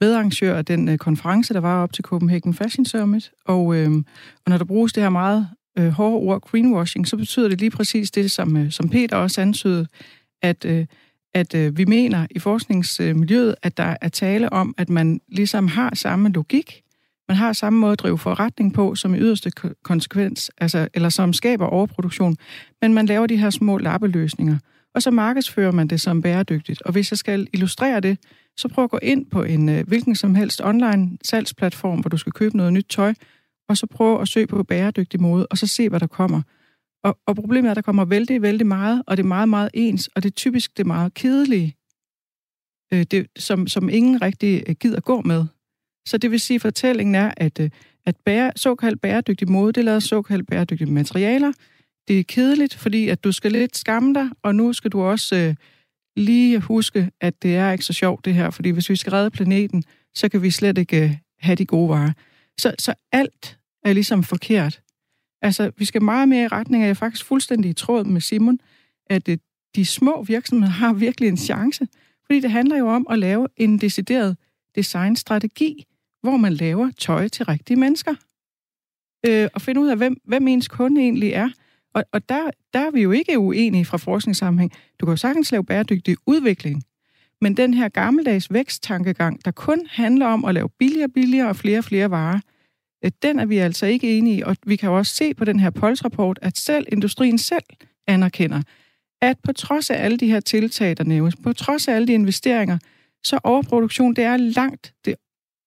medarrangør 0.00 0.56
af 0.56 0.64
den 0.64 0.88
øh, 0.88 0.98
konference, 0.98 1.54
der 1.54 1.60
var 1.60 1.82
op 1.82 1.92
til 1.92 2.04
Copenhagen 2.04 2.54
Fashion 2.54 2.84
Summit. 2.84 3.32
Og, 3.44 3.76
øh, 3.76 3.90
og 4.44 4.50
når 4.50 4.58
der 4.58 4.64
bruges 4.64 4.92
det 4.92 5.02
her 5.02 5.10
meget 5.10 5.48
øh, 5.78 5.88
hårde 5.88 6.16
ord, 6.16 6.40
greenwashing, 6.40 7.08
så 7.08 7.16
betyder 7.16 7.48
det 7.48 7.60
lige 7.60 7.70
præcis 7.70 8.10
det, 8.10 8.30
som, 8.30 8.56
øh, 8.56 8.70
som 8.70 8.88
Peter 8.88 9.16
også 9.16 9.40
antydede, 9.40 9.86
at, 10.42 10.64
øh, 10.64 10.86
at 11.34 11.54
øh, 11.54 11.78
vi 11.78 11.84
mener 11.84 12.26
i 12.30 12.38
forskningsmiljøet, 12.38 13.54
at 13.62 13.76
der 13.76 13.96
er 14.00 14.08
tale 14.08 14.52
om, 14.52 14.74
at 14.78 14.88
man 14.88 15.20
ligesom 15.28 15.68
har 15.68 15.94
samme 15.94 16.28
logik, 16.28 16.82
man 17.28 17.36
har 17.36 17.52
samme 17.52 17.78
måde 17.78 17.92
at 17.92 17.98
drive 17.98 18.18
forretning 18.18 18.74
på, 18.74 18.94
som 18.94 19.14
i 19.14 19.18
yderste 19.18 19.50
konsekvens, 19.84 20.50
altså, 20.58 20.88
eller 20.94 21.08
som 21.08 21.32
skaber 21.32 21.66
overproduktion, 21.66 22.36
men 22.82 22.94
man 22.94 23.06
laver 23.06 23.26
de 23.26 23.36
her 23.36 23.50
små 23.50 23.78
lappeløsninger, 23.78 24.58
og 24.94 25.02
så 25.02 25.10
markedsfører 25.10 25.72
man 25.72 25.88
det 25.88 26.00
som 26.00 26.22
bæredygtigt. 26.22 26.82
Og 26.82 26.92
hvis 26.92 27.12
jeg 27.12 27.18
skal 27.18 27.46
illustrere 27.52 28.00
det, 28.00 28.18
så 28.56 28.68
prøv 28.68 28.84
at 28.84 28.90
gå 28.90 28.98
ind 29.02 29.26
på 29.26 29.42
en 29.42 29.68
øh, 29.68 29.86
hvilken 29.88 30.14
som 30.14 30.34
helst 30.34 30.60
online 30.64 31.18
salgsplatform, 31.24 32.00
hvor 32.00 32.08
du 32.08 32.16
skal 32.16 32.32
købe 32.32 32.56
noget 32.56 32.72
nyt 32.72 32.86
tøj, 32.88 33.14
og 33.70 33.76
så 33.76 33.86
prøve 33.86 34.20
at 34.20 34.28
søge 34.28 34.46
på 34.46 34.62
bæredygtig 34.62 35.20
måde, 35.20 35.46
og 35.46 35.58
så 35.58 35.66
se, 35.66 35.88
hvad 35.88 36.00
der 36.00 36.06
kommer. 36.06 36.42
Og, 37.04 37.18
og 37.26 37.36
problemet 37.36 37.68
er, 37.68 37.70
at 37.70 37.76
der 37.76 37.82
kommer 37.82 38.04
vældig, 38.04 38.42
vældig 38.42 38.66
meget, 38.66 39.02
og 39.06 39.16
det 39.16 39.22
er 39.22 39.28
meget, 39.28 39.48
meget 39.48 39.70
ens, 39.74 40.08
og 40.08 40.22
det 40.22 40.30
er 40.30 40.34
typisk 40.34 40.76
det 40.76 40.86
meget 40.86 41.14
kedelige, 41.14 41.76
øh, 42.92 43.02
det, 43.02 43.26
som, 43.38 43.66
som 43.66 43.88
ingen 43.88 44.22
rigtig 44.22 44.62
øh, 44.66 44.74
gider 44.74 45.00
gå 45.00 45.20
med. 45.20 45.44
Så 46.06 46.18
det 46.18 46.30
vil 46.30 46.40
sige, 46.40 46.54
at 46.54 46.60
fortællingen 46.60 47.14
er, 47.14 47.34
at, 47.36 47.60
øh, 47.60 47.70
at 48.06 48.16
bære, 48.24 48.52
såkaldt 48.56 49.00
bæredygtig 49.00 49.50
mode, 49.50 49.72
det 49.72 49.84
lader 49.84 50.00
såkaldt 50.00 50.46
bæredygtige 50.46 50.92
materialer. 50.92 51.52
Det 52.08 52.20
er 52.20 52.24
kedeligt, 52.24 52.74
fordi 52.74 53.08
at 53.08 53.24
du 53.24 53.32
skal 53.32 53.52
lidt 53.52 53.76
skamme 53.76 54.14
dig, 54.14 54.28
og 54.42 54.54
nu 54.54 54.72
skal 54.72 54.90
du 54.90 55.00
også 55.02 55.36
øh, 55.36 55.54
lige 56.16 56.60
huske, 56.60 57.10
at 57.20 57.42
det 57.42 57.56
er 57.56 57.72
ikke 57.72 57.84
så 57.84 57.92
sjovt 57.92 58.24
det 58.24 58.34
her, 58.34 58.50
fordi 58.50 58.70
hvis 58.70 58.90
vi 58.90 58.96
skal 58.96 59.10
redde 59.10 59.30
planeten, 59.30 59.84
så 60.14 60.28
kan 60.28 60.42
vi 60.42 60.50
slet 60.50 60.78
ikke 60.78 61.04
øh, 61.04 61.16
have 61.40 61.56
de 61.56 61.66
gode 61.66 61.88
varer. 61.88 62.12
Så, 62.58 62.74
så 62.78 62.94
alt 63.12 63.59
er 63.84 63.92
ligesom 63.92 64.22
forkert. 64.22 64.80
Altså, 65.42 65.70
vi 65.76 65.84
skal 65.84 66.02
meget 66.02 66.28
mere 66.28 66.44
i 66.44 66.48
retning 66.48 66.82
af, 66.82 66.86
jeg 66.86 66.90
er 66.90 66.94
faktisk 66.94 67.24
fuldstændig 67.24 67.70
i 67.70 67.74
tråd 67.74 68.04
med 68.04 68.20
Simon, 68.20 68.58
at 69.06 69.28
øh, 69.28 69.38
de 69.74 69.86
små 69.86 70.22
virksomheder 70.22 70.72
har 70.72 70.92
virkelig 70.92 71.28
en 71.28 71.36
chance, 71.36 71.88
fordi 72.26 72.40
det 72.40 72.50
handler 72.50 72.78
jo 72.78 72.88
om 72.88 73.06
at 73.10 73.18
lave 73.18 73.46
en 73.56 73.78
decideret 73.78 74.36
designstrategi, 74.74 75.86
hvor 76.22 76.36
man 76.36 76.52
laver 76.52 76.90
tøj 76.98 77.28
til 77.28 77.44
rigtige 77.44 77.76
mennesker. 77.76 78.14
Øh, 79.26 79.48
og 79.54 79.60
finde 79.60 79.80
ud 79.80 79.88
af, 79.88 79.96
hvem, 79.96 80.16
hvem 80.24 80.48
ens 80.48 80.68
kunde 80.68 81.00
egentlig 81.00 81.30
er. 81.30 81.48
Og, 81.94 82.04
og 82.12 82.28
der, 82.28 82.50
der 82.72 82.78
er 82.78 82.90
vi 82.90 83.02
jo 83.02 83.10
ikke 83.10 83.38
uenige 83.38 83.84
fra 83.84 83.96
forskningssammenhæng. 83.96 84.72
Du 85.00 85.06
kan 85.06 85.12
jo 85.12 85.16
sagtens 85.16 85.52
lave 85.52 85.64
bæredygtig 85.64 86.16
udvikling. 86.26 86.82
Men 87.40 87.56
den 87.56 87.74
her 87.74 87.88
gammeldags 87.88 88.52
væksttankegang, 88.52 89.44
der 89.44 89.50
kun 89.50 89.86
handler 89.90 90.26
om 90.26 90.44
at 90.44 90.54
lave 90.54 90.68
billigere 90.68 91.06
og 91.06 91.12
billigere 91.12 91.48
og 91.48 91.56
flere 91.56 91.78
og 91.78 91.84
flere 91.84 92.10
varer, 92.10 92.40
Øh, 93.04 93.10
den 93.22 93.38
er 93.38 93.46
vi 93.46 93.58
altså 93.58 93.86
ikke 93.86 94.18
enige 94.18 94.36
i. 94.36 94.42
Og 94.42 94.56
vi 94.66 94.76
kan 94.76 94.88
jo 94.88 94.96
også 94.96 95.14
se 95.14 95.34
på 95.34 95.44
den 95.44 95.60
her 95.60 95.70
polsrapport, 95.70 96.38
at 96.42 96.58
selv 96.58 96.86
industrien 96.92 97.38
selv 97.38 97.64
anerkender, 98.06 98.62
at 99.22 99.36
på 99.44 99.52
trods 99.52 99.90
af 99.90 100.04
alle 100.04 100.16
de 100.16 100.26
her 100.26 100.40
tiltag, 100.40 100.96
der 100.96 101.04
nævnes, 101.04 101.36
på 101.36 101.52
trods 101.52 101.88
af 101.88 101.94
alle 101.94 102.06
de 102.06 102.12
investeringer, 102.12 102.78
så 103.24 103.38
overproduktion, 103.44 104.16
det 104.16 104.24
er 104.24 104.36
langt 104.36 104.94
det 105.04 105.14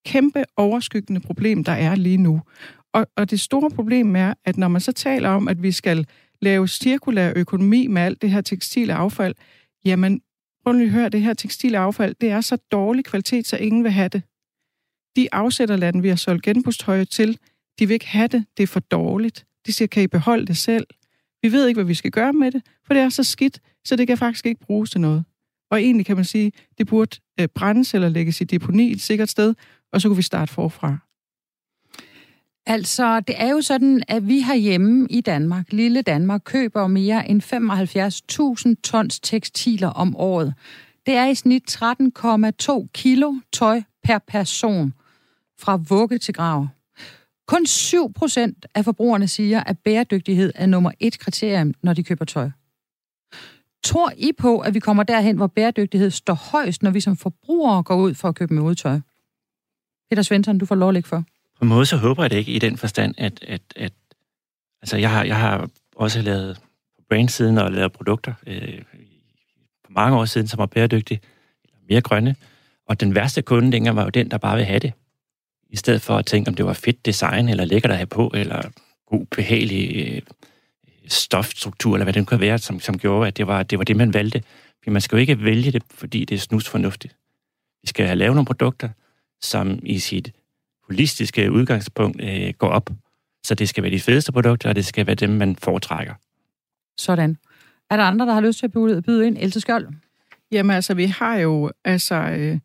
kæmpe 0.05 0.43
overskyggende 0.57 1.21
problem, 1.21 1.63
der 1.63 1.71
er 1.71 1.95
lige 1.95 2.17
nu. 2.17 2.41
Og, 2.93 3.07
og 3.17 3.31
det 3.31 3.39
store 3.39 3.69
problem 3.69 4.15
er, 4.15 4.33
at 4.45 4.57
når 4.57 4.67
man 4.67 4.81
så 4.81 4.91
taler 4.91 5.29
om, 5.29 5.47
at 5.47 5.63
vi 5.63 5.71
skal 5.71 6.07
lave 6.41 6.67
cirkulær 6.67 7.33
økonomi 7.35 7.87
med 7.87 8.01
alt 8.01 8.21
det 8.21 8.29
her 8.29 8.41
tekstile 8.41 8.93
affald, 8.93 9.35
jamen, 9.85 10.21
prøv 10.63 10.73
lige 10.73 10.85
at 10.85 10.91
høre, 10.91 11.09
det 11.09 11.21
her 11.21 11.33
tekstile 11.33 11.77
affald, 11.77 12.15
det 12.21 12.29
er 12.29 12.41
så 12.41 12.57
dårlig 12.71 13.05
kvalitet, 13.05 13.47
så 13.47 13.57
ingen 13.57 13.83
vil 13.83 13.91
have 13.91 14.07
det. 14.09 14.21
De 15.15 15.33
afsætterlande, 15.33 16.01
vi 16.01 16.09
har 16.09 16.15
solgt 16.15 16.43
genbrugstøj 16.43 17.03
til, 17.03 17.37
de 17.79 17.87
vil 17.87 17.93
ikke 17.93 18.07
have 18.07 18.27
det, 18.27 18.45
det 18.57 18.63
er 18.63 18.67
for 18.67 18.79
dårligt. 18.79 19.45
De 19.65 19.73
siger, 19.73 19.87
kan 19.87 20.03
I 20.03 20.07
beholde 20.07 20.47
det 20.47 20.57
selv? 20.57 20.87
Vi 21.41 21.51
ved 21.51 21.67
ikke, 21.67 21.77
hvad 21.77 21.85
vi 21.85 21.93
skal 21.93 22.11
gøre 22.11 22.33
med 22.33 22.51
det, 22.51 22.61
for 22.85 22.93
det 22.93 23.03
er 23.03 23.09
så 23.09 23.23
skidt, 23.23 23.59
så 23.85 23.95
det 23.95 24.07
kan 24.07 24.17
faktisk 24.17 24.45
ikke 24.45 24.65
bruges 24.65 24.89
til 24.91 25.01
noget. 25.01 25.23
Og 25.71 25.81
egentlig 25.81 26.05
kan 26.05 26.15
man 26.15 26.25
sige, 26.25 26.51
det 26.77 26.87
burde 26.87 27.17
øh, 27.39 27.47
brændes 27.47 27.93
eller 27.93 28.09
lægges 28.09 28.41
i 28.41 28.43
deponi 28.43 28.91
et 28.91 29.01
sikkert 29.01 29.29
sted, 29.29 29.53
og 29.91 30.01
så 30.01 30.07
kunne 30.07 30.15
vi 30.15 30.21
starte 30.21 30.53
forfra. 30.53 30.97
Altså, 32.65 33.19
det 33.19 33.35
er 33.41 33.49
jo 33.49 33.61
sådan, 33.61 34.03
at 34.07 34.27
vi 34.27 34.41
herhjemme 34.41 35.07
i 35.09 35.21
Danmark, 35.21 35.73
lille 35.73 36.01
Danmark, 36.01 36.41
køber 36.45 36.87
mere 36.87 37.29
end 37.29 37.41
75.000 38.75 38.81
tons 38.83 39.19
tekstiler 39.19 39.87
om 39.87 40.15
året. 40.15 40.53
Det 41.05 41.13
er 41.13 41.27
i 41.27 41.35
snit 41.35 41.83
13,2 41.83 42.87
kilo 42.93 43.33
tøj 43.51 43.81
per 44.03 44.17
person 44.17 44.93
fra 45.59 45.79
vugge 45.89 46.17
til 46.17 46.33
grav. 46.33 46.67
Kun 47.47 47.65
7 47.65 48.13
procent 48.13 48.65
af 48.75 48.83
forbrugerne 48.85 49.27
siger, 49.27 49.63
at 49.63 49.79
bæredygtighed 49.79 50.51
er 50.55 50.65
nummer 50.65 50.91
et 50.99 51.19
kriterium, 51.19 51.73
når 51.83 51.93
de 51.93 52.03
køber 52.03 52.25
tøj. 52.25 52.49
Tror 53.83 54.11
I 54.17 54.31
på, 54.37 54.59
at 54.59 54.73
vi 54.73 54.79
kommer 54.79 55.03
derhen, 55.03 55.35
hvor 55.35 55.47
bæredygtighed 55.47 56.11
står 56.11 56.33
højst, 56.33 56.83
når 56.83 56.91
vi 56.91 56.99
som 56.99 57.17
forbrugere 57.17 57.83
går 57.83 57.95
ud 57.95 58.13
for 58.13 58.29
at 58.29 58.35
købe 58.35 58.53
modetøj? 58.53 58.99
Peter 60.09 60.21
Svensson, 60.21 60.57
du 60.57 60.65
får 60.65 60.75
lov 60.75 60.89
at 60.89 60.93
lægge 60.93 61.09
for. 61.09 61.23
På 61.57 61.65
en 61.65 61.69
måde 61.69 61.85
så 61.85 61.97
håber 61.97 62.23
jeg 62.23 62.31
det 62.31 62.37
ikke 62.37 62.51
i 62.51 62.59
den 62.59 62.77
forstand, 62.77 63.15
at, 63.17 63.43
at, 63.47 63.61
at 63.75 63.93
altså 64.81 64.97
jeg 64.97 65.11
har, 65.11 65.23
jeg 65.23 65.39
har 65.39 65.69
også 65.95 66.21
lavet 66.21 66.61
på 66.95 67.03
brandsiden 67.09 67.57
og 67.57 67.71
lavet 67.71 67.91
produkter 67.91 68.33
øh, 68.47 68.81
for 69.85 69.91
mange 69.91 70.17
år 70.17 70.25
siden, 70.25 70.47
som 70.47 70.57
var 70.57 70.65
bæredygtige, 70.65 71.21
eller 71.63 71.77
mere 71.89 72.01
grønne. 72.01 72.35
Og 72.87 72.99
den 72.99 73.15
værste 73.15 73.41
kunde 73.41 73.71
dengang 73.71 73.95
var 73.95 74.03
jo 74.03 74.09
den, 74.09 74.31
der 74.31 74.37
bare 74.37 74.55
vil 74.57 74.65
have 74.65 74.79
det. 74.79 74.93
I 75.73 75.75
stedet 75.75 76.01
for 76.01 76.17
at 76.17 76.25
tænke, 76.25 76.47
om 76.47 76.55
det 76.55 76.65
var 76.65 76.73
fedt 76.73 77.05
design, 77.05 77.49
eller 77.49 77.65
lækkert 77.65 77.91
at 77.91 77.97
have 77.97 78.07
på, 78.07 78.31
eller 78.33 78.61
god, 79.05 79.25
behagelig 79.25 80.07
øh, 80.07 80.21
stofstruktur, 81.07 81.95
eller 81.95 82.05
hvad 82.05 82.13
det 82.13 82.21
nu 82.21 82.25
kan 82.25 82.39
være, 82.39 82.57
som, 82.57 82.79
som 82.79 82.97
gjorde, 82.97 83.27
at 83.27 83.37
det 83.37 83.47
var, 83.47 83.63
det 83.63 83.77
var 83.77 83.83
det, 83.83 83.95
man 83.95 84.13
valgte. 84.13 84.43
For 84.83 84.91
man 84.91 85.01
skal 85.01 85.15
jo 85.15 85.19
ikke 85.19 85.43
vælge 85.43 85.71
det, 85.71 85.83
fordi 85.91 86.25
det 86.25 86.35
er 86.35 86.39
snusfornuftigt. 86.39 87.15
Vi 87.81 87.87
skal 87.87 88.05
have 88.05 88.15
lavet 88.15 88.35
nogle 88.35 88.45
produkter, 88.45 88.89
som 89.41 89.79
i 89.83 89.99
sit 89.99 90.31
holistiske 90.87 91.51
udgangspunkt 91.51 92.21
øh, 92.21 92.53
går 92.57 92.69
op. 92.69 92.89
Så 93.43 93.55
det 93.55 93.69
skal 93.69 93.83
være 93.83 93.91
de 93.91 93.99
fedeste 93.99 94.31
produkter, 94.31 94.69
og 94.69 94.75
det 94.75 94.85
skal 94.85 95.07
være 95.07 95.15
dem, 95.15 95.29
man 95.29 95.55
foretrækker. 95.55 96.13
Sådan. 96.97 97.37
Er 97.89 97.97
der 97.97 98.03
andre, 98.03 98.25
der 98.25 98.33
har 98.33 98.41
lyst 98.41 98.59
til 98.59 98.65
at 98.65 98.71
byde, 98.71 99.01
byde 99.01 99.27
ind? 99.27 99.37
Else 99.39 99.59
Skjold? 99.59 99.87
Jamen 100.51 100.75
altså, 100.75 100.93
vi 100.93 101.05
har 101.05 101.35
jo 101.37 101.71
altså 101.85 102.15
øh, 102.15 102.59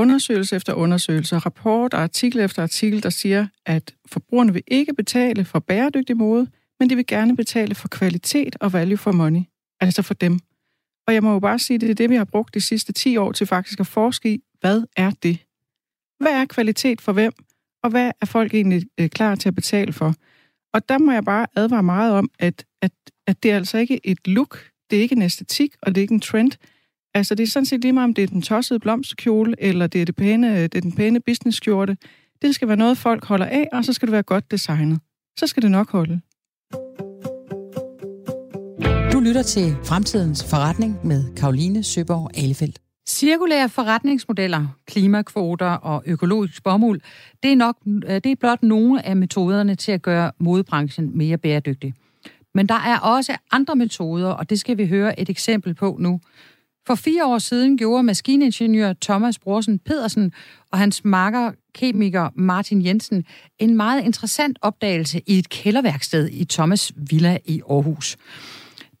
undersøgelse 0.00 0.56
efter 0.56 0.74
undersøgelse, 0.74 1.38
rapport 1.38 1.94
og 1.94 2.02
artikel 2.02 2.40
efter 2.40 2.62
artikel, 2.62 3.02
der 3.02 3.10
siger, 3.10 3.46
at 3.66 3.94
forbrugerne 4.06 4.52
vil 4.52 4.62
ikke 4.68 4.94
betale 4.94 5.44
for 5.44 5.58
bæredygtig 5.58 6.16
mode, 6.16 6.46
men 6.80 6.90
de 6.90 6.96
vil 6.96 7.06
gerne 7.06 7.36
betale 7.36 7.74
for 7.74 7.88
kvalitet 7.88 8.56
og 8.60 8.72
value 8.72 8.96
for 8.96 9.12
money. 9.12 9.42
Altså 9.80 10.02
for 10.02 10.14
dem. 10.14 10.38
Og 11.06 11.14
jeg 11.14 11.22
må 11.22 11.32
jo 11.32 11.38
bare 11.38 11.58
sige, 11.58 11.74
at 11.74 11.80
det 11.80 11.90
er 11.90 11.94
det, 11.94 12.10
vi 12.10 12.14
har 12.14 12.24
brugt 12.24 12.54
de 12.54 12.60
sidste 12.60 12.92
10 12.92 13.16
år 13.16 13.32
til 13.32 13.46
faktisk 13.46 13.80
at 13.80 13.86
forske 13.86 14.32
i, 14.32 14.42
hvad 14.60 14.82
er 14.96 15.10
det? 15.22 15.38
Hvad 16.20 16.32
er 16.32 16.44
kvalitet 16.44 17.00
for 17.00 17.12
hvem? 17.12 17.32
Og 17.82 17.90
hvad 17.90 18.10
er 18.20 18.26
folk 18.26 18.54
egentlig 18.54 18.82
øh, 19.00 19.08
klar 19.08 19.34
til 19.34 19.48
at 19.48 19.54
betale 19.54 19.92
for? 19.92 20.14
Og 20.72 20.88
der 20.88 20.98
må 20.98 21.12
jeg 21.12 21.24
bare 21.24 21.46
advare 21.56 21.82
meget 21.82 22.12
om, 22.12 22.30
at, 22.38 22.64
at, 22.82 22.92
at 23.26 23.42
det 23.42 23.50
er 23.50 23.56
altså 23.56 23.78
ikke 23.78 24.00
et 24.04 24.28
look, 24.28 24.70
det 24.90 24.98
er 24.98 25.02
ikke 25.02 25.14
en 25.14 25.22
æstetik, 25.22 25.74
og 25.82 25.94
det 25.94 26.00
er 26.00 26.02
ikke 26.02 26.14
en 26.14 26.20
trend. 26.20 26.52
Altså, 27.14 27.34
det 27.34 27.42
er 27.42 27.46
sådan 27.46 27.66
set 27.66 27.80
lige 27.80 27.92
meget, 27.92 28.04
om 28.04 28.14
det 28.14 28.24
er 28.24 28.26
den 28.26 28.42
tossede 28.42 28.80
blomsterkjole, 28.80 29.54
eller 29.58 29.86
det 29.86 30.00
er, 30.00 30.04
det 30.04 30.16
pæne, 30.16 30.62
det 30.62 30.74
er 30.74 30.80
den 30.80 30.92
pæne 30.92 31.20
businesskjorte. 31.20 31.96
Det 32.42 32.54
skal 32.54 32.68
være 32.68 32.76
noget, 32.76 32.98
folk 32.98 33.24
holder 33.24 33.46
af, 33.46 33.68
og 33.72 33.84
så 33.84 33.92
skal 33.92 34.06
det 34.06 34.12
være 34.12 34.22
godt 34.22 34.50
designet. 34.50 35.00
Så 35.38 35.46
skal 35.46 35.62
det 35.62 35.70
nok 35.70 35.90
holde. 35.90 36.20
Du 39.12 39.20
lytter 39.20 39.42
til 39.42 39.76
Fremtidens 39.84 40.50
Forretning 40.50 41.06
med 41.06 41.34
Karoline 41.36 41.82
Søborg 41.82 42.30
Alefeldt. 42.34 42.78
Cirkulære 43.08 43.68
forretningsmodeller, 43.68 44.66
klimakvoter 44.86 45.70
og 45.70 46.02
økologisk 46.06 46.62
bomuld, 46.64 47.00
det 47.42 47.52
er, 47.52 47.56
nok, 47.56 47.76
øh, 47.86 48.14
det 48.14 48.26
er 48.26 48.36
blot 48.40 48.62
nogle 48.62 49.06
af 49.06 49.16
metoderne 49.16 49.74
til 49.74 49.92
at 49.92 50.02
gøre 50.02 50.32
modebranchen 50.38 51.18
mere 51.18 51.38
bæredygtig. 51.38 51.94
Men 52.54 52.66
der 52.66 52.74
er 52.74 52.98
også 52.98 53.36
andre 53.50 53.76
metoder, 53.76 54.28
og 54.28 54.50
det 54.50 54.60
skal 54.60 54.78
vi 54.78 54.86
høre 54.86 55.20
et 55.20 55.28
eksempel 55.28 55.74
på 55.74 55.96
nu. 56.00 56.20
For 56.86 56.94
fire 56.94 57.26
år 57.26 57.38
siden 57.38 57.78
gjorde 57.78 58.02
maskiningeniør 58.02 58.92
Thomas 59.02 59.38
Brorsen 59.38 59.78
Pedersen 59.78 60.32
og 60.72 60.78
hans 60.78 61.04
makker 61.04 61.52
kemiker 61.74 62.28
Martin 62.34 62.84
Jensen 62.84 63.24
en 63.58 63.76
meget 63.76 64.04
interessant 64.04 64.58
opdagelse 64.62 65.22
i 65.26 65.38
et 65.38 65.48
kælderværksted 65.48 66.28
i 66.32 66.44
Thomas 66.44 66.92
Villa 66.96 67.38
i 67.44 67.62
Aarhus. 67.70 68.16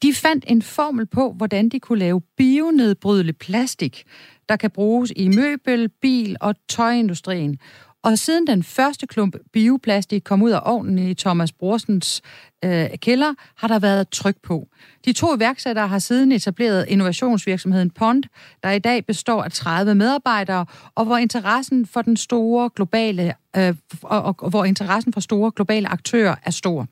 De 0.02 0.14
fandt 0.14 0.44
en 0.48 0.62
formel 0.62 1.06
på, 1.06 1.32
hvordan 1.32 1.68
de 1.68 1.80
kunne 1.80 1.98
lave 1.98 2.20
bionedbrydelig 2.36 3.36
plastik, 3.36 4.04
der 4.48 4.56
kan 4.56 4.70
bruges 4.70 5.12
i 5.16 5.28
møbel, 5.28 5.88
bil 5.88 6.36
og 6.40 6.54
tøjindustrien. 6.68 7.58
Og 8.02 8.18
siden 8.18 8.46
den 8.46 8.62
første 8.62 9.06
klump 9.06 9.36
bioplastik 9.52 10.22
kom 10.24 10.42
ud 10.42 10.50
af 10.50 10.60
ovnen 10.62 10.98
i 10.98 11.14
Thomas 11.14 11.52
Brorsens 11.52 12.22
øh, 12.64 12.88
kælder, 12.96 13.34
har 13.56 13.68
der 13.68 13.78
været 13.78 14.08
tryk 14.08 14.36
på. 14.42 14.68
De 15.04 15.12
to 15.12 15.36
iværksættere 15.36 15.88
har 15.88 15.98
siden 15.98 16.32
etableret 16.32 16.84
innovationsvirksomheden 16.88 17.90
Pond, 17.90 18.22
der 18.62 18.70
i 18.70 18.78
dag 18.78 19.06
består 19.06 19.42
af 19.42 19.52
30 19.52 19.94
medarbejdere, 19.94 20.66
og 20.94 21.04
hvor 21.04 21.16
interessen 21.16 21.86
for 21.86 22.02
den 22.02 22.16
store 22.16 22.70
globale 22.76 23.34
øh, 23.56 23.74
og, 24.02 24.22
og, 24.22 24.36
og 24.38 24.50
hvor 24.50 24.64
interessen 24.64 25.12
for 25.12 25.20
store 25.20 25.50
globale 25.56 25.88
aktører 25.88 26.34
er 26.44 26.50
stor. 26.50 26.86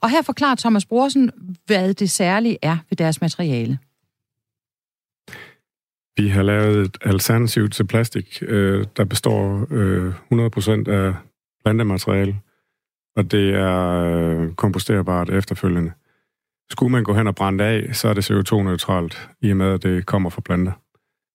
Og 0.00 0.10
her 0.10 0.22
forklarer 0.22 0.54
Thomas 0.54 0.86
Brorsen, 0.86 1.30
hvad 1.66 1.94
det 1.94 2.10
særlige 2.10 2.58
er 2.62 2.76
ved 2.90 2.96
deres 2.96 3.20
materiale. 3.20 3.78
Vi 6.16 6.28
har 6.28 6.42
lavet 6.42 6.86
et 6.86 6.96
alternativ 7.00 7.68
til 7.68 7.86
plastik, 7.86 8.42
øh, 8.42 8.86
der 8.96 9.04
består 9.04 9.66
øh, 9.70 10.14
100% 10.32 10.90
af 10.90 11.14
plantemateriale, 11.64 12.40
og 13.16 13.30
det 13.30 13.54
er 13.54 13.88
øh, 13.88 14.54
komposterbart 14.54 15.30
efterfølgende. 15.30 15.92
Skulle 16.70 16.92
man 16.92 17.04
gå 17.04 17.14
hen 17.14 17.26
og 17.26 17.34
brænde 17.34 17.64
af, 17.64 17.96
så 17.96 18.08
er 18.08 18.14
det 18.14 18.30
CO2-neutralt, 18.30 19.28
i 19.40 19.50
og 19.50 19.56
med 19.56 19.66
at 19.66 19.82
det 19.82 20.06
kommer 20.06 20.30
fra 20.30 20.40
planter. 20.40 20.72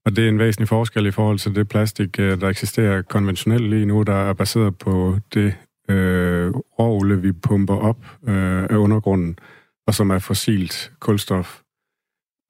Og 0.06 0.16
det 0.16 0.26
er 0.26 0.30
en 0.30 0.40
væsentlig 0.40 0.68
forskel 0.68 1.06
i 1.06 1.12
forhold 1.12 1.40
til 1.40 1.56
det 1.56 1.68
plastik, 1.68 2.20
øh, 2.20 2.42
der 2.42 2.50
eksisterer 2.50 3.02
konventionelt 3.02 3.70
lige 3.70 3.86
nu, 3.86 4.04
der 4.04 4.16
er 4.16 4.34
baseret 4.34 4.78
på 4.78 5.18
det 5.34 5.56
øh, 5.90 6.52
råolie, 6.80 7.22
vi 7.22 7.32
pumper 7.32 7.76
op 7.76 8.06
øh, 8.28 8.64
af 8.64 8.76
undergrunden, 8.76 9.40
og 9.88 9.94
som 9.94 10.10
er 10.10 10.20
fossilt 10.20 10.92
kulstof. 11.00 11.62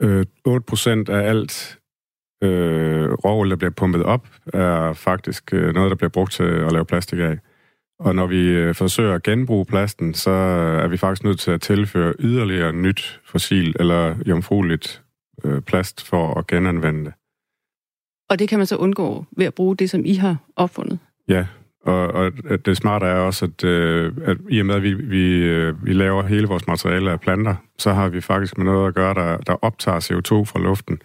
Øh, 0.02 0.26
8% 0.48 0.90
af 1.10 1.30
alt 1.30 1.77
øh, 2.44 3.14
råolie, 3.14 3.50
der 3.50 3.56
bliver 3.56 3.72
pumpet 3.72 4.04
op, 4.04 4.28
er 4.54 4.94
faktisk 4.94 5.54
øh, 5.54 5.74
noget, 5.74 5.90
der 5.90 5.96
bliver 5.96 6.10
brugt 6.10 6.32
til 6.32 6.44
at 6.44 6.72
lave 6.72 6.86
plastik 6.86 7.20
af. 7.20 7.38
Og 8.00 8.16
når 8.16 8.28
vi 8.28 8.50
øh, 8.50 8.76
forsøger 8.76 9.16
at 9.16 9.24
genbruge 9.24 9.66
plasten, 9.66 10.14
så 10.14 10.32
er 10.32 10.88
vi 10.88 10.98
faktisk 10.98 11.24
nødt 11.24 11.40
til 11.40 11.52
at 11.52 11.62
tilføre 11.62 12.14
yderligere 12.20 12.74
nyt 12.74 13.20
fossil 13.26 13.76
eller 13.80 14.16
jomfrueligt 14.26 15.04
øh, 15.44 15.62
plast 15.62 16.08
for 16.08 16.34
at 16.40 16.48
genanvende 16.48 17.06
det. 17.06 17.14
Og 18.30 18.40
det 18.40 18.50
kan 18.50 18.60
man 18.60 18.66
så 18.66 18.76
undgå 18.76 19.26
ved 19.32 19.46
at 19.46 19.54
bruge 19.54 19.76
det, 19.76 19.90
som 19.90 20.06
I 20.06 20.14
har 20.14 20.38
opfundet? 20.56 21.00
Ja, 21.28 21.46
og, 21.88 22.08
og 22.08 22.32
det 22.66 22.78
smarte 22.78 23.06
er 23.06 23.16
også, 23.16 23.46
at, 23.46 23.64
øh, 23.64 24.14
at 24.26 24.38
i 24.50 24.60
og 24.60 24.66
med, 24.66 24.76
at 24.76 24.84
vi, 24.84 24.94
vi, 24.94 25.44
øh, 25.44 25.86
vi 25.86 25.94
laver 25.94 26.24
hele 26.24 26.48
vores 26.48 26.68
materiale 26.68 27.12
af 27.12 27.20
planter, 27.20 27.56
så 27.78 27.94
har 27.94 28.10
vi 28.10 28.22
faktisk 28.22 28.58
med 28.58 28.66
noget 28.66 28.88
at 28.88 28.96
gøre, 28.96 29.14
der, 29.14 29.38
der 29.38 29.56
optager 29.62 30.00
CO2 30.00 30.46
fra 30.46 30.60
luften. 30.60 31.02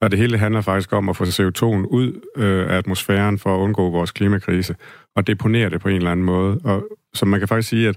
Og 0.00 0.10
det 0.10 0.18
hele 0.18 0.38
handler 0.38 0.60
faktisk 0.60 0.92
om 0.92 1.08
at 1.08 1.16
få 1.16 1.24
CO2'en 1.24 1.86
ud 1.86 2.20
øh, 2.36 2.70
af 2.70 2.76
atmosfæren 2.76 3.38
for 3.38 3.56
at 3.56 3.58
undgå 3.58 3.90
vores 3.90 4.10
klimakrise, 4.10 4.76
og 5.16 5.26
deponere 5.26 5.70
det 5.70 5.80
på 5.80 5.88
en 5.88 5.96
eller 5.96 6.10
anden 6.10 6.26
måde. 6.26 6.60
Og 6.64 6.88
så 7.14 7.26
man 7.26 7.40
kan 7.40 7.48
faktisk 7.48 7.68
sige, 7.68 7.88
at 7.88 7.96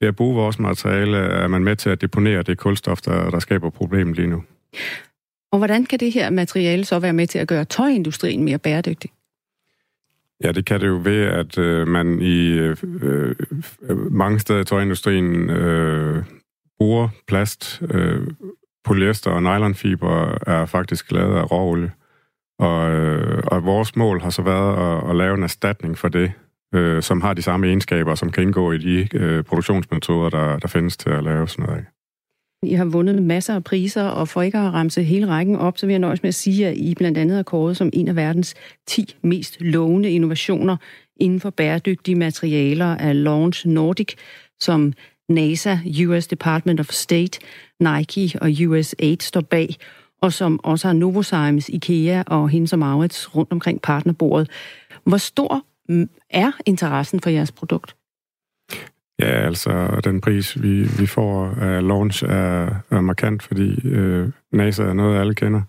ved 0.00 0.08
at 0.08 0.16
bruge 0.16 0.34
vores 0.34 0.58
materiale, 0.58 1.16
er 1.16 1.48
man 1.48 1.64
med 1.64 1.76
til 1.76 1.90
at 1.90 2.00
deponere 2.00 2.42
det 2.42 2.58
kulstof, 2.58 3.00
der, 3.00 3.30
der 3.30 3.38
skaber 3.38 3.70
problemet 3.70 4.16
lige 4.16 4.28
nu. 4.28 4.42
Og 5.52 5.58
hvordan 5.58 5.86
kan 5.86 6.00
det 6.00 6.12
her 6.12 6.30
materiale 6.30 6.84
så 6.84 6.98
være 6.98 7.12
med 7.12 7.26
til 7.26 7.38
at 7.38 7.48
gøre 7.48 7.64
tøjindustrien 7.64 8.44
mere 8.44 8.58
bæredygtig? 8.58 9.10
Ja, 10.44 10.52
det 10.52 10.64
kan 10.64 10.80
det 10.80 10.86
jo 10.86 11.00
ved, 11.04 11.22
at 11.22 11.58
øh, 11.58 11.88
man 11.88 12.20
i 12.20 12.48
øh, 12.48 12.76
øh, 13.02 13.36
mange 14.12 14.38
steder 14.40 14.60
i 14.60 14.64
tøjindustrien 14.64 15.50
øh, 15.50 16.24
bruger 16.78 17.08
plast. 17.26 17.82
Øh, 17.90 18.26
polyester 18.84 19.30
og 19.30 19.42
nylonfiber 19.42 20.38
er 20.46 20.66
faktisk 20.66 21.12
lavet 21.12 21.36
af 21.36 21.52
råolie. 21.52 21.92
Og, 22.58 22.90
øh, 22.90 23.42
og 23.46 23.64
vores 23.64 23.96
mål 23.96 24.20
har 24.20 24.30
så 24.30 24.42
været 24.42 25.02
at, 25.02 25.10
at 25.10 25.16
lave 25.16 25.34
en 25.34 25.42
erstatning 25.42 25.98
for 25.98 26.08
det, 26.08 26.32
øh, 26.74 27.02
som 27.02 27.20
har 27.20 27.34
de 27.34 27.42
samme 27.42 27.66
egenskaber, 27.66 28.14
som 28.14 28.30
kan 28.30 28.42
indgå 28.42 28.72
i 28.72 28.78
de 28.78 29.08
øh, 29.14 29.44
produktionsmetoder, 29.44 30.30
der, 30.30 30.58
der 30.58 30.68
findes 30.68 30.96
til 30.96 31.10
at 31.10 31.24
lave 31.24 31.48
sådan 31.48 31.64
noget 31.64 31.78
af. 31.78 31.84
I 32.66 32.74
har 32.74 32.84
vundet 32.84 33.22
masser 33.22 33.54
af 33.54 33.64
priser, 33.64 34.04
og 34.04 34.28
for 34.28 34.42
ikke 34.42 34.58
at 34.58 34.72
ramse 34.72 35.02
hele 35.02 35.26
rækken 35.26 35.56
op, 35.56 35.78
så 35.78 35.86
vil 35.86 35.92
jeg 35.92 36.00
nøjes 36.00 36.22
med 36.22 36.28
at 36.28 36.34
sige, 36.34 36.68
at 36.68 36.76
I 36.76 36.94
blandt 36.94 37.18
andet 37.18 37.38
er 37.38 37.42
kåret 37.42 37.76
som 37.76 37.90
en 37.92 38.08
af 38.08 38.16
verdens 38.16 38.54
10 38.86 39.16
mest 39.22 39.60
lovende 39.60 40.10
innovationer 40.10 40.76
inden 41.16 41.40
for 41.40 41.50
bæredygtige 41.50 42.14
materialer 42.14 42.96
af 42.96 43.24
Launch 43.24 43.66
Nordic, 43.68 44.14
som 44.60 44.92
NASA, 45.28 45.78
US 46.06 46.26
Department 46.26 46.80
of 46.80 46.86
State, 46.86 47.40
Nike 47.80 48.38
og 48.40 48.50
USAID 48.66 49.20
står 49.20 49.40
bag, 49.40 49.76
og 50.22 50.32
som 50.32 50.60
også 50.64 50.88
har 50.88 50.94
Novozymes, 50.94 51.68
IKEA 51.68 52.22
og 52.26 52.48
hendes 52.48 52.72
og 52.72 52.78
Maurits 52.78 53.36
rundt 53.36 53.52
omkring 53.52 53.82
partnerbordet. 53.82 54.50
Hvor 55.04 55.16
stor 55.16 55.64
mm, 55.88 56.10
er 56.30 56.52
interessen 56.66 57.20
for 57.20 57.30
jeres 57.30 57.52
produkt? 57.52 57.96
Ja, 59.18 59.46
altså 59.46 60.00
den 60.04 60.20
pris, 60.20 60.62
vi, 60.62 60.82
vi 60.82 61.06
får 61.06 61.54
af 61.60 61.86
launch, 61.86 62.24
er, 62.24 62.68
er 62.90 63.00
markant, 63.00 63.42
fordi 63.42 63.88
øh, 63.88 64.28
NASA 64.52 64.82
er 64.82 64.92
noget, 64.92 65.20
alle 65.20 65.34
kender. 65.34 65.62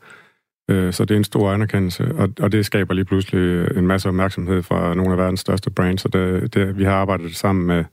Øh, 0.69 0.93
så 0.93 1.05
det 1.05 1.13
er 1.13 1.17
en 1.17 1.23
stor 1.23 1.51
anerkendelse, 1.51 2.15
og, 2.15 2.29
og 2.39 2.51
det 2.51 2.65
skaber 2.65 2.93
lige 2.93 3.05
pludselig 3.05 3.67
en 3.77 3.87
masse 3.87 4.09
opmærksomhed 4.09 4.63
fra 4.63 4.93
nogle 4.93 5.11
af 5.11 5.17
verdens 5.17 5.39
største 5.39 5.69
brands, 5.69 6.05
og 6.05 6.13
det, 6.13 6.53
det, 6.53 6.77
vi 6.77 6.83
har 6.83 6.93
arbejdet 6.93 7.35
sammen 7.35 7.67
med 7.67 7.83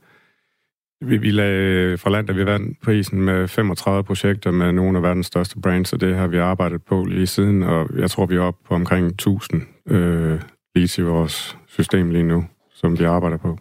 vi, 1.01 1.17
vi 1.17 1.31
lagde 1.31 1.91
øh, 1.91 1.99
fra 1.99 2.09
land, 2.09 2.27
da 2.27 2.33
vi 2.33 2.45
vandt 2.45 2.81
prisen 2.81 3.21
med 3.21 3.47
35 3.47 4.03
projekter 4.03 4.51
med 4.51 4.71
nogle 4.71 4.97
af 4.97 5.03
verdens 5.03 5.27
største 5.27 5.59
brands, 5.59 5.93
og 5.93 6.01
det 6.01 6.15
har 6.15 6.27
vi 6.27 6.37
arbejdet 6.37 6.83
på 6.83 7.03
lige 7.03 7.27
siden, 7.27 7.63
og 7.63 7.89
jeg 7.97 8.09
tror, 8.09 8.25
vi 8.25 8.35
er 8.35 8.41
oppe 8.41 8.67
på 8.67 8.75
omkring 8.75 9.07
1000 9.07 9.61
øh, 9.87 10.41
leads 10.75 10.97
i 10.97 11.01
vores 11.01 11.57
system 11.67 12.11
lige 12.11 12.23
nu, 12.23 12.45
som 12.73 12.99
vi 12.99 13.03
arbejder 13.03 13.37
på. 13.37 13.57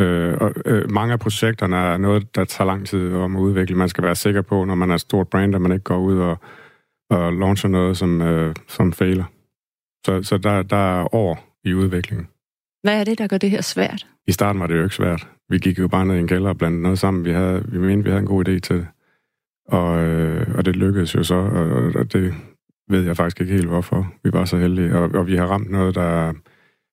Øh, 0.00 0.34
og, 0.40 0.52
øh, 0.64 0.90
mange 0.90 1.12
af 1.12 1.20
projekterne 1.20 1.76
er 1.76 1.96
noget, 1.96 2.34
der 2.34 2.44
tager 2.44 2.66
lang 2.66 2.86
tid 2.86 3.14
om 3.14 3.36
at 3.36 3.40
udvikle. 3.40 3.76
Man 3.76 3.88
skal 3.88 4.04
være 4.04 4.14
sikker 4.14 4.42
på, 4.42 4.64
når 4.64 4.74
man 4.74 4.90
er 4.90 4.94
et 4.94 5.00
stort 5.00 5.28
brand, 5.28 5.54
at 5.54 5.60
man 5.60 5.72
ikke 5.72 5.84
går 5.84 5.98
ud 5.98 6.18
og, 6.18 6.38
og 7.10 7.32
launcher 7.32 7.68
noget, 7.68 7.96
som, 7.96 8.22
øh, 8.22 8.54
som 8.68 8.92
fejler. 8.92 9.24
Så, 10.06 10.22
så 10.22 10.38
der, 10.38 10.62
der 10.62 11.00
er 11.00 11.14
år 11.14 11.58
i 11.64 11.74
udviklingen. 11.74 12.28
Hvad 12.82 13.00
er 13.00 13.04
det, 13.04 13.18
der 13.18 13.26
gør 13.26 13.38
det 13.38 13.50
her 13.50 13.60
svært? 13.60 14.06
I 14.26 14.32
starten 14.32 14.60
var 14.60 14.66
det 14.66 14.78
jo 14.78 14.82
ikke 14.82 14.94
svært. 14.94 15.28
Vi 15.48 15.58
gik 15.58 15.78
jo 15.78 15.88
bare 15.88 16.06
ned 16.06 16.16
i 16.16 16.18
en 16.18 16.28
kælder 16.28 16.48
og 16.48 16.58
blandede 16.58 16.82
noget 16.82 16.98
sammen. 16.98 17.24
Vi, 17.24 17.32
havde, 17.32 17.64
vi 17.68 17.78
mente, 17.78 18.04
vi 18.04 18.10
havde 18.10 18.20
en 18.20 18.26
god 18.26 18.48
idé 18.48 18.58
til 18.58 18.76
det. 18.76 18.86
Og, 19.68 19.98
øh, 19.98 20.54
og 20.54 20.64
det 20.64 20.76
lykkedes 20.76 21.14
jo 21.14 21.22
så, 21.22 21.34
og, 21.34 21.92
og 21.94 22.12
det 22.12 22.34
ved 22.88 23.04
jeg 23.04 23.16
faktisk 23.16 23.40
ikke 23.40 23.52
helt, 23.52 23.68
hvorfor. 23.68 24.12
Vi 24.24 24.32
var 24.32 24.44
så 24.44 24.56
heldige, 24.56 24.98
og, 24.98 25.10
og 25.14 25.26
vi 25.26 25.36
har 25.36 25.46
ramt 25.46 25.70
noget, 25.70 25.94
der, 25.94 26.32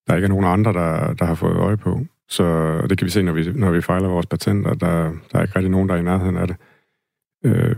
der 0.08 0.16
ikke 0.16 0.26
er 0.26 0.30
nogen 0.30 0.46
andre, 0.46 0.74
der, 0.74 1.14
der 1.14 1.26
har 1.26 1.36
fået 1.36 1.58
øje 1.58 1.78
på. 1.78 2.06
Så 2.30 2.78
det 2.90 2.98
kan 2.98 3.06
vi 3.06 3.12
se, 3.12 3.24
når 3.24 3.34
vi, 3.34 3.52
når 3.56 3.72
vi 3.72 3.82
fejler 3.82 4.08
vores 4.08 4.26
patenter. 4.26 4.74
Der, 4.74 5.12
der 5.32 5.40
er 5.40 5.42
ikke 5.42 5.56
rigtig 5.56 5.72
nogen, 5.72 5.90
der 5.90 5.96
er 5.96 6.00
i 6.00 6.04
nærheden 6.04 6.38
af 6.38 6.48
det. 6.48 6.56
Øh, 7.46 7.76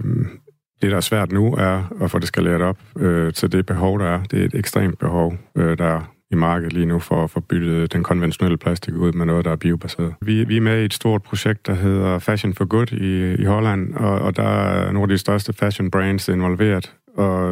det, 0.81 0.91
der 0.91 0.97
er 0.97 1.01
svært 1.01 1.31
nu, 1.31 1.53
er 1.53 2.03
at 2.03 2.11
få 2.11 2.19
det 2.19 2.27
skaleret 2.27 2.61
op 2.61 2.77
øh, 2.97 3.33
til 3.33 3.51
det 3.51 3.65
behov, 3.65 3.99
der 3.99 4.05
er. 4.05 4.23
Det 4.23 4.41
er 4.41 4.45
et 4.45 4.55
ekstremt 4.55 4.99
behov, 4.99 5.37
øh, 5.57 5.77
der 5.77 5.85
er 5.85 6.13
i 6.31 6.35
markedet 6.35 6.73
lige 6.73 6.85
nu 6.85 6.99
for 6.99 7.23
at 7.23 7.29
få 7.29 7.39
byttet 7.39 7.93
den 7.93 8.03
konventionelle 8.03 8.57
plastik 8.57 8.93
ud 8.93 9.11
med 9.11 9.25
noget, 9.25 9.45
der 9.45 9.51
er 9.51 9.55
biobaseret. 9.55 10.13
Vi, 10.21 10.43
vi 10.43 10.57
er 10.57 10.61
med 10.61 10.81
i 10.81 10.85
et 10.85 10.93
stort 10.93 11.23
projekt, 11.23 11.67
der 11.67 11.73
hedder 11.73 12.19
Fashion 12.19 12.53
for 12.53 12.65
Good 12.65 12.91
i, 12.91 13.41
i 13.41 13.45
Holland, 13.45 13.93
og, 13.93 14.19
og 14.19 14.35
der 14.35 14.43
er 14.43 14.91
nogle 14.91 15.03
af 15.03 15.07
de 15.07 15.17
største 15.17 15.53
fashion 15.53 15.91
brands 15.91 16.27
involveret, 16.27 16.95
og, 17.15 17.49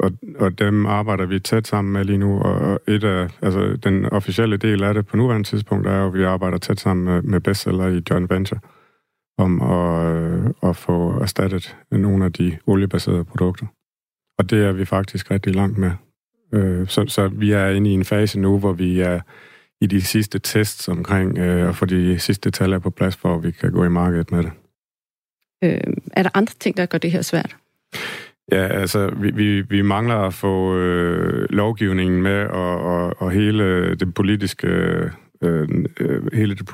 og, 0.00 0.12
og 0.38 0.58
dem 0.58 0.86
arbejder 0.86 1.26
vi 1.26 1.38
tæt 1.38 1.66
sammen 1.66 1.92
med 1.92 2.04
lige 2.04 2.18
nu, 2.18 2.40
og 2.40 2.80
et 2.88 3.04
af, 3.04 3.28
altså 3.42 3.78
den 3.84 4.06
officielle 4.06 4.56
del 4.56 4.82
af 4.82 4.94
det 4.94 5.06
på 5.06 5.16
nuværende 5.16 5.48
tidspunkt 5.48 5.86
er 5.86 6.06
at 6.06 6.14
vi 6.14 6.22
arbejder 6.22 6.58
tæt 6.58 6.80
sammen 6.80 7.04
med, 7.04 7.22
med 7.22 7.40
bestseller 7.40 7.86
i 7.86 8.02
joint 8.10 8.30
venture 8.30 8.60
om 9.38 9.60
at, 9.62 10.16
øh, 10.16 10.70
at 10.70 10.76
få 10.76 11.20
erstattet 11.20 11.76
nogle 11.90 12.24
af 12.24 12.32
de 12.32 12.58
oliebaserede 12.66 13.24
produkter. 13.24 13.66
Og 14.38 14.50
det 14.50 14.64
er 14.64 14.72
vi 14.72 14.84
faktisk 14.84 15.30
rigtig 15.30 15.54
langt 15.54 15.78
med. 15.78 15.90
Øh, 16.52 16.88
så, 16.88 17.04
så 17.08 17.28
vi 17.28 17.52
er 17.52 17.68
inde 17.68 17.90
i 17.90 17.92
en 17.92 18.04
fase 18.04 18.40
nu, 18.40 18.58
hvor 18.58 18.72
vi 18.72 19.00
er 19.00 19.20
i 19.80 19.86
de 19.86 20.02
sidste 20.02 20.38
tests 20.38 20.88
omkring 20.88 21.38
øh, 21.38 21.68
at 21.68 21.76
få 21.76 21.86
de 21.86 22.18
sidste 22.18 22.50
tal 22.50 22.80
på 22.80 22.90
plads, 22.90 23.16
for 23.16 23.34
at 23.34 23.42
vi 23.42 23.50
kan 23.50 23.72
gå 23.72 23.84
i 23.84 23.88
markedet 23.88 24.30
med 24.32 24.42
det. 24.42 24.52
Øh, 25.64 25.94
er 26.12 26.22
der 26.22 26.30
andre 26.34 26.54
ting, 26.60 26.76
der 26.76 26.86
gør 26.86 26.98
det 26.98 27.12
her 27.12 27.22
svært? 27.22 27.56
Ja, 28.52 28.66
altså, 28.66 29.10
vi, 29.16 29.30
vi, 29.30 29.60
vi 29.60 29.82
mangler 29.82 30.16
at 30.16 30.34
få 30.34 30.76
øh, 30.76 31.46
lovgivningen 31.50 32.22
med, 32.22 32.46
og, 32.46 32.80
og, 32.80 33.22
og 33.22 33.30
hele 33.30 33.94
det 33.94 34.14
politiske 34.14 34.66
øh, 35.42 35.68
øh, 36.00 36.32
hele 36.32 36.54
det 36.54 36.66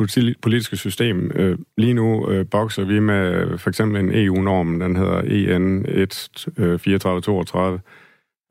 politiske 0.43 0.77
system. 0.77 1.31
Øh, 1.35 1.59
lige 1.79 1.95
nu 1.95 2.31
øh, 2.31 2.47
bokser 2.51 2.85
vi 2.85 2.99
med 3.01 3.59
for 3.59 3.71
eksempel 3.71 4.01
en 4.01 4.11
EU-norm, 4.15 4.81
den 4.81 4.97
hedder 4.97 5.21
EN 5.21 5.85
1 5.89 6.49
øh, 6.59 6.79
3432, 6.79 7.81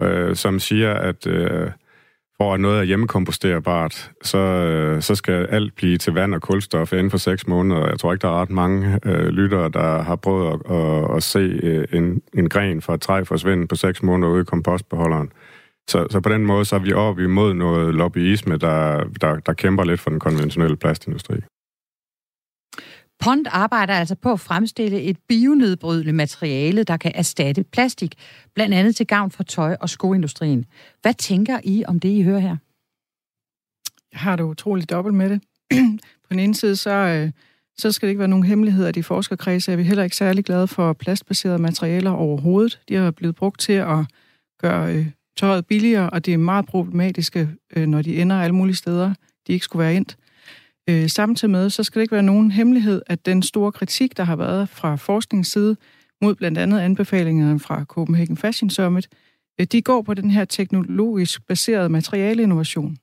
øh, 0.02 0.36
som 0.36 0.60
siger, 0.60 0.94
at 0.94 1.28
øh, 1.28 1.72
for 2.38 2.54
at 2.54 2.60
noget 2.60 2.80
er 2.80 2.84
hjemmekomposterbart, 2.84 4.12
så, 4.24 4.38
øh, 4.38 5.02
så 5.02 5.16
skal 5.16 5.46
alt 5.46 5.76
blive 5.76 5.98
til 5.98 6.14
vand 6.14 6.36
og 6.36 6.42
kulstof 6.42 6.94
inden 6.94 7.12
for 7.12 7.18
seks 7.18 7.48
måneder. 7.48 7.88
Jeg 7.88 8.00
tror 8.00 8.14
ikke, 8.14 8.22
der 8.22 8.28
er 8.28 8.42
ret 8.42 8.50
mange 8.50 9.00
øh, 9.06 9.28
lyttere, 9.28 9.70
der 9.70 10.02
har 10.02 10.16
prøvet 10.16 10.54
at, 10.54 10.76
at, 10.76 11.16
at 11.16 11.24
se 11.24 11.40
øh, 11.40 11.88
en, 11.94 12.22
en 12.34 12.50
gren 12.50 12.82
fra 12.82 12.94
et 12.94 13.02
træ 13.02 13.24
forsvinde 13.24 13.68
på 13.68 13.76
seks 13.76 14.04
måneder 14.04 14.32
ude 14.32 14.42
i 14.42 14.46
kompostbeholderen. 14.46 15.32
Så, 15.90 16.08
så 16.10 16.20
på 16.20 16.30
den 16.30 16.46
måde 16.46 16.66
så 16.66 16.76
er 16.76 16.80
vi 16.80 16.94
op 16.94 17.20
imod 17.20 17.54
noget 17.54 17.96
lobbyisme, 17.96 18.58
der, 18.58 19.04
der, 19.22 19.36
der 19.36 19.54
kæmper 19.54 19.84
lidt 19.84 20.00
for 20.00 20.10
den 20.10 20.20
konventionelle 20.20 20.78
plastindustri. 20.78 21.36
Pond 23.20 23.46
arbejder 23.50 23.94
altså 23.94 24.16
på 24.16 24.32
at 24.32 24.40
fremstille 24.40 25.02
et 25.02 25.18
bionedbrydeligt 25.28 26.16
materiale, 26.16 26.84
der 26.84 26.98
kan 26.98 27.12
erstatte 27.16 27.64
plastik, 27.64 28.16
blandt 28.54 28.76
andet 28.76 28.96
til 28.96 29.08
gavn 29.08 29.32
for 29.32 29.44
tøj- 29.44 29.78
og 29.80 29.90
skoindustrien. 29.90 30.66
Hvad 31.02 31.14
tænker 31.14 31.60
I 31.64 31.84
om 31.88 32.00
det, 32.00 32.10
I 32.10 32.22
hører 32.22 32.40
her? 32.40 32.58
Jeg 34.12 34.20
har 34.20 34.36
det 34.36 34.44
utroligt 34.44 34.90
dobbelt 34.90 35.16
med 35.16 35.30
det. 35.30 35.42
på 36.24 36.30
den 36.30 36.40
ene 36.40 36.56
side, 36.56 36.76
så, 36.76 36.90
øh, 36.90 37.32
så 37.78 37.92
skal 37.92 38.08
det 38.08 38.12
ikke 38.12 38.20
være 38.20 38.28
nogen 38.28 38.46
hemmelighed, 38.46 38.86
at 38.86 38.98
i 38.98 39.02
forskerkredse 39.02 39.72
er 39.72 39.76
vi 39.76 39.84
heller 39.84 40.04
ikke 40.04 40.16
særlig 40.16 40.46
glade 40.46 40.68
for 40.68 40.94
plastbaserede 40.94 41.60
materialer 41.60 42.12
overhovedet. 42.12 42.80
De 42.90 42.96
har 42.96 43.12
blevet 43.12 43.36
brugt 43.36 43.60
til 43.60 43.74
at 43.74 44.06
gøre 44.62 44.94
øh, 44.94 45.08
tøjet 45.38 45.66
billigere, 45.66 46.10
og 46.10 46.26
det 46.26 46.34
er 46.34 46.38
meget 46.38 46.66
problematiske, 46.66 47.50
øh, 47.76 47.88
når 47.88 48.02
de 48.02 48.22
ender 48.22 48.42
alle 48.42 48.56
mulige 48.56 48.76
steder, 48.76 49.14
de 49.48 49.54
ikke 49.54 49.66
skulle 49.66 49.84
være 49.84 49.96
endt. 49.96 50.18
Øh, 50.90 51.10
samtidig 51.10 51.52
med, 51.52 51.70
så 51.70 51.84
skal 51.84 52.00
det 52.00 52.04
ikke 52.04 52.12
være 52.12 52.24
nogen 52.24 52.52
hemmelighed, 52.52 53.02
at 53.08 53.26
den 53.26 53.44
store 53.44 53.72
kritik, 53.72 54.18
der 54.18 54.24
har 54.24 54.36
været 54.36 54.70
fra 54.70 54.96
forskningsside 54.96 55.76
mod 56.22 56.36
blandt 56.36 56.58
andet 56.58 56.80
anbefalingerne 56.80 57.60
fra 57.60 57.84
Copenhagen 57.84 58.38
Fashion 58.38 58.70
Summit, 58.70 59.10
øh, 59.60 59.68
de 59.72 59.82
går 59.82 60.02
på 60.02 60.14
den 60.14 60.32
her 60.32 60.46
teknologisk 60.46 61.48
baserede 61.48 61.90
materialeinnovation, 61.90 62.98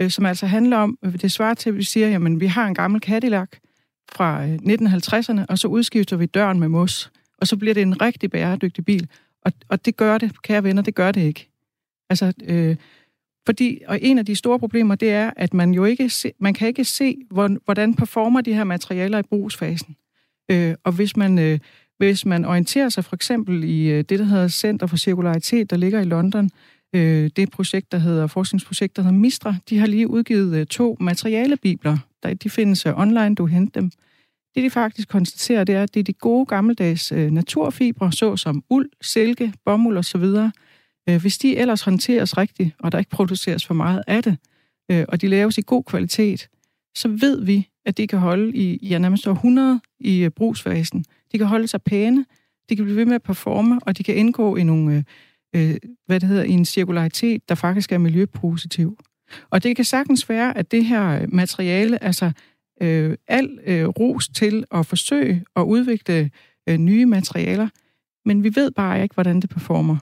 øh, 0.00 0.10
som 0.10 0.26
altså 0.26 0.46
handler 0.46 0.76
om, 0.76 0.98
øh, 1.04 1.12
det 1.12 1.32
svarer 1.32 1.54
til, 1.54 1.70
at 1.70 1.76
vi 1.76 1.82
siger, 1.82 2.08
jamen 2.08 2.40
vi 2.40 2.46
har 2.46 2.66
en 2.66 2.74
gammel 2.74 3.00
Cadillac 3.00 3.48
fra 4.12 4.46
øh, 4.46 4.54
1950'erne, 4.54 5.46
og 5.48 5.58
så 5.58 5.68
udskifter 5.68 6.16
vi 6.16 6.26
døren 6.26 6.60
med 6.60 6.68
mos, 6.68 7.10
og 7.38 7.46
så 7.46 7.56
bliver 7.56 7.74
det 7.74 7.82
en 7.82 8.02
rigtig 8.02 8.30
bæredygtig 8.30 8.84
bil. 8.84 9.08
Og, 9.42 9.52
og 9.68 9.84
det 9.84 9.96
gør 9.96 10.18
det, 10.18 10.42
kære 10.42 10.64
venner, 10.64 10.82
det 10.82 10.94
gør 10.94 11.12
det 11.12 11.20
ikke. 11.20 11.48
Altså, 12.10 12.32
øh, 12.44 12.76
fordi, 13.46 13.80
og 13.86 13.98
en 14.02 14.18
af 14.18 14.26
de 14.26 14.34
store 14.34 14.58
problemer, 14.58 14.94
det 14.94 15.10
er, 15.10 15.30
at 15.36 15.54
man 15.54 15.74
jo 15.74 15.84
ikke 15.84 16.10
se, 16.10 16.32
man 16.40 16.54
kan 16.54 16.68
ikke 16.68 16.84
se, 16.84 17.16
hvordan 17.64 17.94
performer 17.94 18.40
de 18.40 18.54
her 18.54 18.64
materialer 18.64 19.18
i 19.18 19.22
brugsfasen. 19.22 19.96
Øh, 20.50 20.74
og 20.84 20.92
hvis 20.92 21.16
man, 21.16 21.38
øh, 21.38 21.58
hvis 21.98 22.26
man 22.26 22.44
orienterer 22.44 22.88
sig 22.88 23.04
for 23.04 23.16
eksempel 23.16 23.64
i 23.64 23.90
øh, 23.90 24.04
det, 24.08 24.18
der 24.18 24.24
hedder 24.24 24.48
Center 24.48 24.86
for 24.86 24.96
Cirkularitet, 24.96 25.70
der 25.70 25.76
ligger 25.76 26.00
i 26.00 26.04
London, 26.04 26.50
øh, 26.94 27.30
det 27.36 27.50
projekt, 27.50 27.92
der 27.92 27.98
hedder, 27.98 28.26
forskningsprojekt, 28.26 28.96
der 28.96 29.02
hedder 29.02 29.18
Mistra, 29.18 29.54
de 29.70 29.78
har 29.78 29.86
lige 29.86 30.08
udgivet 30.08 30.56
øh, 30.56 30.66
to 30.66 30.96
materialebibler. 31.00 31.98
Der, 32.22 32.34
de 32.34 32.50
findes 32.50 32.86
øh, 32.86 32.98
online, 32.98 33.34
du 33.34 33.46
henter 33.46 33.80
dem. 33.80 33.90
Det, 34.54 34.64
de 34.64 34.70
faktisk 34.70 35.08
konstaterer, 35.08 35.64
det 35.64 35.74
er, 35.74 35.82
at 35.82 35.94
det 35.94 36.00
er 36.00 36.04
de 36.04 36.12
gode 36.12 36.46
gammeldags 36.46 37.12
øh, 37.12 37.30
naturfibre, 37.30 38.12
såsom 38.12 38.64
uld, 38.70 38.90
silke, 39.02 39.52
bomuld 39.64 39.98
osv., 39.98 40.24
Øh, 41.08 41.20
hvis 41.20 41.38
de 41.38 41.56
ellers 41.56 41.82
håndteres 41.82 42.38
rigtigt, 42.38 42.74
og 42.78 42.92
der 42.92 42.98
ikke 42.98 43.10
produceres 43.10 43.66
for 43.66 43.74
meget 43.74 44.02
af 44.06 44.22
det, 44.22 44.38
øh, 44.90 45.04
og 45.08 45.20
de 45.20 45.28
laves 45.28 45.58
i 45.58 45.62
god 45.66 45.84
kvalitet, 45.84 46.48
så 46.94 47.08
ved 47.08 47.44
vi, 47.44 47.68
at 47.84 47.96
de 47.96 48.06
kan 48.06 48.18
holde 48.18 48.56
i 48.56 48.86
ja, 48.86 48.98
nærmest 48.98 49.26
100 49.26 49.80
i 50.00 50.18
øh, 50.18 50.30
brugsfasen. 50.30 51.04
De 51.32 51.38
kan 51.38 51.46
holde 51.46 51.68
sig 51.68 51.82
pæne, 51.82 52.24
de 52.68 52.76
kan 52.76 52.84
blive 52.84 52.96
ved 52.96 53.04
med 53.04 53.14
at 53.14 53.22
performe, 53.22 53.80
og 53.82 53.98
de 53.98 54.02
kan 54.02 54.16
indgå 54.16 54.56
i 54.56 54.62
nogle, 54.62 55.04
øh, 55.54 55.72
øh 55.72 55.76
hvad 56.06 56.20
det 56.20 56.28
hedder, 56.28 56.44
i 56.44 56.50
en 56.50 56.64
cirkularitet, 56.64 57.48
der 57.48 57.54
faktisk 57.54 57.92
er 57.92 57.98
miljøpositiv. 57.98 58.98
Og 59.50 59.62
det 59.62 59.76
kan 59.76 59.84
sagtens 59.84 60.28
være, 60.28 60.58
at 60.58 60.70
det 60.70 60.84
her 60.84 61.26
materiale, 61.28 62.04
altså 62.04 62.32
øh, 62.82 63.16
al 63.28 63.58
øh, 63.66 63.86
ros 63.86 64.28
til 64.28 64.64
at 64.70 64.86
forsøge 64.86 65.44
at 65.56 65.62
udvikle 65.62 66.30
øh, 66.68 66.78
nye 66.78 67.06
materialer, 67.06 67.68
men 68.24 68.44
vi 68.44 68.52
ved 68.54 68.70
bare 68.70 69.02
ikke, 69.02 69.14
hvordan 69.14 69.40
det 69.40 69.50
performer. 69.50 69.96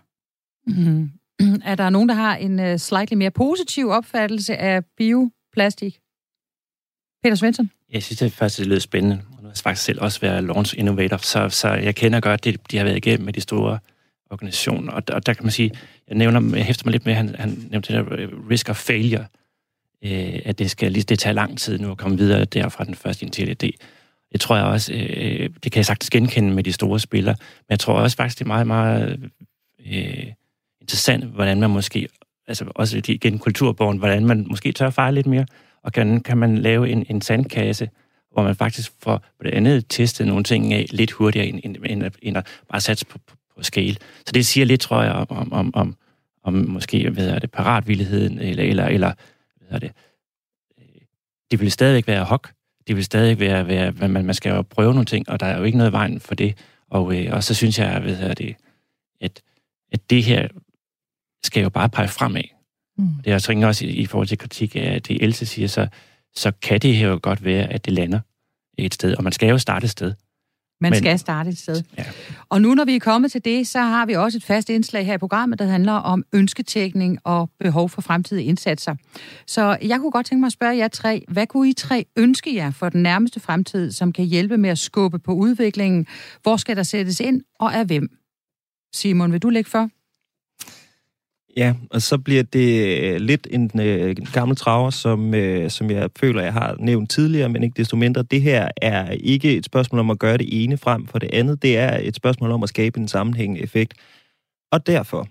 Mm. 0.67 1.11
Er 1.65 1.75
der 1.75 1.91
nogen, 1.91 2.09
der 2.09 2.15
har 2.15 2.37
en 2.37 2.59
uh, 2.59 2.77
slightly 2.77 3.15
mere 3.15 3.31
positiv 3.31 3.89
opfattelse 3.89 4.57
af 4.57 4.85
bioplastik? 4.97 6.01
Peter 7.23 7.35
Svensson? 7.35 7.71
Jeg 7.93 8.03
synes, 8.03 8.19
det 8.19 8.33
faktisk 8.33 8.59
det 8.59 8.67
lyder 8.67 8.81
spændende. 8.81 9.21
Nu 9.43 9.49
har 9.49 9.55
faktisk 9.62 9.85
selv 9.85 10.01
også 10.01 10.21
været 10.21 10.45
launch 10.45 10.75
innovator, 10.79 11.17
så, 11.17 11.49
så 11.49 11.69
jeg 11.69 11.95
kender 11.95 12.21
godt 12.21 12.45
det, 12.45 12.71
de 12.71 12.77
har 12.77 12.85
været 12.85 12.97
igennem 12.97 13.25
med 13.25 13.33
de 13.33 13.41
store 13.41 13.79
organisationer. 14.31 14.93
Og, 14.93 15.03
og 15.09 15.27
der 15.27 15.35
kan 15.35 15.45
man 15.45 15.53
sige, 15.53 15.71
jeg 16.09 16.17
nævner, 16.17 16.57
jeg 16.57 16.65
hæfter 16.65 16.87
mig 16.87 16.93
lidt 16.93 17.07
med, 17.07 17.15
han, 17.15 17.35
han 17.39 17.69
nævnte 17.71 17.97
det 17.97 18.07
der 18.07 18.19
øh, 18.19 18.29
risk 18.51 18.69
of 18.69 18.77
failure, 18.77 19.27
øh, 20.05 20.41
at 20.45 20.59
det 20.59 20.71
skal 20.71 20.93
lige 20.93 21.03
det 21.03 21.19
tager 21.19 21.35
lang 21.35 21.59
tid 21.59 21.79
nu 21.79 21.91
at 21.91 21.99
komme 21.99 22.19
videre 22.19 22.45
derfra 22.45 22.85
den 22.85 22.95
første 22.95 23.23
initielle 23.23 23.57
idé. 23.62 23.71
Det 24.33 24.41
tror 24.41 24.57
jeg 24.57 24.65
også, 24.65 24.93
øh, 24.93 25.11
øh, 25.17 25.51
det 25.65 25.73
kan 25.73 25.77
jeg 25.77 25.87
sagtens 25.87 26.11
genkende 26.11 26.55
med 26.55 26.65
de 26.65 26.73
store 26.73 27.01
spillere, 27.01 27.37
men 27.41 27.71
jeg 27.71 27.81
tror 27.81 27.95
også 27.95 28.17
faktisk, 28.17 28.39
det 28.39 28.45
er 28.45 28.49
meget, 28.49 28.67
meget 28.67 29.31
øh, 29.87 30.27
interessant, 30.85 31.24
hvordan 31.24 31.61
man 31.61 31.70
måske, 31.70 32.09
altså 32.47 32.64
også 32.74 33.03
igen 33.09 33.39
kulturborgen, 33.39 33.99
hvordan 33.99 34.26
man 34.26 34.47
måske 34.49 34.72
tør 34.72 34.91
fejre 34.91 35.14
lidt 35.14 35.26
mere, 35.26 35.47
og 35.82 35.93
kan, 35.93 36.20
kan 36.20 36.39
man 36.39 36.59
lave 36.59 36.89
en, 36.89 37.07
en 37.11 37.20
sandkasse, 37.20 37.91
hvor 38.32 38.43
man 38.43 38.57
faktisk 38.57 38.93
får 39.03 39.24
på 39.41 39.49
andet 39.53 39.85
testet 39.89 40.26
nogle 40.26 40.45
ting 40.45 40.72
af 40.72 40.87
lidt 40.91 41.12
hurtigere, 41.12 41.47
end, 41.47 41.61
end, 41.64 41.76
end, 41.87 42.12
end 42.22 42.37
at 42.37 42.47
bare 42.70 42.80
satse 42.80 43.07
på, 43.07 43.18
på, 43.26 43.37
på 43.57 43.62
scale. 43.62 43.97
Så 44.26 44.32
det 44.35 44.47
siger 44.47 44.66
lidt, 44.66 44.80
tror 44.80 45.03
jeg, 45.03 45.12
om, 45.12 45.53
om, 45.53 45.74
om, 45.74 45.97
om 46.43 46.55
måske, 46.55 47.11
hvad 47.11 47.28
er 47.28 47.39
det, 47.39 47.51
paratvilligheden, 47.51 48.39
eller, 48.39 48.64
eller, 48.64 48.87
eller 48.87 49.12
hvad 49.59 49.68
er 49.70 49.78
det, 49.78 49.93
øh, 50.78 51.01
det 51.51 51.61
vil 51.61 51.72
stadigvæk 51.72 52.07
være 52.07 52.24
hok, 52.24 52.51
det 52.87 52.97
vil 52.97 53.05
stadig 53.05 53.41
være, 53.41 53.68
være 53.68 54.09
man, 54.09 54.24
man 54.24 54.35
skal 54.35 54.55
jo 54.55 54.62
prøve 54.62 54.93
nogle 54.93 55.05
ting, 55.05 55.28
og 55.28 55.41
der 55.41 55.47
er 55.47 55.59
jo 55.59 55.64
ikke 55.64 55.78
noget 55.78 55.93
vejen 55.93 56.20
for 56.20 56.35
det. 56.35 56.59
Og, 56.91 57.16
øh, 57.16 57.32
og 57.32 57.45
så 57.45 57.55
synes 57.55 57.78
jeg, 57.78 58.03
ved 58.05 58.16
hvad 58.16 58.35
det, 58.35 58.57
at, 59.20 59.43
at 59.93 60.11
det 60.11 60.22
her 60.22 60.49
skal 61.45 61.62
jo 61.62 61.68
bare 61.68 61.88
pege 61.88 62.09
fremad. 62.09 62.42
Mm. 62.99 63.09
Det 63.24 63.30
er 63.30 63.34
også, 63.34 63.62
også 63.64 63.86
i, 63.86 63.88
i 63.88 64.07
forhold 64.07 64.28
til 64.28 64.38
kritik 64.38 64.76
af 64.76 65.03
det, 65.03 65.22
Else 65.22 65.47
siger, 65.47 65.68
så, 65.68 65.88
så 66.34 66.53
kan 66.62 66.80
det 66.80 66.97
her 66.97 67.09
jo 67.09 67.18
godt 67.22 67.45
være, 67.45 67.72
at 67.72 67.84
det 67.84 67.92
lander 67.92 68.20
et 68.78 68.95
sted, 68.95 69.14
og 69.14 69.24
man 69.24 69.32
skal 69.32 69.49
jo 69.49 69.59
starte 69.59 69.84
et 69.84 69.90
sted. 69.90 70.14
Man 70.80 70.90
Men, 70.90 70.99
skal 70.99 71.18
starte 71.18 71.51
et 71.51 71.59
sted. 71.59 71.82
Ja. 71.99 72.05
Og 72.49 72.62
nu, 72.62 72.74
når 72.74 72.84
vi 72.84 72.97
er 72.97 73.01
kommet 73.01 73.32
til 73.32 73.45
det, 73.45 73.68
så 73.68 73.80
har 73.80 74.07
vi 74.07 74.12
også 74.12 74.38
et 74.38 74.45
fast 74.45 74.70
indslag 74.70 75.07
her 75.07 75.14
i 75.14 75.18
programmet, 75.18 75.59
der 75.59 75.64
handler 75.64 75.92
om 75.92 76.24
ønsketækning 76.32 77.18
og 77.24 77.51
behov 77.61 77.88
for 77.88 78.01
fremtidige 78.01 78.45
indsatser. 78.45 78.95
Så 79.47 79.78
jeg 79.82 79.99
kunne 79.99 80.11
godt 80.11 80.26
tænke 80.26 80.40
mig 80.40 80.47
at 80.47 80.53
spørge 80.53 80.76
jer 80.76 80.88
tre, 80.88 81.24
hvad 81.28 81.47
kunne 81.47 81.70
I 81.70 81.72
tre 81.72 82.07
ønske 82.16 82.55
jer 82.55 82.70
for 82.70 82.88
den 82.88 83.03
nærmeste 83.03 83.40
fremtid, 83.40 83.92
som 83.92 84.12
kan 84.12 84.24
hjælpe 84.24 84.57
med 84.57 84.70
at 84.70 84.78
skubbe 84.78 85.18
på 85.18 85.32
udviklingen? 85.32 86.07
Hvor 86.42 86.57
skal 86.57 86.76
der 86.76 86.82
sættes 86.82 87.20
ind, 87.20 87.42
og 87.61 87.74
af 87.74 87.86
hvem? 87.86 88.09
Simon, 88.95 89.32
vil 89.32 89.42
du 89.42 89.49
lægge 89.49 89.70
for? 89.70 89.90
Ja, 91.57 91.75
og 91.91 92.03
så 92.03 92.19
bliver 92.19 92.43
det 92.43 92.99
øh, 93.03 93.17
lidt 93.17 93.47
en, 93.51 93.71
øh, 93.81 94.11
en 94.11 94.27
gammel 94.33 94.57
traver, 94.57 94.91
som, 94.91 95.35
øh, 95.35 95.71
som 95.71 95.91
jeg 95.91 96.11
føler, 96.17 96.43
jeg 96.43 96.53
har 96.53 96.77
nævnt 96.79 97.11
tidligere, 97.11 97.49
men 97.49 97.63
ikke 97.63 97.77
desto 97.77 97.97
mindre. 97.97 98.23
Det 98.23 98.43
her 98.43 98.69
er 98.77 99.11
ikke 99.11 99.57
et 99.57 99.65
spørgsmål 99.65 99.99
om 99.99 100.11
at 100.11 100.19
gøre 100.19 100.39
det 100.39 100.65
ene 100.65 100.77
frem 100.77 101.07
for 101.07 101.19
det 101.19 101.31
andet. 101.33 101.63
Det 101.63 101.79
er 101.79 101.99
et 102.03 102.17
spørgsmål 102.17 102.51
om 102.51 102.63
at 102.63 102.69
skabe 102.69 103.01
en 103.01 103.09
sammenhængende 103.09 103.63
effekt. 103.63 103.95
Og 104.73 104.87
derfor 104.87 105.29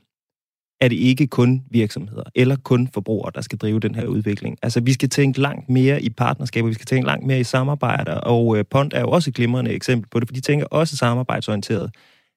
er 0.81 0.87
det 0.87 0.95
ikke 0.95 1.27
kun 1.27 1.63
virksomheder 1.71 2.23
eller 2.35 2.55
kun 2.55 2.89
forbrugere, 2.93 3.31
der 3.35 3.41
skal 3.41 3.57
drive 3.57 3.79
den 3.79 3.95
her 3.95 4.05
udvikling. 4.05 4.57
Altså, 4.61 4.79
vi 4.79 4.93
skal 4.93 5.09
tænke 5.09 5.41
langt 5.41 5.69
mere 5.69 6.01
i 6.01 6.09
partnerskaber, 6.09 6.67
vi 6.67 6.73
skal 6.73 6.85
tænke 6.85 7.07
langt 7.07 7.25
mere 7.25 7.39
i 7.39 7.43
samarbejder, 7.43 8.15
og 8.15 8.57
øh, 8.57 8.65
Pond 8.71 8.91
er 8.93 8.99
jo 9.01 9.09
også 9.09 9.29
et 9.29 9.35
glimrende 9.35 9.71
eksempel 9.71 10.09
på 10.09 10.19
det, 10.19 10.27
for 10.27 10.33
de 10.33 10.41
tænker 10.41 10.65
også 10.65 10.97
samarbejdsorienteret. 10.97 11.91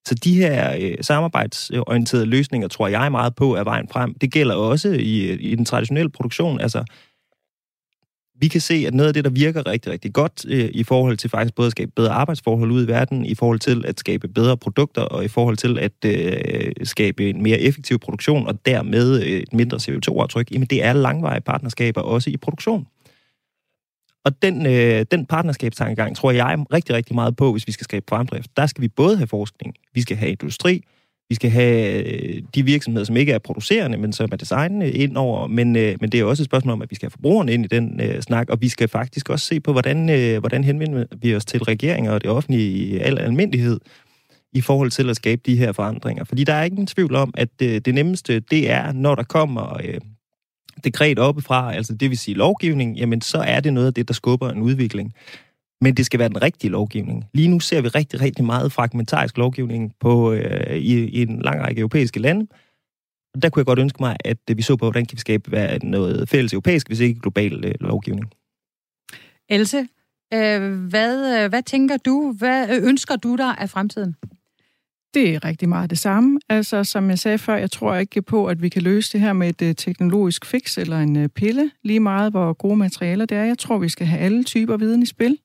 Så 0.06 0.14
de 0.14 0.34
her 0.34 0.76
øh, 0.80 0.96
samarbejdsorienterede 1.00 2.26
løsninger, 2.26 2.68
tror 2.68 2.88
jeg 2.88 3.12
meget 3.12 3.34
på, 3.34 3.54
er 3.54 3.64
vejen 3.64 3.88
frem. 3.92 4.14
Det 4.14 4.32
gælder 4.32 4.54
også 4.54 4.88
i, 4.88 5.32
i 5.32 5.54
den 5.54 5.64
traditionelle 5.64 6.10
produktion. 6.10 6.60
Altså, 6.60 6.84
vi 8.40 8.48
kan 8.48 8.60
se, 8.60 8.84
at 8.86 8.94
noget 8.94 9.08
af 9.08 9.14
det, 9.14 9.24
der 9.24 9.30
virker 9.30 9.66
rigtig, 9.66 9.92
rigtig 9.92 10.12
godt 10.12 10.46
øh, 10.48 10.70
i 10.72 10.84
forhold 10.84 11.16
til 11.16 11.30
faktisk 11.30 11.54
både 11.54 11.66
at 11.66 11.72
skabe 11.72 11.92
bedre 11.96 12.12
arbejdsforhold 12.12 12.70
ude 12.70 12.84
i 12.84 12.88
verden, 12.88 13.26
i 13.26 13.34
forhold 13.34 13.58
til 13.58 13.84
at 13.86 14.00
skabe 14.00 14.28
bedre 14.28 14.56
produkter, 14.56 15.02
og 15.02 15.24
i 15.24 15.28
forhold 15.28 15.56
til 15.56 15.78
at 15.78 16.04
øh, 16.04 16.72
skabe 16.82 17.30
en 17.30 17.42
mere 17.42 17.60
effektiv 17.60 17.98
produktion, 17.98 18.46
og 18.46 18.66
dermed 18.66 19.22
øh, 19.22 19.28
et 19.28 19.52
mindre 19.52 19.76
CO2-aftryk, 19.76 20.52
jamen 20.52 20.68
det 20.68 20.84
er 20.84 20.92
langvarige 20.92 21.40
partnerskaber 21.40 22.00
også 22.00 22.30
i 22.30 22.36
produktion. 22.36 22.86
Og 24.26 24.42
den, 24.42 24.66
øh, 24.66 25.04
den 25.10 25.26
partnerskabstankegang 25.26 26.16
tror 26.16 26.30
jeg 26.30 26.64
rigtig, 26.72 26.94
rigtig 26.94 27.14
meget 27.14 27.36
på, 27.36 27.52
hvis 27.52 27.66
vi 27.66 27.72
skal 27.72 27.84
skabe 27.84 28.04
fremdrift. 28.08 28.56
Der 28.56 28.66
skal 28.66 28.82
vi 28.82 28.88
både 28.88 29.16
have 29.16 29.26
forskning, 29.26 29.74
vi 29.94 30.00
skal 30.00 30.16
have 30.16 30.30
industri, 30.30 30.82
vi 31.28 31.34
skal 31.34 31.50
have 31.50 32.04
øh, 32.04 32.42
de 32.54 32.62
virksomheder, 32.64 33.04
som 33.04 33.16
ikke 33.16 33.32
er 33.32 33.38
producerende, 33.38 33.98
men 33.98 34.12
som 34.12 34.28
er 34.32 34.36
designende 34.36 34.90
ind 34.90 35.16
over. 35.16 35.46
Men, 35.46 35.76
øh, 35.76 35.96
men 36.00 36.12
det 36.12 36.20
er 36.20 36.24
også 36.24 36.42
et 36.42 36.44
spørgsmål 36.44 36.72
om, 36.72 36.82
at 36.82 36.90
vi 36.90 36.94
skal 36.94 37.06
have 37.06 37.10
forbrugerne 37.10 37.52
ind 37.52 37.64
i 37.64 37.68
den 37.68 38.00
øh, 38.00 38.22
snak, 38.22 38.50
og 38.50 38.60
vi 38.60 38.68
skal 38.68 38.88
faktisk 38.88 39.30
også 39.30 39.46
se 39.46 39.60
på, 39.60 39.72
hvordan, 39.72 40.10
øh, 40.10 40.38
hvordan 40.38 40.64
henvender 40.64 41.04
vi 41.20 41.34
os 41.34 41.44
til 41.44 41.64
regeringer 41.64 42.12
og 42.12 42.22
det 42.22 42.30
offentlige 42.30 42.70
i 42.70 42.98
al 42.98 43.18
almindelighed 43.18 43.80
i 44.52 44.60
forhold 44.60 44.90
til 44.90 45.10
at 45.10 45.16
skabe 45.16 45.42
de 45.46 45.56
her 45.56 45.72
forandringer. 45.72 46.24
Fordi 46.24 46.44
der 46.44 46.52
er 46.52 46.64
ingen 46.64 46.86
tvivl 46.86 47.14
om, 47.14 47.34
at 47.36 47.48
det, 47.60 47.86
det 47.86 47.94
nemmeste, 47.94 48.40
det 48.40 48.70
er, 48.70 48.92
når 48.92 49.14
der 49.14 49.22
kommer 49.22 49.80
øh, 49.84 50.00
dekret 50.84 51.18
oppefra, 51.18 51.74
altså 51.74 51.94
det 51.94 52.10
vil 52.10 52.18
sige 52.18 52.34
lovgivning, 52.34 52.96
jamen 52.96 53.20
så 53.20 53.38
er 53.38 53.60
det 53.60 53.72
noget 53.72 53.86
af 53.86 53.94
det, 53.94 54.08
der 54.08 54.14
skubber 54.14 54.50
en 54.50 54.62
udvikling. 54.62 55.14
Men 55.80 55.94
det 55.94 56.06
skal 56.06 56.18
være 56.18 56.28
den 56.28 56.42
rigtige 56.42 56.70
lovgivning. 56.70 57.24
Lige 57.34 57.48
nu 57.48 57.60
ser 57.60 57.80
vi 57.80 57.88
rigtig, 57.88 58.20
rigtig 58.20 58.44
meget 58.44 58.72
fragmentarisk 58.72 59.38
lovgivning 59.38 59.92
på, 60.00 60.32
øh, 60.32 60.76
i, 60.76 61.08
i 61.08 61.22
en 61.22 61.42
lang 61.42 61.60
række 61.60 61.80
europæiske 61.80 62.20
lande. 62.20 62.46
Og 63.34 63.42
der 63.42 63.48
kunne 63.48 63.60
jeg 63.60 63.66
godt 63.66 63.78
ønske 63.78 63.96
mig, 64.00 64.16
at 64.24 64.38
øh, 64.50 64.56
vi 64.56 64.62
så 64.62 64.76
på, 64.76 64.84
hvordan 64.84 65.06
kan 65.06 65.16
vi 65.16 65.20
skabe 65.20 65.78
noget 65.82 66.28
fælles 66.28 66.52
europæisk, 66.52 66.86
hvis 66.86 67.00
ikke 67.00 67.20
global 67.20 67.64
øh, 67.64 67.74
lovgivning. 67.80 68.30
Else, 69.48 69.78
øh, 70.34 70.88
hvad, 70.88 71.44
øh, 71.44 71.48
hvad 71.48 71.62
tænker 71.62 71.96
du, 71.96 72.34
hvad 72.38 72.76
øh, 72.76 72.88
ønsker 72.88 73.16
du 73.16 73.36
dig 73.36 73.58
af 73.58 73.70
fremtiden? 73.70 74.16
Det 75.16 75.34
er 75.34 75.44
rigtig 75.44 75.68
meget 75.68 75.90
det 75.90 75.98
samme. 75.98 76.40
Altså, 76.48 76.84
som 76.84 77.10
jeg 77.10 77.18
sagde 77.18 77.38
før, 77.38 77.56
jeg 77.56 77.70
tror 77.70 77.94
ikke 77.94 78.22
på, 78.22 78.46
at 78.46 78.62
vi 78.62 78.68
kan 78.68 78.82
løse 78.82 79.12
det 79.12 79.20
her 79.20 79.32
med 79.32 79.48
et 79.48 79.62
øh, 79.62 79.74
teknologisk 79.74 80.46
fix 80.46 80.78
eller 80.78 80.98
en 80.98 81.16
øh, 81.16 81.28
pille, 81.28 81.70
lige 81.82 82.00
meget 82.00 82.32
hvor 82.32 82.52
gode 82.52 82.76
materialer 82.76 83.24
det 83.26 83.36
er. 83.36 83.44
Jeg 83.44 83.58
tror, 83.58 83.78
vi 83.78 83.88
skal 83.88 84.06
have 84.06 84.20
alle 84.20 84.44
typer 84.44 84.76
viden 84.76 85.02
i 85.02 85.06
spil 85.06 85.38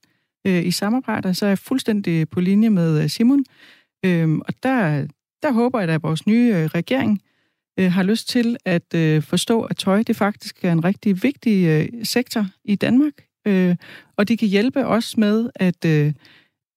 øh, 0.47 0.65
i 0.65 0.71
samarbejde, 0.71 1.33
så 1.33 1.45
er 1.45 1.49
jeg 1.49 1.59
fuldstændig 1.59 2.29
på 2.29 2.39
linje 2.39 2.69
med 2.69 3.03
øh, 3.03 3.09
Simon. 3.09 3.45
Øh, 4.05 4.37
og 4.37 4.53
der, 4.63 5.07
der 5.43 5.51
håber 5.51 5.79
jeg, 5.79 5.89
at 5.89 6.03
vores 6.03 6.27
nye 6.27 6.53
øh, 6.55 6.65
regering 6.65 7.21
øh, 7.79 7.91
har 7.91 8.03
lyst 8.03 8.29
til 8.29 8.57
at 8.65 8.93
øh, 8.95 9.21
forstå, 9.21 9.61
at 9.61 9.77
tøj 9.77 10.03
det 10.03 10.15
faktisk 10.15 10.65
er 10.65 10.71
en 10.71 10.83
rigtig 10.83 11.23
vigtig 11.23 11.67
øh, 11.67 12.05
sektor 12.05 12.45
i 12.65 12.75
Danmark, 12.75 13.13
øh, 13.47 13.75
og 14.17 14.27
de 14.27 14.37
kan 14.37 14.47
hjælpe 14.47 14.85
os 14.85 15.17
med 15.17 15.49
at, 15.55 15.85
øh, 15.85 16.13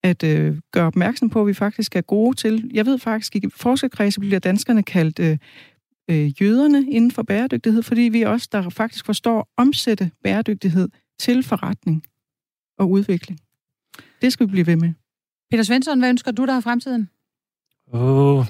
at 0.05 0.23
øh, 0.23 0.57
gøre 0.71 0.87
opmærksom 0.87 1.29
på, 1.29 1.41
at 1.41 1.47
vi 1.47 1.53
faktisk 1.53 1.95
er 1.95 2.01
gode 2.01 2.35
til. 2.35 2.71
Jeg 2.73 2.85
ved 2.85 2.99
faktisk, 2.99 3.35
at 3.35 3.43
i 3.43 3.47
forskerkredse 3.55 4.19
bliver 4.19 4.39
danskerne 4.39 4.83
kaldt 4.83 5.19
øh, 5.19 5.37
øh, 6.09 6.41
jøderne 6.41 6.85
inden 6.91 7.11
for 7.11 7.23
bæredygtighed, 7.23 7.83
fordi 7.83 8.01
vi 8.01 8.21
er 8.21 8.27
også 8.27 8.49
der 8.51 8.69
faktisk 8.69 9.05
forstår 9.05 9.39
at 9.39 9.45
omsætte 9.57 10.11
bæredygtighed 10.23 10.89
til 11.19 11.43
forretning 11.43 12.03
og 12.79 12.91
udvikling. 12.91 13.39
Det 14.21 14.33
skal 14.33 14.47
vi 14.47 14.51
blive 14.51 14.67
ved 14.67 14.75
med. 14.75 14.93
Peter 15.51 15.63
Svensson, 15.63 15.99
hvad 15.99 16.09
ønsker 16.09 16.31
du 16.31 16.45
der 16.45 16.57
i 16.57 16.61
fremtiden? 16.61 17.09
Åh, 17.93 18.37
oh, 18.37 18.45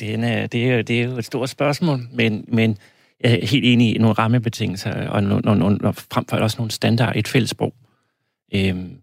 det, 0.00 0.14
er, 0.14 0.46
det, 0.46 0.70
er, 0.70 0.82
det 0.82 1.00
er 1.00 1.04
jo 1.04 1.16
et 1.16 1.24
stort 1.24 1.48
spørgsmål, 1.48 2.00
men, 2.12 2.44
men 2.48 2.78
jeg 3.20 3.32
er 3.32 3.46
helt 3.46 3.64
enig 3.64 3.94
i 3.94 3.98
nogle 3.98 4.12
rammebetingelser, 4.12 5.08
og, 5.08 5.22
nogle, 5.22 5.58
nogle, 5.58 5.78
og 5.84 5.94
frem 5.94 6.24
for 6.26 6.36
også 6.36 6.56
nogle 6.58 6.70
standard, 6.70 7.16
et 7.16 7.28
fælles 7.28 7.50
sprog. 7.50 7.74
Øhm, 8.54 8.96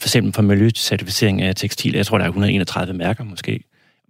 for 0.00 0.06
eksempel 0.06 0.32
for 0.32 0.42
miljøcertificering 0.42 1.42
af 1.42 1.54
tekstil, 1.54 1.94
jeg 1.94 2.06
tror, 2.06 2.18
der 2.18 2.24
er 2.24 2.28
131 2.28 2.94
mærker 2.94 3.24
måske. 3.24 3.60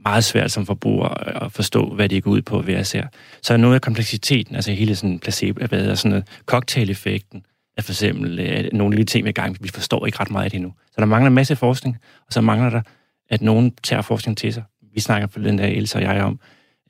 Meget 0.05 0.25
svært 0.25 0.51
som 0.51 0.67
forbruger 0.67 1.09
at 1.45 1.53
forstå, 1.53 1.95
hvad 1.95 2.09
det 2.09 2.23
går 2.23 2.31
ud 2.31 2.43
på, 2.43 2.63
hvad 2.63 2.75
jeg 2.75 2.87
ser. 2.87 3.07
Så 3.43 3.53
er 3.53 3.57
noget 3.57 3.75
af 3.75 3.81
kompleksiteten, 3.81 4.55
altså 4.55 4.73
hele 4.73 4.97
sådan 4.97 5.19
placebo, 5.19 5.67
hvad 5.67 5.87
er 5.87 5.95
sådan 5.95 6.11
noget, 6.11 6.29
cocktail-effekten, 6.47 7.43
er 7.77 7.83
for 7.83 7.93
eksempel 7.93 8.39
øh, 8.39 8.73
nogle 8.73 8.95
af 8.95 8.97
de 8.97 9.05
ting, 9.05 9.27
vi 9.27 9.33
gang 9.33 9.57
Vi 9.61 9.69
forstår 9.69 10.07
ikke 10.07 10.21
ret 10.21 10.31
meget 10.31 10.45
af 10.45 10.51
det 10.51 10.57
endnu. 10.57 10.73
Så 10.87 10.95
der 10.99 11.05
mangler 11.05 11.29
en 11.29 11.35
masse 11.35 11.57
forskning, 11.57 11.97
og 12.27 12.33
så 12.33 12.41
mangler 12.41 12.71
der, 12.71 12.83
at 13.29 13.43
nogen 13.43 13.75
tager 13.83 14.03
forskning 14.03 14.39
til 14.39 14.53
sig. 14.53 14.63
Vi 14.95 15.01
snakker 15.01 15.29
for 15.29 15.41
den 15.41 15.59
der, 15.59 15.67
Elsa 15.67 15.99
og 15.99 16.05
jeg, 16.05 16.23
om, 16.23 16.41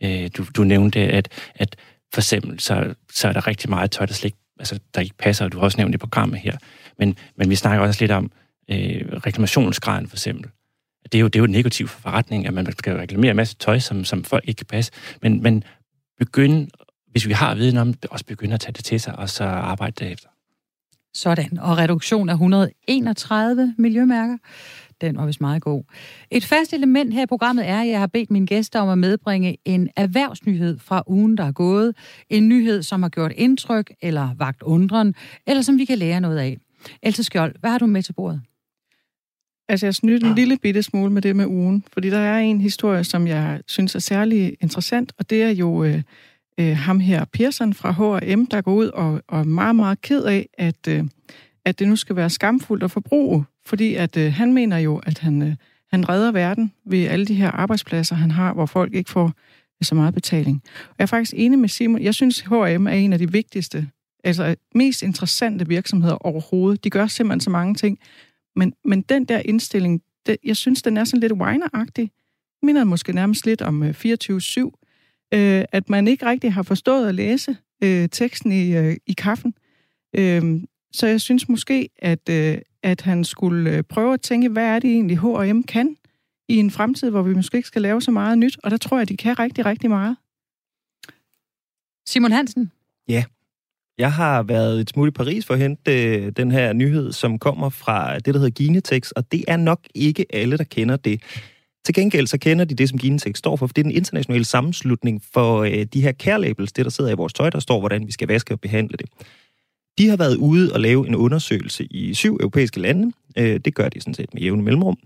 øh, 0.02 0.30
du, 0.36 0.44
du 0.56 0.64
nævnte, 0.64 1.00
at, 1.00 1.28
at 1.54 1.76
for 2.14 2.20
eksempel, 2.20 2.60
så, 2.60 2.94
så 3.12 3.28
er 3.28 3.32
der 3.32 3.46
rigtig 3.46 3.70
meget 3.70 3.90
tøj, 3.90 4.06
der 4.06 4.14
slet 4.14 4.24
ikke, 4.24 4.38
altså, 4.58 4.78
der 4.94 5.00
ikke 5.00 5.14
passer, 5.18 5.44
og 5.44 5.52
du 5.52 5.58
har 5.58 5.64
også 5.64 5.78
nævnt 5.78 5.92
det 5.92 5.98
i 5.98 5.98
programmet 5.98 6.40
her. 6.40 6.56
Men, 6.98 7.16
men 7.36 7.50
vi 7.50 7.54
snakker 7.54 7.86
også 7.86 8.00
lidt 8.00 8.10
om 8.10 8.30
øh, 8.70 9.08
reklamationsgraden, 9.26 10.08
for 10.08 10.16
eksempel. 10.16 10.50
Det 11.04 11.14
er, 11.14 11.20
jo, 11.20 11.26
det 11.26 11.36
er 11.36 11.40
jo 11.40 11.46
negativt 11.46 11.90
for 11.90 12.00
forretning, 12.00 12.46
at 12.46 12.54
man 12.54 12.72
skal 12.72 12.96
reklamere 12.96 13.30
en 13.30 13.36
masse 13.36 13.56
tøj, 13.56 13.78
som, 13.78 14.04
som 14.04 14.24
folk 14.24 14.44
ikke 14.48 14.58
kan 14.58 14.66
passe. 14.66 14.92
Men, 15.22 15.42
men 15.42 15.64
begynde, 16.18 16.68
hvis 17.10 17.26
vi 17.26 17.32
har 17.32 17.54
viden 17.54 17.76
om 17.76 17.94
det, 17.94 18.10
også 18.10 18.24
begynde 18.24 18.54
at 18.54 18.60
tage 18.60 18.72
det 18.72 18.84
til 18.84 19.00
sig, 19.00 19.18
og 19.18 19.28
så 19.28 19.44
arbejde 19.44 20.04
derefter. 20.04 20.28
Sådan, 21.14 21.58
og 21.58 21.78
reduktion 21.78 22.28
af 22.28 22.32
131 22.32 23.74
miljømærker. 23.78 24.36
Den 25.00 25.16
var 25.16 25.26
vist 25.26 25.40
meget 25.40 25.62
god. 25.62 25.82
Et 26.30 26.44
fast 26.44 26.72
element 26.72 27.14
her 27.14 27.22
i 27.22 27.26
programmet 27.26 27.68
er, 27.68 27.80
at 27.80 27.88
jeg 27.88 27.98
har 27.98 28.06
bedt 28.06 28.30
mine 28.30 28.46
gæster 28.46 28.80
om 28.80 28.88
at 28.88 28.98
medbringe 28.98 29.56
en 29.64 29.88
erhvervsnyhed 29.96 30.78
fra 30.78 31.02
ugen, 31.06 31.36
der 31.36 31.44
er 31.44 31.52
gået. 31.52 31.96
En 32.30 32.48
nyhed, 32.48 32.82
som 32.82 33.02
har 33.02 33.08
gjort 33.08 33.32
indtryk 33.36 33.92
eller 34.02 34.34
vagt 34.38 34.62
undren, 34.62 35.14
eller 35.46 35.62
som 35.62 35.78
vi 35.78 35.84
kan 35.84 35.98
lære 35.98 36.20
noget 36.20 36.38
af. 36.38 36.56
Else 37.02 37.22
Skjold, 37.22 37.54
hvad 37.60 37.70
har 37.70 37.78
du 37.78 37.86
med 37.86 38.02
til 38.02 38.12
bordet? 38.12 38.42
Altså, 39.68 39.86
jeg 39.86 39.94
snydte 39.94 40.26
en 40.26 40.34
lille 40.34 40.56
bitte 40.56 40.82
smule 40.82 41.12
med 41.12 41.22
det 41.22 41.36
med 41.36 41.46
ugen, 41.46 41.84
fordi 41.92 42.10
der 42.10 42.18
er 42.18 42.38
en 42.38 42.60
historie, 42.60 43.04
som 43.04 43.26
jeg 43.26 43.60
synes 43.66 43.94
er 43.94 43.98
særlig 43.98 44.56
interessant, 44.60 45.12
og 45.18 45.30
det 45.30 45.42
er 45.42 45.50
jo 45.50 45.84
øh, 45.84 46.02
øh, 46.60 46.76
ham 46.76 47.00
her, 47.00 47.24
Pearson 47.24 47.74
fra 47.74 47.90
H&M, 47.90 48.46
der 48.46 48.60
går 48.60 48.74
ud 48.74 48.86
og, 48.86 49.22
og 49.28 49.40
er 49.40 49.44
meget, 49.44 49.76
meget 49.76 50.00
ked 50.00 50.24
af, 50.24 50.48
at, 50.58 50.88
øh, 50.88 51.04
at 51.64 51.78
det 51.78 51.88
nu 51.88 51.96
skal 51.96 52.16
være 52.16 52.30
skamfuldt 52.30 52.82
at 52.82 52.90
forbruge, 52.90 53.44
fordi 53.66 53.94
at 53.94 54.16
øh, 54.16 54.32
han 54.32 54.52
mener 54.52 54.78
jo, 54.78 54.96
at 54.96 55.18
han, 55.18 55.42
øh, 55.42 55.54
han 55.90 56.08
redder 56.08 56.32
verden 56.32 56.72
ved 56.86 57.04
alle 57.04 57.26
de 57.26 57.34
her 57.34 57.50
arbejdspladser, 57.50 58.16
han 58.16 58.30
har, 58.30 58.54
hvor 58.54 58.66
folk 58.66 58.94
ikke 58.94 59.10
får 59.10 59.32
så 59.82 59.94
meget 59.94 60.14
betaling. 60.14 60.62
Og 60.88 60.94
jeg 60.98 61.02
er 61.02 61.06
faktisk 61.06 61.34
enig 61.36 61.58
med 61.58 61.68
Simon. 61.68 62.02
Jeg 62.02 62.14
synes, 62.14 62.40
H&M 62.40 62.86
er 62.86 62.90
en 62.90 63.12
af 63.12 63.18
de 63.18 63.32
vigtigste, 63.32 63.88
altså 64.24 64.54
mest 64.74 65.02
interessante 65.02 65.68
virksomheder 65.68 66.14
overhovedet. 66.14 66.84
De 66.84 66.90
gør 66.90 67.06
simpelthen 67.06 67.40
så 67.40 67.50
mange 67.50 67.74
ting. 67.74 67.98
Men, 68.58 68.74
men 68.84 69.02
den 69.02 69.24
der 69.24 69.42
indstilling, 69.44 70.02
det, 70.26 70.36
jeg 70.44 70.56
synes, 70.56 70.82
den 70.82 70.96
er 70.96 71.04
sådan 71.04 71.20
lidt 71.20 71.32
whiner-agtig. 71.32 72.10
Minder 72.62 72.84
måske 72.84 73.12
nærmest 73.12 73.46
lidt 73.46 73.62
om 73.62 73.82
24-7 73.82 74.78
øh, 75.34 75.64
at 75.72 75.90
man 75.90 76.08
ikke 76.08 76.26
rigtig 76.26 76.52
har 76.52 76.62
forstået 76.62 77.08
at 77.08 77.14
læse 77.14 77.56
øh, 77.82 78.08
teksten 78.08 78.52
i, 78.52 78.76
øh, 78.76 78.96
i 79.06 79.12
kaffen. 79.12 79.54
Øh, 80.16 80.62
så 80.92 81.06
jeg 81.06 81.20
synes 81.20 81.48
måske, 81.48 81.88
at, 81.98 82.28
øh, 82.30 82.58
at 82.82 83.00
han 83.00 83.24
skulle 83.24 83.76
øh, 83.76 83.82
prøve 83.82 84.14
at 84.14 84.20
tænke, 84.20 84.48
hvad 84.48 84.64
er 84.64 84.78
det 84.78 84.90
egentlig 84.90 85.18
H&M 85.18 85.62
kan 85.62 85.96
i 86.48 86.56
en 86.56 86.70
fremtid, 86.70 87.10
hvor 87.10 87.22
vi 87.22 87.34
måske 87.34 87.56
ikke 87.56 87.68
skal 87.68 87.82
lave 87.82 88.02
så 88.02 88.10
meget 88.10 88.38
nyt, 88.38 88.58
og 88.62 88.70
der 88.70 88.76
tror 88.76 88.96
jeg, 88.96 89.02
at 89.02 89.08
de 89.08 89.16
kan 89.16 89.38
rigtig, 89.38 89.64
rigtig 89.64 89.90
meget. 89.90 90.16
Simon 92.06 92.32
Hansen? 92.32 92.72
Ja. 93.08 93.24
Jeg 93.98 94.12
har 94.12 94.42
været 94.42 94.80
et 94.80 94.90
smule 94.90 95.08
i 95.08 95.10
Paris 95.10 95.46
for 95.46 95.54
at 95.54 95.60
hente 95.60 96.16
øh, 96.16 96.32
den 96.36 96.50
her 96.50 96.72
nyhed, 96.72 97.12
som 97.12 97.38
kommer 97.38 97.68
fra 97.68 98.14
det, 98.14 98.34
der 98.34 98.40
hedder 98.40 98.50
Ginetex, 98.50 99.10
og 99.10 99.32
det 99.32 99.44
er 99.48 99.56
nok 99.56 99.80
ikke 99.94 100.26
alle, 100.30 100.58
der 100.58 100.64
kender 100.64 100.96
det. 100.96 101.22
Til 101.84 101.94
gengæld 101.94 102.26
så 102.26 102.38
kender 102.38 102.64
de 102.64 102.74
det, 102.74 102.88
som 102.88 102.98
Ginetex 102.98 103.38
står 103.38 103.56
for, 103.56 103.66
for 103.66 103.74
det 103.74 103.82
er 103.82 103.88
den 103.88 103.96
internationale 103.96 104.44
sammenslutning 104.44 105.22
for 105.32 105.62
øh, 105.62 105.84
de 105.84 106.02
her 106.02 106.12
care 106.12 106.40
labels, 106.40 106.72
det 106.72 106.84
der 106.84 106.90
sidder 106.90 107.10
i 107.10 107.14
vores 107.14 107.32
tøj, 107.32 107.50
der 107.50 107.60
står, 107.60 107.80
hvordan 107.80 108.06
vi 108.06 108.12
skal 108.12 108.28
vaske 108.28 108.54
og 108.54 108.60
behandle 108.60 108.96
det. 108.96 109.06
De 109.98 110.08
har 110.08 110.16
været 110.16 110.36
ude 110.36 110.72
og 110.72 110.80
lave 110.80 111.08
en 111.08 111.14
undersøgelse 111.14 111.84
i 111.84 112.14
syv 112.14 112.36
europæiske 112.40 112.80
lande. 112.80 113.12
Øh, 113.38 113.60
det 113.64 113.74
gør 113.74 113.88
de 113.88 114.00
sådan 114.00 114.14
set 114.14 114.34
med 114.34 114.42
jævne 114.42 114.62
mellemrum 114.62 114.98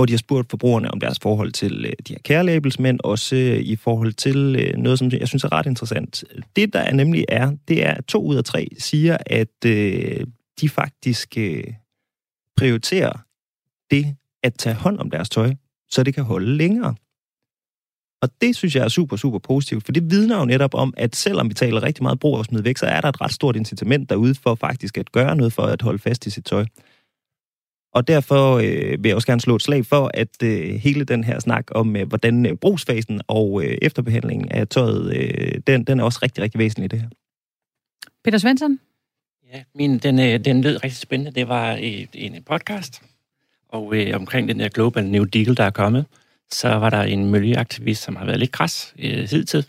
hvor 0.00 0.06
de 0.06 0.12
har 0.12 0.18
spurgt 0.18 0.50
forbrugerne 0.50 0.90
om 0.90 1.00
deres 1.00 1.18
forhold 1.18 1.52
til 1.52 1.84
øh, 1.84 1.92
de 2.06 2.12
her 2.12 2.18
care 2.18 2.44
labels, 2.44 2.78
men 2.78 3.00
også 3.04 3.36
øh, 3.36 3.58
i 3.58 3.76
forhold 3.76 4.12
til 4.12 4.56
øh, 4.58 4.76
noget, 4.76 4.98
som 4.98 5.10
jeg 5.12 5.28
synes 5.28 5.44
er 5.44 5.52
ret 5.52 5.66
interessant. 5.66 6.24
Det, 6.56 6.72
der 6.72 6.78
er 6.78 6.92
nemlig 6.94 7.24
er, 7.28 7.52
det 7.68 7.86
er, 7.86 7.94
at 7.94 8.04
to 8.04 8.24
ud 8.24 8.36
af 8.36 8.44
tre 8.44 8.68
siger, 8.78 9.16
at 9.26 9.64
øh, 9.66 10.26
de 10.60 10.68
faktisk 10.68 11.38
øh, 11.38 11.64
prioriterer 12.56 13.12
det 13.90 14.16
at 14.42 14.54
tage 14.54 14.74
hånd 14.74 14.98
om 14.98 15.10
deres 15.10 15.28
tøj 15.28 15.54
så 15.90 16.02
det 16.02 16.14
kan 16.14 16.24
holde 16.24 16.56
længere. 16.56 16.94
Og 18.22 18.28
det 18.40 18.56
synes 18.56 18.76
jeg 18.76 18.84
er 18.84 18.88
super, 18.88 19.16
super 19.16 19.38
positivt, 19.38 19.84
for 19.84 19.92
det 19.92 20.10
vidner 20.10 20.38
jo 20.38 20.44
netop 20.44 20.74
om, 20.74 20.94
at 20.96 21.16
selvom 21.16 21.48
vi 21.48 21.54
taler 21.54 21.82
rigtig 21.82 22.02
meget 22.02 22.20
brug 22.20 22.36
og 22.36 22.44
smid 22.44 22.62
væk, 22.62 22.78
så 22.78 22.86
er 22.86 23.00
der 23.00 23.08
et 23.08 23.20
ret 23.20 23.32
stort 23.32 23.56
incitament 23.56 24.10
derude 24.10 24.34
for 24.34 24.54
faktisk 24.54 24.98
at 24.98 25.12
gøre 25.12 25.36
noget 25.36 25.52
for 25.52 25.62
at 25.62 25.82
holde 25.82 25.98
fast 25.98 26.26
i 26.26 26.30
sit 26.30 26.44
tøj. 26.44 26.64
Og 27.92 28.08
derfor 28.08 28.56
øh, 28.56 29.02
vil 29.02 29.08
jeg 29.08 29.14
også 29.14 29.26
gerne 29.26 29.40
slå 29.40 29.56
et 29.56 29.62
slag 29.62 29.86
for, 29.86 30.10
at 30.14 30.42
øh, 30.42 30.74
hele 30.74 31.04
den 31.04 31.24
her 31.24 31.38
snak 31.38 31.64
om, 31.70 31.96
øh, 31.96 32.08
hvordan 32.08 32.46
øh, 32.46 32.56
brugsfasen 32.56 33.20
og 33.28 33.64
øh, 33.64 33.78
efterbehandlingen 33.82 34.48
af 34.52 34.68
tøjet, 34.68 35.16
øh, 35.16 35.60
den, 35.66 35.84
den 35.84 36.00
er 36.00 36.04
også 36.04 36.18
rigtig, 36.22 36.44
rigtig 36.44 36.58
væsentlig 36.58 36.84
i 36.84 36.88
det 36.88 37.00
her. 37.00 37.08
Peter 38.24 38.38
Svensson? 38.38 38.78
Ja, 39.52 39.62
min, 39.74 39.98
den, 39.98 40.18
øh, 40.18 40.44
den 40.44 40.60
lød 40.60 40.84
rigtig 40.84 40.98
spændende. 40.98 41.32
Det 41.40 41.48
var 41.48 41.76
i 41.76 42.08
en 42.14 42.42
podcast, 42.42 43.02
og 43.68 43.96
øh, 43.96 44.16
omkring 44.16 44.48
den 44.48 44.60
der 44.60 44.68
Global 44.68 45.04
New 45.04 45.24
Deal, 45.24 45.56
der 45.56 45.64
er 45.64 45.70
kommet, 45.70 46.06
så 46.52 46.68
var 46.68 46.90
der 46.90 47.02
en 47.02 47.30
miljøaktivist, 47.30 48.02
som 48.02 48.16
har 48.16 48.24
været 48.24 48.38
lidt 48.38 48.52
græs 48.52 48.94
øh, 48.98 49.28
hidtid, 49.30 49.62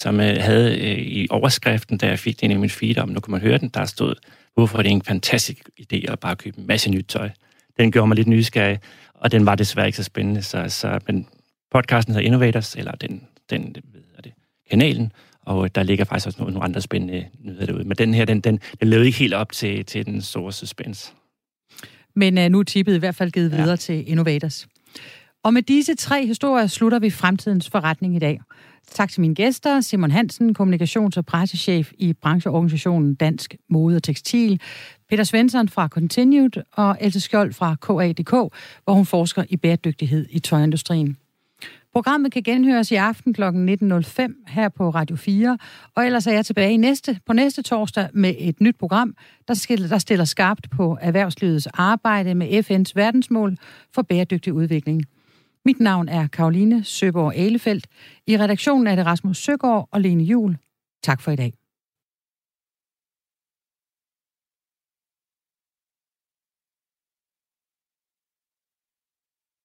som 0.00 0.20
øh, 0.20 0.36
havde 0.40 0.78
øh, 0.78 0.98
i 0.98 1.26
overskriften, 1.30 1.98
da 1.98 2.06
jeg 2.06 2.18
fik 2.18 2.40
den 2.40 2.50
i 2.50 2.56
min 2.56 2.70
feed 2.70 2.98
om, 2.98 3.08
nu 3.08 3.20
kan 3.20 3.30
man 3.30 3.40
høre 3.40 3.58
den, 3.58 3.68
der 3.68 3.84
stod, 3.84 4.14
hvorfor 4.54 4.78
er 4.78 4.82
det 4.82 4.90
en 4.90 5.02
fantastisk 5.02 5.68
idé 5.80 6.12
at 6.12 6.18
bare 6.18 6.36
købe 6.36 6.58
en 6.58 6.66
masse 6.66 6.90
nyt 6.90 7.06
tøj. 7.08 7.30
Den 7.82 7.92
gjorde 7.92 8.08
mig 8.08 8.16
lidt 8.16 8.28
nysgerrig, 8.28 8.78
og 9.14 9.32
den 9.32 9.46
var 9.46 9.54
desværre 9.54 9.86
ikke 9.86 9.96
så 9.96 10.02
spændende, 10.02 10.42
så, 10.42 10.64
så 10.68 10.98
men 11.06 11.26
podcasten 11.70 12.14
hedder 12.14 12.26
Innovators, 12.26 12.74
eller 12.74 12.92
den, 12.92 13.22
den 13.50 13.76
hvad 13.90 14.00
er 14.16 14.22
det, 14.22 14.32
kanalen, 14.70 15.12
og 15.40 15.74
der 15.74 15.82
ligger 15.82 16.04
faktisk 16.04 16.26
også 16.26 16.38
nogle, 16.38 16.54
nogle 16.54 16.64
andre 16.64 16.80
spændende 16.80 17.26
nyheder 17.40 17.66
derude. 17.66 17.84
Men 17.84 17.96
den 17.96 18.14
her, 18.14 18.24
den, 18.24 18.40
den, 18.40 18.60
den 18.80 18.88
levede 18.88 19.06
ikke 19.06 19.18
helt 19.18 19.34
op 19.34 19.52
til, 19.52 19.84
til 19.84 20.06
den 20.06 20.22
store 20.22 20.52
suspense. 20.52 21.12
Men 22.16 22.38
uh, 22.38 22.44
nu 22.44 22.58
er 22.58 22.62
tippet 22.62 22.94
i 22.94 22.98
hvert 22.98 23.14
fald 23.14 23.30
givet 23.30 23.52
ja. 23.52 23.56
videre 23.56 23.76
til 23.76 24.10
Innovators. 24.10 24.68
Og 25.42 25.54
med 25.54 25.62
disse 25.62 25.94
tre 25.94 26.26
historier 26.26 26.66
slutter 26.66 26.98
vi 26.98 27.10
fremtidens 27.10 27.70
forretning 27.70 28.16
i 28.16 28.18
dag. 28.18 28.40
Tak 28.90 29.10
til 29.10 29.20
mine 29.20 29.34
gæster, 29.34 29.80
Simon 29.80 30.10
Hansen, 30.10 30.56
kommunikations- 30.60 31.16
og 31.16 31.26
pressechef 31.26 31.92
i 31.98 32.12
brancheorganisationen 32.12 33.14
Dansk 33.14 33.56
Mode 33.68 33.96
og 33.96 34.02
Tekstil, 34.02 34.60
Peter 35.08 35.24
Svensson 35.24 35.68
fra 35.68 35.88
Continued 35.88 36.62
og 36.72 36.96
Else 37.00 37.20
Skjold 37.20 37.52
fra 37.52 37.74
KA.dk, 37.74 38.30
hvor 38.84 38.92
hun 38.92 39.06
forsker 39.06 39.44
i 39.48 39.56
bæredygtighed 39.56 40.26
i 40.30 40.38
tøjindustrien. 40.38 41.16
Programmet 41.92 42.32
kan 42.32 42.42
genhøres 42.42 42.90
i 42.90 42.94
aften 42.94 43.34
kl. 43.34 43.42
19.05 43.42 44.44
her 44.48 44.68
på 44.68 44.90
Radio 44.90 45.16
4, 45.16 45.58
og 45.94 46.06
ellers 46.06 46.26
er 46.26 46.32
jeg 46.32 46.46
tilbage 46.46 46.72
i 46.72 46.76
næste, 46.76 47.20
på 47.26 47.32
næste 47.32 47.62
torsdag 47.62 48.08
med 48.12 48.34
et 48.38 48.60
nyt 48.60 48.76
program, 48.78 49.14
der 49.48 49.54
stiller, 49.54 49.88
der 49.88 49.98
stiller 49.98 50.24
skarpt 50.24 50.70
på 50.70 50.98
erhvervslivets 51.00 51.66
arbejde 51.66 52.34
med 52.34 52.64
FN's 52.64 52.92
verdensmål 52.94 53.56
for 53.94 54.02
bæredygtig 54.02 54.52
udvikling. 54.52 55.04
Mit 55.64 55.80
navn 55.80 56.08
er 56.08 56.26
Karoline 56.26 56.84
Søborg 56.84 57.36
Alefeldt. 57.36 57.86
I 58.26 58.38
redaktionen 58.38 58.86
er 58.86 58.96
det 58.96 59.06
Rasmus 59.06 59.38
Søgaard 59.38 59.88
og 59.92 60.00
Lene 60.00 60.24
Jul. 60.24 60.56
Tak 61.02 61.20
for 61.20 61.30
i 61.30 61.36
dag. 61.36 61.61